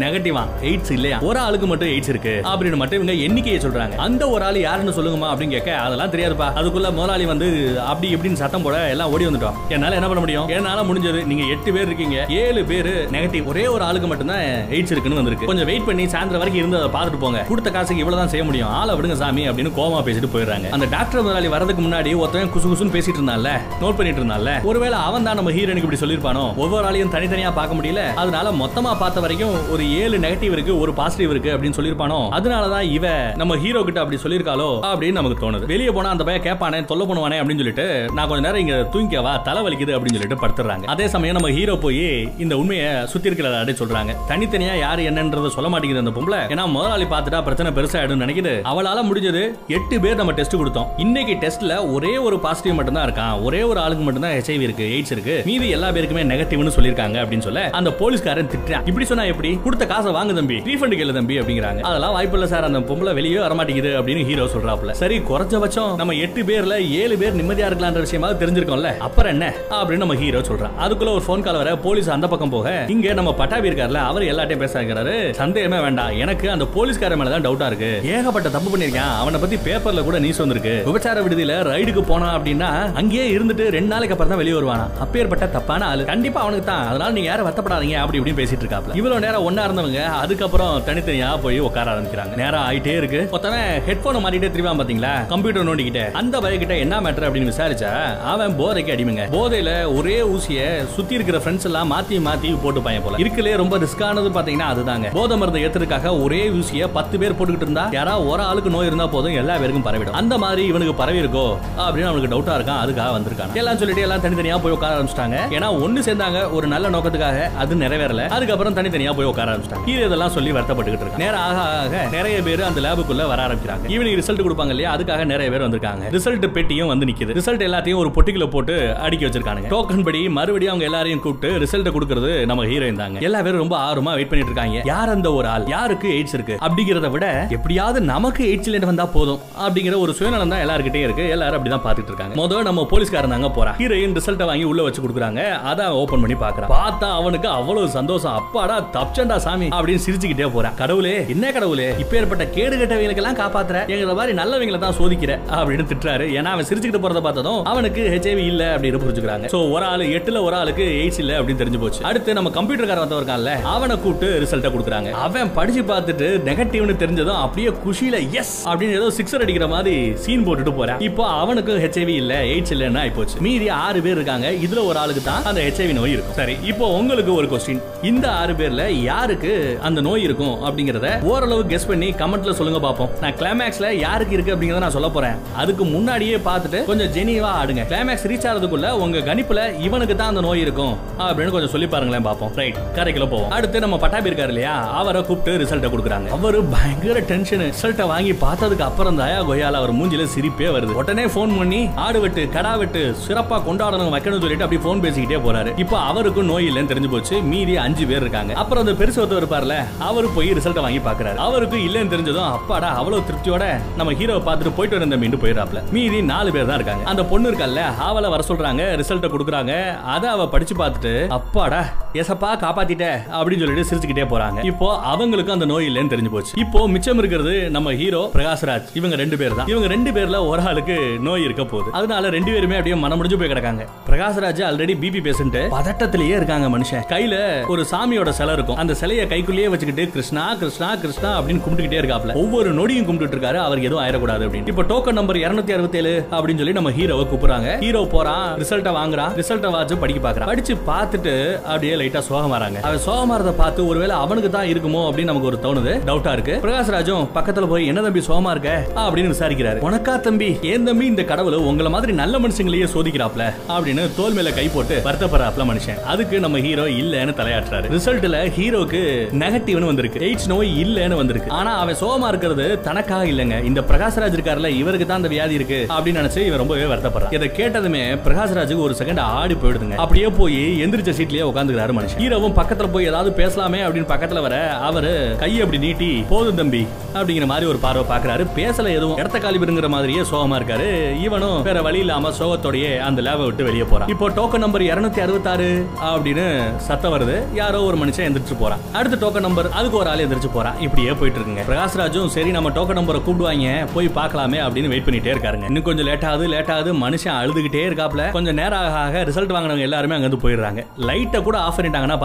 நெகட்டிவா 0.03 0.45
எயிட்ஸ் 0.63 0.91
இல்லையா? 0.91 1.19
ஒரு 1.21 1.39
ஆளுக்கு 1.39 1.67
மட்டும் 1.67 1.87
எயிட்ஸ் 1.87 2.13
இருக்கு 2.15 2.35
அப்படின்னு 2.43 2.81
மட்டும் 2.83 3.01
இவங்க 3.01 3.21
எண்ணிக்கையை 3.27 3.61
சொல்றாங்க. 3.61 3.95
அந்த 4.09 4.29
ஒரு 4.29 4.43
ஆள் 4.43 4.59
யாருன்னு 4.67 4.97
சொல்லுங்கம்மா 4.99 5.29
அப்படின்னு 5.33 5.55
கேட்க 5.57 5.71
அதெல்லாம் 5.85 6.07
தெரியாதுப்பா. 6.15 6.47
அதுக்குள்ள 6.59 6.89
முதலாளி 6.97 7.25
வந்து 7.33 7.47
அப்படி 7.91 8.07
இப்படின்னு 8.15 8.41
சத்தம் 8.41 8.65
போட 8.67 8.77
எல்லாம் 8.93 9.11
ஓடி 9.13 9.27
வந்துட்டோம். 9.27 9.57
என்னால 9.75 9.97
என்ன 9.99 10.07
பண்ண 10.11 10.21
முடியும்? 10.25 10.47
என்னால 10.57 10.83
முடிஞ்சது 10.89 11.21
நீங்க 11.31 11.43
எட்டு 11.55 11.69
பேர் 11.75 11.87
இருக்கீங்க. 11.89 12.17
ஏழு 12.41 12.63
பேர் 12.71 12.91
நெகட்டிவ் 13.15 13.47
ஒரே 13.53 13.65
ஒரு 13.75 13.83
ஆளுக்கு 13.87 14.09
மட்டும்தான் 14.11 14.43
எய்ட்ஸ் 14.75 14.93
இருக்குன்னு 14.93 15.19
வந்திருக்கு. 15.19 15.49
கொஞ்சம் 15.51 15.69
வெயிட் 15.71 15.87
பண்ணி 15.89 16.05
சாயந்தரம் 16.13 16.43
வரைக்கும் 16.43 16.61
இருந்து 16.63 16.79
அதை 16.81 16.89
பார்த்துட்டு 16.95 17.21
போங்க. 17.23 17.41
கொடுத்த 17.51 17.69
காசுக்கு 17.75 18.03
இவ்வளவுதான் 18.03 18.31
செய்ய 18.33 18.45
முடியும். 18.49 18.71
ஆளை 18.79 18.95
விடுங்க 18.97 19.17
சாமி 19.21 19.43
அப்படின்னு 19.49 19.73
கோமா 19.79 19.99
பேசிட்டு 20.07 20.31
போயிடுறாங்க. 20.35 20.69
அந்த 20.77 20.85
டாக்டர் 20.95 21.23
முதலாளி 21.27 21.49
வரதுக்கு 21.55 21.83
முன்னாடி 21.87 22.13
ஒருத்தன் 22.21 22.51
குசு 22.55 22.67
குசுன்னு 22.71 22.95
பேசிட்டு 22.97 23.19
இருந்தான்ல. 23.21 23.51
நோட் 23.83 23.97
பண்ணிட்டு 23.99 24.21
இருந்தான்ல. 24.21 24.53
ஒருவேளை 24.71 24.97
அவன் 25.07 25.27
தான் 25.29 25.39
நம்ம 25.41 25.53
ஹீரோனுக்கு 25.57 25.87
இப்படி 25.87 26.01
சொல்லிருப்பானோ 26.03 26.43
ஒவ்வொரு 26.63 26.83
ஆளையும் 26.89 27.13
தனித்தனியா 27.15 27.53
பார்க்க 27.59 27.79
முடியல. 27.79 28.03
அதனால 28.23 28.51
மொத்தமா 28.63 28.93
பார்த்த 29.03 29.25
வரைக்கும் 29.25 29.55
ஒரு 29.75 29.83
ஏழு 30.01 30.17
நெகட்டிவ் 30.25 30.55
இருக்கு 30.57 30.73
ஒரு 30.83 30.93
பாசிட்டிவ் 30.99 31.33
இருக்கு 31.35 31.53
அப்படின்னு 31.55 31.77
சொல்லிருப்பானோ 31.79 32.19
அதனாலதான் 32.39 32.87
இவ 32.97 33.07
நம்ம 33.41 33.57
ஹீரோ 33.63 33.81
கிட்ட 33.87 33.99
அப்படி 34.03 34.19
சொல்லிருக்காளோ 34.23 34.69
அப்படின்னு 34.91 35.19
நமக்கு 35.19 35.43
தோணுது. 35.43 35.65
வெளியே 35.73 35.91
போனா 35.99 36.13
அந்த 36.15 36.25
பையன் 36.29 36.45
கேட்பானே 36.47 36.81
தொல்லை 36.91 37.07
பண்ணுவானே 37.09 37.39
அப்படின்னு 37.41 37.63
சொல்லிட்டு 37.63 37.87
நான் 38.17 38.27
கொஞ்ச 38.29 38.41
நேரம் 38.47 38.61
இங்க 38.65 38.75
தூங்கிக்கவா? 38.93 39.33
தலை 39.47 39.61
வலிக்குது 39.65 39.95
அப்படின்னு 39.95 40.17
சொல்லிட்டு 40.17 40.41
படுத்துறாங்க. 40.43 40.85
அதே 40.93 41.05
சமயம் 41.13 41.37
நம்ம 41.37 41.49
ஹீரோ 41.57 41.75
போய் 41.85 42.03
இந்த 42.43 42.53
உண்மையை 42.61 42.89
சுத்தி 43.11 43.27
இருக்கிற 43.29 43.49
அடை 43.61 43.73
சொல்றாங்க. 43.81 44.11
தனித்தனியா 44.31 44.73
யாரு 44.85 45.01
என்னன்றதை 45.11 45.49
சொல்ல 45.55 45.69
மாட்டேங்குது 45.73 46.03
அந்த 46.03 46.13
பொம்பளை. 46.17 46.39
ஏன்னா 46.53 46.65
முதலாளி 46.75 47.05
பார்த்துட்டா 47.13 47.39
பிரச்சனை 47.47 47.69
பெருசாயிடும் 47.77 48.23
நினைக்குது. 48.23 48.53
அவளால 48.71 49.03
முடிஞ்சது 49.09 49.43
எட்டு 49.77 49.95
பேர் 50.03 50.19
நம்ம 50.21 50.33
டெஸ்ட் 50.39 50.57
கொடுத்தோம். 50.61 50.87
இன்னைக்கு 51.05 51.33
டெஸ்ட்ல 51.43 51.75
ஒரே 51.95 52.13
ஒரு 52.27 52.37
பாசிட்டிவ் 52.45 52.77
மட்டும் 52.79 52.97
தான் 52.99 53.07
இருக்கான். 53.07 53.33
ஒரே 53.47 53.61
ஒரு 53.71 53.81
ஆளுக்கு 53.85 54.05
மட்டும் 54.07 54.25
தான் 54.25 54.35
ஹெச்ஐவி 54.37 54.65
இருக்கு 54.67 54.87
எய்ட்ஸ் 54.95 55.13
இருக்கு. 55.15 55.35
மீதி 55.49 55.69
எல்லா 55.77 55.89
பேருக்குமே 55.97 56.25
நெகட்டிவ்னு 56.31 56.75
சொல்லிருக்காங்க 56.77 57.17
அப்படின்னு 57.23 57.47
சொல்ல 57.47 57.65
அந்த 57.81 57.91
போலீஸ்காரன் 58.01 58.51
திட்டுறான். 58.53 58.87
இப்படி 58.91 59.07
சொன்னா 59.11 59.25
எப்படி? 59.33 59.51
கொடுத்த 59.65 59.87
காசை 59.93 60.13
வாங்க 60.19 60.33
தம்பி. 60.39 60.59
ரீஃபண்ட் 60.69 60.97
கேளு 61.01 61.17
தம்பி 61.19 61.37
அப்படிங்கிறாங்க. 61.41 61.83
அதெல்லாம் 61.91 62.15
வாய்ப்பு 62.17 62.37
இல்ல 62.39 62.49
சார். 62.53 62.67
அந்த 62.69 62.81
பொம்பளை 62.91 63.13
வெளியே 63.19 63.39
வரமாட்டேங்குது 63.45 63.93
அப்படின்னு 63.99 64.25
ஹீரோ 64.31 64.47
சொல்றாப்ல 64.55 64.97
சரி 65.03 65.17
குறைஞ்சபட்சம் 65.31 65.88
நம்ம 65.95 66.13
எட்டு 66.13 66.41
பேர்ல 66.41 66.89
ஏழு 66.89 67.17
பேர் 67.17 67.35
நிம்மதியா 67.35 67.71
இருக்கலாம்ன்ற 67.71 67.99
விஷயமா 67.99 68.29
தெரிஞ்சிருக்கோம்ல. 68.29 68.97
அப்புறம் 68.97 69.31
என்ன? 69.31 69.53
அப்படின்னு 69.69 69.97
நம்ம 69.97 70.15
ஹீரோ 70.15 70.39
சொல்றான். 70.39 70.69
அதுக்குள்ள 70.85 71.11
ஒரு 71.11 71.21
போன் 71.21 71.41
கால் 71.41 71.55
வர 71.55 71.77
போலீஸ் 71.77 72.09
அந்த 72.09 72.27
பக்கம் 72.27 72.49
போக 72.49 72.85
இங்க 72.87 73.13
நம்ம 73.13 73.33
பட்டாபி 73.33 73.69
இருக்காருல 73.69 73.93
அவர் 73.93 74.21
எல்லாட்டையும் 74.21 74.57
பேச 74.57 74.81
இருக்கிறாரு 74.81 75.31
சந்தேகமே 75.31 75.79
வேண்டாம். 75.79 76.17
எனக்கு 76.17 76.51
அந்த 76.51 76.65
போலீஸ்கார 76.65 77.15
மேலதான் 77.15 77.45
டவுட்டா 77.47 77.65
இருக்கு. 77.65 78.01
ஏகப்பட்ட 78.03 78.49
தப்பு 78.49 78.77
பண்ணிருக்கான். 78.77 79.17
அவனை 79.17 79.39
பத்தி 79.39 79.55
பேப்பர்ல 79.55 80.03
கூட 80.03 80.19
நியூஸ் 80.19 80.37
வந்திருக்கு. 80.37 80.83
விபச்சார 80.85 81.21
விடுதியில 81.21 81.57
ரைடுக்கு 81.61 82.01
போனா 82.01 82.37
அப்படின்னா 82.37 82.93
அங்கேயே 82.93 83.37
இருந்துட்டு 83.37 83.67
ரெண்டு 83.69 83.87
நாளைக்கு 83.87 84.15
அப்புறம் 84.15 84.27
தான் 84.27 84.37
வெளியே 84.37 84.57
வருவானா? 84.57 84.99
அப்பேற்பட்ட 84.99 85.47
தப்பான 85.47 85.85
ஆளு. 85.85 86.05
கண்டிப்பா 86.05 86.41
அவனுக்கு 86.41 86.65
தான். 86.65 86.87
அதனால 86.87 87.11
நீங்க 87.11 87.29
யாரும் 87.29 87.47
வருத்தப்படாதீங்க 87.47 87.93
அப்படி 87.93 88.19
இப்படின்னு 88.19 88.39
பேசிட்டு 88.39 88.65
இருக்காப்ல. 88.65 88.95
இவ்வளவு 88.95 89.21
நேரம் 89.21 89.49
ஒன்னா 89.49 89.61
இருந்தவங்க 89.61 90.03
அதுக்கப்புறம் 90.03 90.81
தனித்தனியா 90.85 91.41
போய் 91.41 91.59
உட்கார 91.59 91.91
ஆரம்பிக்கிறாங்க. 91.91 92.35
நேரம் 92.35 92.61
ஆயிட்டே 92.71 92.97
இருக்கு. 92.97 93.29
மொத்தமே 93.31 93.61
ஹெட்போன் 93.87 94.25
மாட்டிட்டே 94.25 94.51
திரும்பி 94.51 94.83
பாத்தீங்களா? 94.83 95.27
கம்ப்யூட்டர் 95.27 95.63
பண்ணிக்கிட்ட 95.79 96.03
அந்த 96.21 96.35
பயக்கிட்ட 96.43 96.75
என்ன 96.85 96.95
மேட்டர் 97.05 97.25
அப்படின்னு 97.27 97.51
விசாரிச்சா 97.51 97.91
அவன் 98.31 98.55
போதைக்கு 98.59 98.93
அடிமைங்க. 98.95 99.25
போதையில 99.37 99.71
ஒரே 99.97 100.17
ஊசிய 100.33 100.59
சுத்தி 100.95 101.13
இருக்கிற 101.17 101.37
ஃப்ரெண்ட்ஸ் 101.43 101.67
எல்லாம் 101.69 101.89
மாத்தி 101.93 102.17
மாத்தி 102.27 102.49
போட்டு 102.63 102.81
பையன் 102.87 103.03
போல. 103.05 103.19
இருக்கலே 103.23 103.53
ரொம்ப 103.61 103.77
ரிஸ்கானது 103.83 104.29
பாத்தீங்கன்னா 104.37 104.69
அதுதாங்க. 104.73 105.09
போதை 105.17 105.37
மருந்து 105.41 105.63
ஏத்துறதுக்காக 105.65 106.13
ஒரே 106.23 106.41
ஊசிய 106.59 106.87
பத்து 106.97 107.15
பேர் 107.21 107.37
போட்டுக்கிட்டு 107.39 107.67
இருந்தா 107.67 107.85
யாரா 107.97 108.13
ஒரு 108.31 108.43
ஆளுக்கு 108.49 108.73
நோய் 108.75 108.89
இருந்தா 108.89 109.07
போதும் 109.15 109.37
எல்லா 109.41 109.55
பேருக்கும் 109.63 109.87
பரவிடும். 109.87 110.17
அந்த 110.21 110.37
மாதிரி 110.43 110.63
இவனுக்கு 110.71 110.95
பரவி 111.01 111.19
இருக்கோ 111.23 111.45
அப்படின்னு 111.85 112.09
அவனுக்கு 112.11 112.31
டவுட்டா 112.35 112.55
இருக்கான். 112.59 112.81
அதுக்காக 112.83 113.09
வந்திருக்கான். 113.17 113.53
எல்லாம் 113.61 113.79
சொல்லிட்டு 113.83 114.05
எல்லாம் 114.07 114.23
தனித்தனியா 114.25 114.57
போய் 114.65 114.75
உட்கார 114.77 114.91
ஆரம்பிச்சிட்டாங்க. 114.97 115.37
ஏன்னா 115.57 115.69
ஒண்ணு 115.85 116.01
சேர்ந்தாங்க 116.09 116.39
ஒரு 116.57 116.67
நல்ல 116.75 116.89
நோக்கத்துக்காக 116.95 117.39
அது 117.63 117.81
நிறைவேறல. 117.85 118.25
அதுக்கப்புறம் 118.37 118.77
தனித்தனியா 118.79 119.13
போய் 119.19 119.29
உட்கார 119.31 119.47
ஆரம்பிச்சிட்டாங்க. 119.53 119.87
இது 119.93 120.01
இதெல்லாம் 120.09 120.35
சொல்லி 120.37 120.53
வருத்தப்பட்டுக்கிட்டு 120.57 121.05
இருக்காங்க 121.05 121.25
நேரம் 121.25 121.45
ஆக 121.47 121.59
ஆக 121.83 122.03
நிறைய 122.17 122.37
பேர் 122.47 122.67
அந்த 122.69 122.79
லேபுக்குள்ள 122.87 123.25
வர 123.33 123.39
ஆரம்பிக்கிறாங்க. 123.47 123.87
ஈவினிங் 123.95 124.17
ரிசல்ட் 124.21 124.45
கொடுப்பாங்க 124.45 124.73
இல்லையா? 124.75 124.89
அதுக்காக 124.95 125.25
நிறைய 125.33 125.47
பேர் 125.53 125.58
வந்திருக்காங்க. 125.65 126.05
ரிசல்ட் 126.15 126.47
பெட்டியும் 126.57 126.91
வந்து 126.93 127.07
நிக்குது. 127.09 127.35
ரிசல்ட் 127.39 127.65
எல்லாத்தையும் 127.67 128.01
ஒரு 128.03 128.11
பொட்டிக்குள்ள 128.15 128.47
போட்டு 128.55 128.75
அடுக்கி 129.05 129.25
வச்சிருக்காங்க 129.25 129.71
டோக்கன் 129.75 130.05
படி 130.07 130.21
மறுபடியும் 130.37 130.73
அவங்க 130.73 130.87
எல்லாரையும் 130.89 131.21
கூப்பிட்டு 131.25 131.49
ரிசல்ட் 131.65 131.91
கொடுக்கறது 131.95 132.31
நம்ம 132.51 132.65
ஹீரோயின் 132.71 133.01
தாங்க. 133.03 133.19
எல்லா 133.27 133.41
பேரும் 133.45 133.63
ரொம்ப 133.63 133.75
ஆர்வமா 133.87 134.13
வெயிட் 134.19 134.31
பண்ணிட்டு 134.31 134.51
இருக்காங்க. 134.51 134.81
யார் 134.93 135.13
அந்த 135.15 135.27
ஒரு 135.39 135.47
ஆள்? 135.53 135.65
யாருக்கு 135.75 136.07
எய்ட்ஸ் 136.17 136.35
இருக்கு? 136.37 136.57
அப்படிங்கறத 136.67 137.09
விட 137.15 137.25
எப்படியாவது 137.57 138.01
நமக்கு 138.13 138.43
எய்ட்ஸ் 138.51 138.69
இல்லைன்னு 138.69 138.91
வந்தா 138.91 139.05
போதும் 139.15 139.39
அப்படிங்கிற 139.65 139.97
ஒரு 140.05 140.13
சுயநலம் 140.19 140.53
தான் 140.53 140.63
எல்லாருக்கிட்டே 140.65 141.01
இருக்கு. 141.07 141.25
எல்லாரும் 141.35 141.57
அப்படிதான் 141.59 141.85
பாத்துட்டு 141.87 142.11
இருக்காங்க. 142.11 142.35
முதல்ல 142.41 142.67
நம்ம 142.69 142.85
போலீஸ்காரன் 142.91 143.35
தாங்க 143.35 143.51
போறா 143.57 143.73
ஹீரோயின் 143.81 144.15
ரிசல்ட்டை 144.19 144.47
வாங்கி 144.51 144.67
உள்ள 144.71 144.81
வச்சு 144.87 145.03
கொடுக்குறாங்க. 145.05 145.41
அதை 145.71 145.85
ஓபன் 146.01 146.23
பண்ணி 146.23 146.37
பாக்குறான் 146.45 146.73
பார்த்தா 146.75 147.09
அவனுக்கு 147.19 147.47
அவ்வளவு 147.57 147.89
சந்தோஷம். 147.97 148.35
அப்பாடா 148.39 148.77
தப்சண்டா 148.97 149.37
சாமி 149.45 149.67
அப்படின்னு 149.77 150.03
சிரிச்சுக்கிட்டே 150.07 150.49
போறான். 150.55 150.75
கடவுளே 150.81 151.15
என்ன 151.35 151.51
கடவுளே? 151.57 151.87
இப்பேற்பட்ட 152.03 152.45
கேடு 152.57 152.75
கெட்டவங்களுக்கு 152.81 153.23
எல்லாம் 153.23 153.39
காப்பாத்துற. 153.41 153.77
எங்களை 153.93 154.15
மாதிரி 154.19 154.35
நல்லவங்களை 154.41 154.79
தான் 154.85 154.97
சோதிக்கிற. 154.99 155.31
அப்படின்னு 155.57 155.85
திட்டுறாரு. 155.91 156.27
ஏன்னா 156.39 156.51
அவன் 156.55 156.67
சிரிச்சுக்கிட்டு 156.69 157.03
போறத 157.05 157.21
பார்த்ததும் 157.27 157.61
அவனுக்கு 157.71 158.01
ஹெச்ஐவி 158.13 158.45
இல்ல 158.53 158.63
அப்படின்னு 158.75 159.01
புரிஞ்சுக்கிறாங்க. 159.03 159.47
சோ 159.53 159.59
ஒரு 159.75 159.85
ஆளு 159.91 160.05
எட்டுல 160.17 160.41
ஒரு 160.47 160.57
ஆளுக்கு 160.61 160.85
எய்ட்ஸ் 161.01 161.21
இல்ல 161.23 161.33
அப்படின்னு 161.39 161.61
தெரிஞ்சு 161.63 161.81
போச்சு. 161.83 162.01
அடுத்து 162.11 162.37
நம்ம 162.39 162.51
கம்ப்யூட்டர் 162.57 162.89
காரன் 162.91 163.17
இருக்கான்ல 163.19 163.53
அவனை 163.75 163.97
கூப்பிட்டு 164.03 164.29
ரிசல்ட்டை 164.45 164.71
கொடுக்குறாங்க. 164.75 165.11
அவன் 165.27 165.53
படிச்சு 165.59 165.83
பார்த்துட்டு 165.91 166.29
நெகட்டிவ்னு 166.49 166.95
தெரிஞ்சதும் 167.03 167.41
அப்படியே 167.45 167.71
குஷியில 167.85 168.19
எஸ் 168.41 168.55
அப்படின்னு 168.69 168.97
ஏதோ 168.99 169.09
சிக்ஸர் 169.19 169.43
அடிக்கிற 169.45 169.67
மாதிரி 169.75 169.95
சீன் 170.25 170.45
போட்டுட்டு 170.47 170.73
போறான். 170.79 171.01
இப்போ 171.09 171.25
அவனுக்கு 171.41 171.75
ஹெச்ஐவி 171.85 172.15
இல்ல 172.23 172.33
எய்ட்ஸ் 172.53 172.73
இல்லைன்னா 172.75 173.01
ஆயிப்போச்சு. 173.03 173.37
மீதி 173.47 173.69
ஆறு 173.83 174.01
பேர் 174.07 174.17
இருக்காங்க. 174.19 174.47
இதுல 174.67 174.83
ஒரு 174.89 174.99
ஆளுக்கு 175.03 175.23
தான் 175.29 175.47
அந்த 175.51 175.59
ஹெச்ஐவி 175.67 175.95
நோய் 175.99 176.15
இருக்கும். 176.15 176.37
சரி 176.41 176.55
இப்போ 176.73 176.87
உங்களுக்கு 176.99 177.33
ஒரு 177.39 177.49
கொஸ்டின் 177.53 177.83
இந்த 178.11 178.25
ஆறு 178.41 178.55
பேர்ல 178.61 178.85
யாருக்கு 179.09 179.53
அந்த 179.89 179.99
நோய் 180.09 180.25
இருக்கும் 180.29 180.55
அப்படிங்கறத 180.67 181.09
ஓரளவு 181.33 181.63
கெஸ் 181.73 181.89
பண்ணி 181.91 182.11
கமெண்ட்ல 182.23 182.55
சொல்லுங்க 182.59 182.81
பாப்போம் 182.87 183.13
நான் 183.23 183.37
கிளைமேக்ஸ்ல 183.41 183.89
யாருக்கு 184.05 184.35
இருக்கு 184.37 184.55
அப்படிங்கறத 184.55 184.85
நான் 184.87 184.97
சொல்ல 184.97 185.09
போறேன். 185.17 185.37
அதுக்கு 185.61 185.83
முன்னாடியே 185.93 186.37
பார்த்துட்டு 186.47 186.79
கொஞ்சம் 186.89 187.11
ஜெனிவா 187.17 187.49
ஆடுங்க. 187.61 187.83
கிளைமேக்ஸ் 187.91 188.25
ரீச் 188.31 188.47
ஆகிறதுக்குள்ள 188.49 188.89
உங்க 189.03 189.17
கணிப்புல 189.29 189.61
இவனுக்கு 189.87 190.15
தான் 190.15 190.31
அந்த 190.33 190.41
நோய் 190.41 190.63
இருக்கும். 190.65 190.93
அப்படின்னு 191.27 191.53
கொஞ்சம் 191.55 191.73
சொல்லி 191.73 191.87
பாருங்களேன் 191.87 192.25
பாப்போம். 192.27 192.51
ரைட் 192.59 192.77
கரைக்குள்ள 192.97 193.27
போவோம். 193.33 193.51
அடுத்து 193.57 193.83
நம்ம 193.85 193.97
பட்டாபி 194.03 194.29
இருக்காரு 194.29 194.53
இல்லையா? 194.53 194.75
அவரை 194.99 195.21
கூப்பிட்டு 195.29 195.59
ரிசல்ட்டை 195.63 195.89
கொடுக்குறாங்க. 195.93 196.29
அவரு 196.37 196.59
பயங்கர 196.75 197.19
டென்ஷன் 197.31 197.63
ரிசல்ட்டை 197.69 198.07
வாங்கி 198.13 198.33
பார்த்ததுக்கு 198.45 198.85
அப்புறம் 198.89 199.19
தயா 199.19 199.39
கொய்யால 199.49 199.79
அவர் 199.81 199.93
மூஞ்சில 199.99 200.27
சிரிப்பே 200.35 200.69
வருது. 200.75 200.97
உடனே 201.03 201.25
ஃபோன் 201.33 201.57
பண்ணி 201.57 201.81
ஆடு 202.05 202.21
வெட்டு 202.25 202.49
கடா 202.55 202.75
வெட்டு 202.83 203.03
சிறப்பா 203.27 203.59
கொண்டாடணும் 203.67 204.13
வைக்கணும்னு 204.15 204.43
சொல்லிட்டு 204.45 204.67
அப்படி 204.67 204.81
ஃபோன் 204.85 205.03
பேசிக்கிட்டே 205.05 205.41
போறாரு. 205.47 205.73
இப்போ 205.85 205.97
அவருக்கும் 206.09 206.49
நோய் 206.51 206.67
இல்லைன்னு 206.69 206.91
தெரிஞ்சு 206.93 207.11
போச்சு. 207.15 207.35
மீதி 207.51 207.77
அஞ்சு 207.85 208.05
பேர் 208.11 208.23
இருக்காங்க. 208.25 208.53
அப்புறம் 208.63 208.85
அந்த 208.85 208.95
பெருசு 209.01 209.19
ஒருத்தர் 209.23 209.41
இருப்பார்ல 209.43 209.75
அவரு 210.09 210.27
போய் 210.37 210.51
ரிசல்ட்டை 210.59 210.85
வாங்கி 210.85 211.01
பாக்குறாரு 211.09 211.35
அவருக்கு 211.47 211.77
இல்லைன்னு 211.87 212.13
தெரிஞ்சதும் 212.15 212.49
அப்பாடா 212.57 212.89
அவ்வளவு 213.01 213.27
திருப்தியோட 213.29 213.65
நம்ம 213.97 214.13
ஹீரோவை 214.19 214.41
பார்த்துட்டு 214.47 214.77
போயிட்டு 214.77 214.99
வந்த 214.99 215.19
மீண்டு 215.29 215.41
போயிடறாப்ல 215.41 215.79
மீதி 215.95 216.19
நாலு 216.29 216.49
பேர் 216.53 216.67
தான் 216.69 216.77
இருக்காங்க. 216.79 217.03
அந்த 217.11 217.23
பொண்ணு 217.31 217.47
இருக்கல்ல 217.49 217.81
அவளை 218.07 218.27
வர 218.33 218.41
சொல்றாங்க 218.49 218.83
ரிசல்ட்டை 219.01 219.29
கொடுக்குறாங்க. 219.33 219.73
அதை 220.13 220.27
அவ 220.35 220.43
படிச்சு 220.53 220.75
பார்த்துட்டு 220.81 221.11
அப்பாடா 221.37 221.81
எசப்பா 222.21 222.49
காப்பாத்திட்ட 222.63 223.07
அப்படின்னு 223.37 223.63
சொல்லிட்டு 223.63 223.87
சிரிச்சுக்கிட்டே 223.89 224.25
போறாங்க. 224.31 224.59
இப்போ 224.71 224.87
அவங்களுக்கு 225.11 225.53
அந்த 225.55 225.65
நோய் 225.71 225.87
இல்லைன்னு 225.89 226.11
தெரிஞ்சு 226.13 226.31
போச்சு. 226.35 226.53
இப்போ 226.63 226.79
மிச்சம் 226.93 227.21
இருக்கிறது 227.21 227.53
நம்ம 227.75 227.93
ஹீரோ 228.01 228.21
பிரகாஷ்ராஜ். 228.35 228.87
இவங்க 228.99 229.15
ரெண்டு 229.23 229.37
பேர் 229.41 229.57
தான். 229.59 229.69
இவங்க 229.73 229.89
ரெண்டு 229.95 230.13
பேர்ல 230.17 230.39
ஒரு 230.51 230.63
ஆளுக்கு 230.71 230.97
நோய் 231.27 231.45
இருக்க 231.47 231.65
போகுது. 231.73 231.93
அதனால 231.99 232.31
ரெண்டு 232.37 232.53
பேருமே 232.55 232.77
அப்படியே 232.79 232.97
மனம் 233.03 233.19
முடிஞ்சு 233.21 233.39
போய் 233.41 233.51
கிடக்காங்க. 233.53 233.85
பிரகாஷ்ராஜ் 234.09 234.63
ஆல்ரெடி 234.69 234.95
பிபி 235.03 235.21
பேஷண்ட் 235.27 235.59
பதட்டத்திலேயே 235.77 236.35
இருக்காங்க 236.39 236.69
மனுஷன். 236.77 237.05
கையில 237.13 237.35
ஒரு 237.75 237.85
சாமியோட 237.93 238.33
சிலை 238.39 238.55
இருக்கும். 238.59 238.81
அந்த 238.83 238.95
சிலையை 239.03 239.25
கைக்குள்ளேயே 239.33 239.69
வச்சுக்கிட்டு 239.75 240.05
கிருஷ்ணா 240.15 240.45
கிருஷ்ணா 240.63 240.89
கிருஷ்ணா 241.05 241.31
அப்படின்னு 241.39 241.63
கும்பிட்டுக்கிட்டே 241.67 242.01
இருக்காப்ல 242.03 242.37
ஒவ்வொரு 242.43 242.71
நொடியும் 242.81 243.07
கும்பிட்டு 243.11 243.35
இருக்காரு. 243.37 243.59
அவருக்கு 243.67 243.89
எதுவும் 243.91 244.03
ஆயிடக்கூடாது 244.05 244.45
அப்படின்னு. 244.47 244.71
இப்போ 244.73 244.85
டோக்கன் 244.93 245.18
நம்பர் 245.19 245.41
இருநூத்தி 245.43 245.73
அறுபத்தி 245.77 245.97
ஏழு 246.01 246.13
அப்படின்னு 246.31 246.61
சொல்லி 246.61 246.75
நம்ம 246.79 246.91
ஹீரோவை 246.99 247.25
கூப்பிடுறாங்க. 247.31 247.69
ஹீரோ 247.79 248.01
போறான் 248.11 248.47
ரிசல்ட்டை 248.61 248.91
வாங்குறான் 248.99 249.31
ரிசல்ட்டை 249.39 249.69
வாச்சு 249.75 249.95
படிக்க 249.99 250.19
பாக்குறான் 250.25 250.49
படிச்சு 250.51 250.73
பார்த்துட்டு 250.89 251.33
அப்படியே 251.61 251.93
லைட்டா 252.01 252.19
சோகம் 252.19 252.49
வராங்க. 252.49 252.79
அவன் 252.87 252.99
சோகம் 252.99 253.31
வரதை 253.31 253.53
பார்த்து 253.57 253.87
ஒருவேளை 253.87 254.15
அவனுக்கு 254.15 254.49
தான் 254.49 254.67
இருக்குமோ 254.73 255.01
அப்படின்னு 255.07 255.31
நமக்கு 255.31 255.49
ஒரு 255.51 255.59
தோணுது 255.63 255.93
டவுட்டா 256.09 256.31
இருக்கு. 256.31 256.55
பிரகாஷ்ராஜும் 256.63 257.25
பக்கத்துல 257.35 257.67
போய் 257.67 257.87
என்ன 257.87 258.01
தம்பி 258.01 258.23
சோகமா 258.27 258.51
இருக்க? 258.51 258.71
அப்படின்னு 258.95 259.33
விசாரிக்கிறாரு. 259.33 259.79
உனக்கா 259.89 260.19
தம்பி? 260.19 260.49
ஏன் 260.71 260.83
தம்பி 260.83 261.05
இந்த 261.05 261.23
கடவுள் 261.23 261.57
உங்களை 261.69 261.91
மாதிரி 261.91 262.13
நல்ல 262.13 262.39
மனுஷங்களையே 262.39 262.87
சோதிக்கிறாப்ல? 262.95 263.45
அப்படின்னு 263.69 264.05
தோல் 264.17 264.33
மேல 264.33 264.51
கை 264.51 264.67
போட்டு 264.67 265.01
வருத்தப்படுறாப்ல 265.05 265.65
மனுஷன். 265.71 265.99
அதுக்கு 266.13 266.39
நம்ம 266.39 266.59
ஹீரோ 266.59 266.85
இல்லன்னு 267.01 267.35
தலையாட்டுறாரு. 267.41 267.87
ரிசல்ட்ல 267.95 268.37
ஹீரோக்கு 268.57 269.01
நெகட்டிவ்னு 269.43 269.89
வந்திருக்கு. 269.91 270.19
எய்ட்ஸ் 270.19 270.47
நோய் 270.47 270.71
இல்லன்னு 270.85 271.19
வந்திருக்கு. 271.21 271.51
ஆனா 271.51 271.73
அவன் 271.77 271.99
சோகமா 272.01 272.27
இருக்கிறது 272.27 272.81
தனக்காக 272.81 273.25
இல்லங்க. 273.25 273.63
இந்த 273.63 273.81
பிரகாஷ்ராஜ் 273.81 274.37
இருக்காருல 274.37 274.67
இவருக்கு 274.81 275.05
தான் 275.09 275.19
அந்த 275.21 275.31
வியாதி 275.35 275.57
இருக்கு 275.59 275.79
அப்படின்னு 275.95 276.21
நினைச்சு 276.21 276.41
இவன் 276.47 276.61
ரொம்பவே 276.63 276.87
வருத்தப்படுறான். 276.93 277.35
இதை 277.37 277.49
கேட்டதுமே 277.59 278.03
பிரகாஷ்ராஜுக்கு 278.27 278.85
ஒரு 278.87 278.95
செகண்ட் 279.01 279.23
ஆடி 279.39 279.57
போயிடுதுங்க. 279.63 279.97
அப்படியே 280.05 280.27
போய் 280.39 280.61
எந்திரிச்ச 280.85 281.13
சீட்லயே 281.19 281.45
உட்காந்துக்கிறாரு 281.51 281.95
மனுஷன். 281.99 282.21
ஹீரோவும் 282.23 282.57
பக்கத்துல 282.59 282.87
போய் 282.95 283.09
ஏதாவது 283.11 283.31
பேசலாமே 283.41 283.81
அப்படின்னு 283.85 284.11
பக்கத்துல 284.13 284.41
வர 284.47 284.55
அவரு 284.89 285.13
கையை 285.43 285.61
அப்படி 285.65 285.81
நீட்டி 285.85 286.09
போதும் 286.33 286.59
தம்பி 286.59 286.81
அப்படிங்கிற 287.17 287.45
மாதிரி 287.51 287.67
ஒரு 287.71 287.79
பார்வை 287.85 288.03
பாக்குறாரு 288.11 288.43
பேசல 288.59 288.93
எதுவும். 288.97 289.17
இடத்த 289.21 289.37
காலிபருங்கிற 289.45 289.89
மாதிரியே 289.95 290.21
சோகமா 290.31 290.57
இருக்காரு. 290.59 290.87
இவனும் 291.25 291.57
வேற 291.69 291.79
வழி 291.87 291.99
இல்லாம 292.05 292.31
சோகத்தோடயே 292.39 292.91
அந்த 293.07 293.19
லேபை 293.27 293.45
விட்டு 293.49 293.67
வெளியே 293.69 293.85
போறான். 293.91 294.11
இப்போ 294.15 294.29
டோக்கன் 294.39 294.63
நம்பர் 294.65 294.87
இருநூத்தி 294.89 295.21
அறுபத்தாறு 295.25 295.69
அப்படின்னு 296.11 296.45
சத்தம் 296.87 297.13
வருது. 297.15 297.37
யாரோ 297.61 297.81
ஒரு 297.89 297.99
மனுஷன் 298.03 298.27
எந்திரிச்சு 298.27 298.57
போறான். 298.63 298.83
அடுத்த 298.99 299.19
டோக்கன் 299.23 299.47
நம்பர் 299.47 299.69
அதுக்கு 299.79 299.99
ஒரு 300.01 300.09
ஆள் 300.13 300.23
எந்திரிச்சு 300.25 300.51
போறான். 300.57 300.77
இப்படியே 300.85 301.13
போயிட்டு 301.21 301.39
இருக்குங்க. 301.39 301.65
பிரகாஷ்ராஜும் 301.71 302.31
சரி 302.35 302.51
நம்ம 302.57 302.71
டோக்கன் 302.77 302.99
நம்பரை 302.99 303.21
கூப்பிடுவாங்க. 303.27 303.69
போய் 303.95 304.07
பார்க்கலாமே 304.19 304.59
அப்படின்னு 304.65 304.93
வெயிட் 304.99 305.07
பண்ணிட்டே 305.07 305.29
இருக்காருங்க. 305.29 305.65
இன்னும் 305.65 305.83
கொஞ்சம் 305.83 306.05
லேட் 306.05 306.23
ஆகுது 306.23 306.47
லேட் 306.47 306.71
ஆகுது. 306.71 306.93
மனுஷன் 306.93 307.35
அழுதுகிட்டே 307.41 307.81
இருக்காப்ல 307.89 308.31
கொஞ்சம் 308.31 308.53
நேரம் 308.53 308.79
ஆக 308.79 308.97
ஆக 308.97 309.23
ரிசல்ட் 309.23 309.53
வாங்கினவங்க 309.55 309.79
எல்லாருமே 309.79 310.15
அங்க 310.15 310.27
வந்து 310.27 310.47
போயிடுறாங்க 310.47 310.85
லைட்டை 310.97 311.41
கூட 311.41 311.57
ஆஃப் 311.57 311.79
பண்ணிட்டாங்கன்னா 311.79 312.17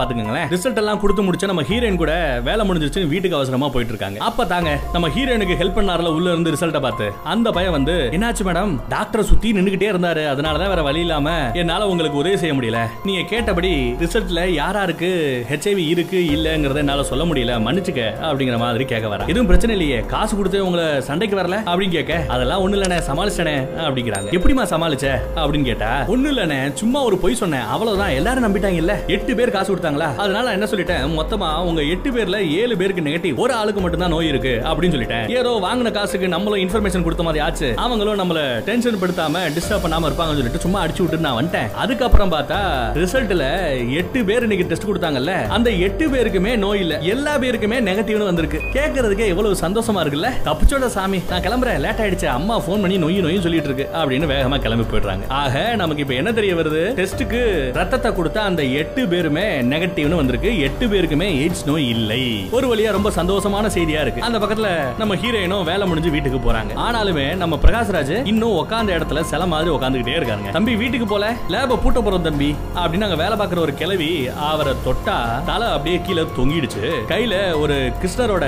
ரிசல்ட் 0.49 0.75
எல்லாம் 0.75 0.99
கொடுத்து 0.99 1.21
முடிச்சு 1.21 1.47
நம்ம 1.47 1.61
ஹீரோயின் 1.61 1.95
கூட 1.95 2.41
வேலை 2.43 2.69
முடிஞ்சிருச்சுன்னு 2.69 3.07
வீட்டுக்கு 3.07 3.35
அவசரமா 3.35 3.67
போயிட்டு 3.67 3.93
இருக்காங்க 3.93 4.19
அப்ப 4.19 4.45
தாங்க 4.45 4.79
நம்ம 4.93 5.07
ஹீரோயினுக்கு 5.07 5.57
ஹெல்ப் 5.61 5.77
பண்ணார்ல 5.77 6.07
உள்ள 6.07 6.29
இருந்து 6.31 6.51
ரிசல்ட்டை 6.51 6.81
பார்த்து. 6.81 7.11
அந்த 7.23 7.51
பையன் 7.51 7.71
வந்து 7.71 8.09
என்னாச்சு 8.11 8.43
மேடம் 8.45 8.79
டாக்டரை 8.89 9.19
சுத்தி 9.19 9.51
நின்னுகிட்டே 9.51 9.89
இருந்தாரு. 9.93 10.23
அதனாலதான் 10.33 10.67
வேற 10.67 10.81
வழி 10.81 10.99
இல்லாம 10.99 11.51
என்னால 11.53 11.87
உங்களுக்கு 11.87 12.17
உதவி 12.17 12.37
செய்ய 12.37 12.55
முடியல. 12.55 12.79
நீங்க 13.03 13.29
கேட்டபடி 13.29 13.95
ரிசல்ட்ல 13.99 14.45
யாராருக்கு 14.45 15.11
ஹெச்ஐவி 15.49 15.87
இருக்கு 15.87 16.17
இல்லங்கிறத 16.31 16.75
என்னால 16.75 17.03
சொல்ல 17.03 17.23
முடியல. 17.23 17.53
மன்னிச்சுக்க 17.67 18.01
அப்படிங்கிற 18.21 18.57
மாதிரி 18.57 18.85
கேட்க 18.85 19.07
வர 19.07 19.23
எதுவும் 19.25 19.45
பிரச்சனை 19.45 19.75
இல்லையே. 19.75 19.99
காசு 19.99 20.35
கொடுத்து 20.35 20.65
உங்களை 20.65 21.01
சண்டைக்கு 21.01 21.37
வரல? 21.37 21.57
அப்படின்னு 21.65 21.89
கேட்க 21.89 22.25
அதெல்லாம் 22.27 22.61
ஒண்ணு 22.65 22.73
இல்லனே 22.73 22.99
சமாளிச்சனே 23.09 23.55
அப்படிங்கிறாங்க. 23.77 24.29
எப்படிமா 24.31 24.63
சமாளிச்ச? 24.73 25.15
அப்படின்னு 25.35 25.63
கேட்டா 25.63 26.01
ஒண்ணு 26.01 26.29
இல்லனே 26.31 26.73
சும்மா 26.73 27.03
ஒரு 27.03 27.17
பொய் 27.17 27.35
சொன்னேன். 27.35 27.61
அவ்வளவுதான். 27.61 28.09
எல்லாரும் 28.09 28.45
நம்பிட்டாங்க 28.45 28.75
இல்ல 28.75 28.99
எட்டு 29.07 29.35
பேர் 29.35 29.51
காசு 29.51 29.75
கொடுத்தாங்களா? 29.75 30.15
அதனால 30.15 30.51
என்ன 30.51 30.65
சொல்லிட்டேன்? 30.65 31.03
மொத்தமா 31.19 31.57
உங்க 31.57 31.81
எட்டு 31.81 32.11
பேர்ல 32.11 32.49
ஏழு 32.49 32.77
பேருக்கு 32.77 33.01
நெகட்டிவ் 33.01 33.35
ஒரு 33.35 33.53
ஆளுக்கு 33.53 33.81
மட்டும் 33.81 33.99
தான் 33.99 34.09
நோய் 34.09 34.27
இருக்கு 34.27 34.61
அப்படின்னு 34.63 34.93
சொல்லிட்டேன். 34.95 35.29
ஏதோ 35.29 35.59
வாங்கின 35.63 35.91
காசுக்கு 35.91 36.27
நம்மளும் 36.27 36.69
இன்ஃபர்மேஷன் 36.69 37.03
கொடுத்த 37.03 37.23
மாதிரி 37.23 37.43
ஆச்சு. 37.43 37.73
அவங்களும் 37.75 38.19
நம்மள 38.19 38.63
டென்ஷன் 38.63 38.95
படுத்தாம 38.95 39.43
டிஸ்டர்ப் 39.57 39.83
பண்ணாம 39.83 40.09
இருப்பாங்கன்னு 40.09 40.39
சொல்லிட்டு 40.39 40.59
சும்மா 40.59 40.85
அடிச்சு 40.85 40.99
விட்டு 40.99 41.17
நான் 41.17 41.43
வந்துட்டேன். 41.43 41.73
அதுக்கப்புறம் 41.73 42.31
பார்த்தா 42.31 42.59
ரிசல்ட்ல 42.93 43.45
எட்டு 43.91 44.25
பேர் 44.25 44.41
இன்னைக்கு 44.41 44.67
டெஸ்ட் 44.67 44.89
கொடுத்தாங்கல்ல? 44.89 45.47
அந்த 45.47 45.69
எட்டு 45.69 46.07
பேருக்குமே 46.07 46.55
நோய் 46.55 46.79
இல்ல. 46.79 46.97
எல்லா 46.97 47.37
பேருக்குமே 47.37 47.79
நெகட்டிவ்னு 47.89 48.23
வந்திருக்கு. 48.23 48.61
கேட்கறதுக்கே 48.73 49.27
எவ்வளவு 49.27 49.55
சந்தோஷமா 49.61 50.03
இருக்குல்ல? 50.03 50.29
தப்பிச்சோட 50.45 50.85
சாமி. 50.85 51.21
நான் 51.29 51.41
கிளம்புறேன். 51.41 51.79
லேட் 51.79 51.99
ஆயிடுச்சு. 51.99 52.25
அம்மா 52.25 52.54
ஃபோன் 52.57 52.81
பண்ணி 52.81 52.97
நொய் 52.97 53.23
நொய்யும் 53.23 53.41
சொல்லிட்டு 53.41 53.69
இருக்கு. 53.69 53.97
அப்படின்னு 53.97 54.31
வேகமா 54.33 54.57
கிளம்பி 54.57 54.97
போயிடுறாங்க. 54.97 55.19
ஆக 55.27 55.75
நமக்கு 55.75 56.01
இப்ப 56.01 56.13
என்ன 56.13 56.33
தெரிய 56.33 56.55
வருது? 56.55 56.83
டெஸ்ட்டுக்கு 56.95 57.71
ரத்தத்தை 57.73 58.13
கொடுத்த 58.13 58.41
அந்த 58.41 58.63
எட்டு 58.63 59.07
பேருமே 59.07 59.61
நெகட்டிவ்னு 59.61 60.15
வந்திருக்கு. 60.15 60.59
எட்டு 60.59 60.87
பேருக்குமே 60.87 61.27
எய்ட்ஸ் 61.41 61.65
நோய் 61.65 61.89
இல்லை. 61.89 62.47
ஒரு 62.51 62.75
வழியா 62.75 62.91
ரொம்ப 62.91 63.09
சந்தோஷமான 63.09 63.67
செய்தியா 63.67 64.01
இருக்கு. 64.01 64.21
அந்த 64.21 64.37
பக்கத்துல 64.37 64.67
நம்ம 64.97 65.15
ஹீரோயினும் 65.15 65.63
வேலை 65.63 65.87
முடிஞ்சு 65.87 66.09
வீட்டுக்கு 66.09 66.51
போறாங்க. 66.51 66.73
ஆனாலுமே 66.75 67.35
நம்ம 67.35 67.59
பிரகாஷ்ராஜ் 67.61 68.25
இன்னும் 68.25 68.43
உட்காந்த 68.49 68.91
இடத்துல 68.91 69.21
சில 69.21 69.45
மாதிரி 69.45 69.69
உட்காந்துக்கிட்டே 69.69 70.15
இருக்காங்க 70.15 70.49
தம்பி 70.51 70.75
வீட்டுக்கு 70.75 71.05
போல? 71.05 71.33
லேப 71.49 71.79
பூட்ட 71.85 72.01
போறோம் 72.01 72.21
தம்பி. 72.21 72.55
அப்படின்னு 72.75 72.97
நாங்க 72.97 73.15
வேலை 73.15 73.37
பார்க்குற 73.37 73.59
ஒரு 73.59 73.73
கிளவி 73.73 74.27
அவரை 74.27 74.73
தொட்டா 74.85 75.43
தலை 75.45 75.67
அப்படியே 75.67 76.01
கீழே 76.03 76.21
தொங்கிடுச்சு. 76.21 76.91
கையில 77.07 77.59
ஒரு 77.59 77.91
கிருஷ்ணரோட 78.01 78.45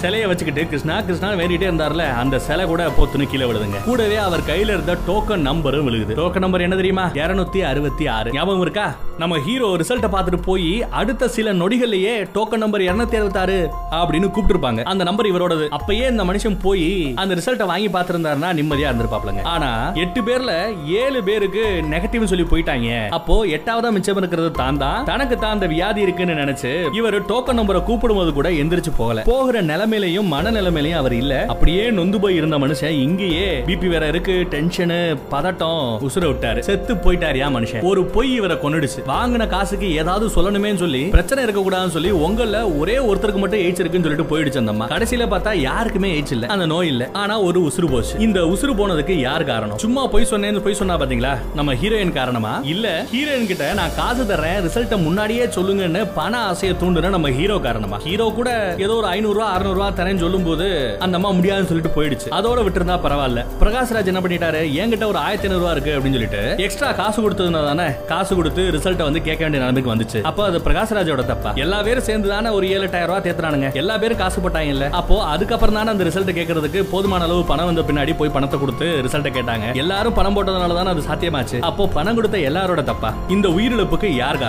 சிலையை 0.00 0.26
வச்சுக்கிட்டு 0.28 0.68
கிருஷ்ணா 0.68 1.00
கிருஷ்ணா 1.00 1.28
வேண்டிட்டே 1.40 1.66
இருந்தார்ல 1.70 2.04
அந்த 2.20 2.38
சிலை 2.38 2.64
கூட 2.66 2.82
பொத்துன்னு 2.96 3.26
கீழே 3.32 3.46
விழுதுங்க. 3.48 3.78
கூடவே 3.84 4.16
அவர் 4.16 4.40
கையில 4.40 4.74
இருந்த 4.76 4.96
டோக்கன் 5.08 5.44
நம்பரும் 5.48 5.86
விழுகுது. 5.88 6.14
டோக்கன் 6.20 6.44
நம்பர் 6.44 6.60
என்ன 6.60 6.76
தெரியுமா? 6.76 7.04
இருநூத்தி 7.14 7.60
அறுபத்தி 7.70 8.06
ஆறு. 8.06 8.32
ஞாபகம் 8.32 8.60
இருக்கா? 8.60 8.86
நம்ம 9.18 9.38
ஹீரோ 9.38 9.76
ரிசல்ட்டை 9.80 10.10
பார்த்துட்டு 10.14 10.40
போய் 10.46 10.86
அடுத்த 11.00 11.28
சில 11.28 11.52
நொடிகள்லயே 11.52 12.14
டோக்கன் 12.36 12.62
நம்பர் 12.64 12.80
இருநூத்தி 12.80 13.16
அறுபத்தி 13.20 13.40
ஆறு 13.42 13.58
அப்படின்னு 13.90 14.30
கூப்பிட்டுருப்பாங்க. 14.34 14.82
அந்த 14.92 15.04
நம்பர் 15.04 15.30
இவரோடது. 15.32 15.66
அப்பயே 15.78 16.06
இந்த 16.14 16.24
மனுஷன் 16.24 16.58
போய் 16.66 17.14
அந்த 17.24 17.34
ரிசல்ட்டை 17.40 17.66
வாங்கி 17.72 17.88
பார்த்திருந்தாருன்னா 17.88 18.50
நிம்மதியா 18.60 18.90
இருந்திருப்பாப்லங்க 18.90 19.44
ஆனா 19.54 19.70
எட்டு 20.04 20.20
பேர்ல 20.20 20.54
ஏழு 21.02 21.22
பேருக்கு 21.22 21.64
நெகட்டிவ் 21.94 22.30
சொல்லி 22.32 22.48
போயிட்டாங்க. 22.52 22.90
அப்போ 23.18 23.36
எட்டாவதா 23.46 23.92
மிச்சம் 23.98 24.16
இருக்கிறது 24.16 24.50
தான் 24.62 24.82
தான் 24.84 25.04
தனக்கு 25.04 25.38
தான் 25.38 25.56
அந்த 25.58 25.66
வியாதி 25.66 26.00
இருக்குன்னு 26.08 26.40
நினைச்சு 26.42 26.72
இவர் 27.00 27.18
டோக்கன் 27.32 27.60
நம்பரை 27.60 27.82
கூப்பிடும்போது 27.90 28.32
கூட 28.32 28.48
எந்திரிச்சு 28.62 28.94
போகல. 29.00 29.22
போகிற 29.32 29.60
நிலைமையிலையும் 29.82 30.28
மனநிலைமையிலையும் 30.32 31.00
அவர் 31.00 31.12
இல்ல. 31.12 31.34
அப்படியே 31.46 31.84
நொந்து 31.90 32.20
போய் 32.20 32.36
இருந்த 32.36 32.56
மனுஷன் 32.58 32.96
இங்கேயே 33.04 33.46
பிபி 33.66 33.88
வேற 33.88 34.04
இருக்கு 34.06 34.34
டென்ஷனு 34.50 34.98
பதட்டம் 35.30 35.80
உசுர 36.08 36.24
விட்டாரு. 36.30 36.60
செத்து 36.68 36.94
போயிட்டாரியா 36.94 37.46
மனுஷன். 37.56 37.82
ஒரு 37.82 38.04
பொய் 38.04 38.30
இவரை 38.34 38.56
கொன்னுடுச்சு. 38.56 39.00
வாங்கின 39.06 39.46
காசுக்கு 39.46 39.88
ஏதாவது 39.94 40.26
சொல்லணுமே 40.36 40.74
சொல்லி 40.74 41.02
பிரச்சனை 41.06 41.44
இருக்க 41.44 41.60
கூடாதுன்னு 41.60 41.96
சொல்லி 41.96 42.10
உங்கள 42.26 42.78
ஒரே 42.78 42.96
ஒருத்தருக்கு 43.08 43.42
மட்டும் 43.44 43.62
எய்ட்ஸ் 43.64 43.82
இருக்குன்னு 43.82 44.06
சொல்லிட்டு 44.08 44.30
போயிடுச்சு 44.32 44.60
அந்த 44.62 44.74
அம்மா. 44.74 44.86
கடைசியில 44.88 45.26
பார்த்தா 45.34 45.54
யாருக்குமே 45.60 46.10
எய்ட்ஸ் 46.16 46.34
இல்ல 46.36 46.46
அந்த 46.46 46.66
நோய் 46.66 46.88
இல்ல. 46.88 47.08
ஆனா 47.22 47.40
ஒரு 47.40 47.60
உசுறு 47.68 47.90
போச்சு. 47.90 48.14
இந்த 48.18 48.40
உசுறு 48.52 48.74
போனதுக்கு 48.80 49.16
யார் 49.20 49.44
காரணம்? 49.44 49.78
சும்மா 49.78 50.06
போய் 50.06 50.30
சொன்னேன்னு 50.30 50.64
போய் 50.68 50.78
சொன்னா 50.82 50.98
பாத்தீங்களா? 50.98 51.34
நம்ம 51.54 51.74
ஹீரோயின் 51.74 52.16
காரணமா? 52.20 52.54
இல்ல 52.74 52.86
ஹீரோயின் 53.14 53.46
கிட்ட 53.46 53.72
நான் 53.80 53.96
காசு 53.96 54.24
தர்றேன் 54.24 54.60
ரிசல்ட்ட 54.68 55.02
முன்னாடியே 55.02 55.44
சொல்லுங்கன்னு 55.58 56.02
பண 56.14 56.38
ஆசையை 56.50 56.76
தூண்டுன 56.82 57.10
நம்ம 57.16 57.30
ஹீரோ 57.30 57.58
காரணமா? 57.58 57.98
ஹீரோ 58.06 58.32
கூட 58.36 58.50
ஏதோ 58.78 58.94
ஒரு 59.00 59.06
ஐநூறு 59.06 59.36
ரூபா 59.38 59.48
அறுநூறு 59.72 59.90
ரூபா 59.90 59.98
தரேன்னு 59.98 60.22
சொல்லும் 60.24 60.46
போது 60.48 60.66
அந்த 61.04 61.14
அம்மா 61.18 61.30
முடியாதுன்னு 61.36 61.68
சொல்லிட்டு 61.70 61.92
போயிடுச்சு. 61.96 62.28
அதோட 62.38 62.60
விட்டுருந்தா 62.66 62.96
பரவாயில்ல. 63.04 63.40
பிரகாஷ்ராஜ் 63.62 64.10
என்ன 64.12 64.20
பண்ணிட்டாரு? 64.24 64.60
என்கிட்ட 64.80 65.04
ஒரு 65.12 65.18
ஆயிரத்தி 65.24 65.46
ஐநூறு 65.48 65.62
ரூபா 65.62 65.72
இருக்கு 65.76 65.92
அப்படின்னு 65.96 66.16
சொல்லிட்டு 66.18 66.40
எக்ஸ்ட்ரா 66.66 66.88
காசு 67.00 67.18
கொடுத்ததுனால 67.24 67.64
தானே 67.70 67.86
காசு 68.10 68.32
கொடுத்து 68.38 68.62
ரிசல்ட்டை 68.76 69.04
வந்து 69.08 69.22
கேட்க 69.28 69.40
வேண்டிய 69.44 69.60
நிலைமைக்கு 69.62 69.92
வந்துச்சு. 69.94 70.20
அப்போ 70.30 70.42
அது 70.48 70.58
பிரகாஷ்ராஜோட 70.66 71.24
தப்பா? 71.32 71.52
எல்லா 71.64 71.78
பேரும் 71.86 72.06
சேர்ந்து 72.08 72.30
தானே 72.34 72.50
ஒரு 72.58 72.66
ஏழு 72.74 72.84
எட்டாயிரம் 72.88 73.10
ரூபா 73.12 73.20
தேத்துறானுங்க. 73.26 73.70
எல்லா 73.82 73.96
பேரும் 74.02 74.20
காசு 74.22 74.40
போட்டாங்க 74.46 74.72
இல்ல 74.74 74.88
அப்போ 75.00 75.18
அதுக்கப்புறம் 75.34 75.78
தானே 75.78 75.92
அந்த 75.94 76.06
ரிசல்ட் 76.08 76.32
கேட்கறதுக்கு 76.38 76.82
போதுமான 76.92 77.28
அளவு 77.28 77.42
பணம் 77.52 77.70
வந்த 77.70 77.84
பின்னாடி 77.90 78.14
போய் 78.20 78.34
பணத்தை 78.36 78.58
கொடுத்து 78.64 78.88
ரிசல்ட்டை 79.08 79.32
கேட்டாங்க. 79.38 79.68
எல்லாரும் 79.84 80.16
பணம் 80.20 80.36
போட்டதுனால 80.38 80.78
தானே 80.80 80.92
அது 80.94 81.04
சாத்தியமாச்சு. 81.10 81.60
அப்போ 81.70 81.86
பணம் 81.98 82.18
கொடுத்த 82.20 82.38
எல்லாரோட 82.50 82.82
தப்பா? 82.92 83.12
இந்த 83.36 83.48
உயிரிழப்புக்கு 83.56 84.10
யார் 84.22 84.40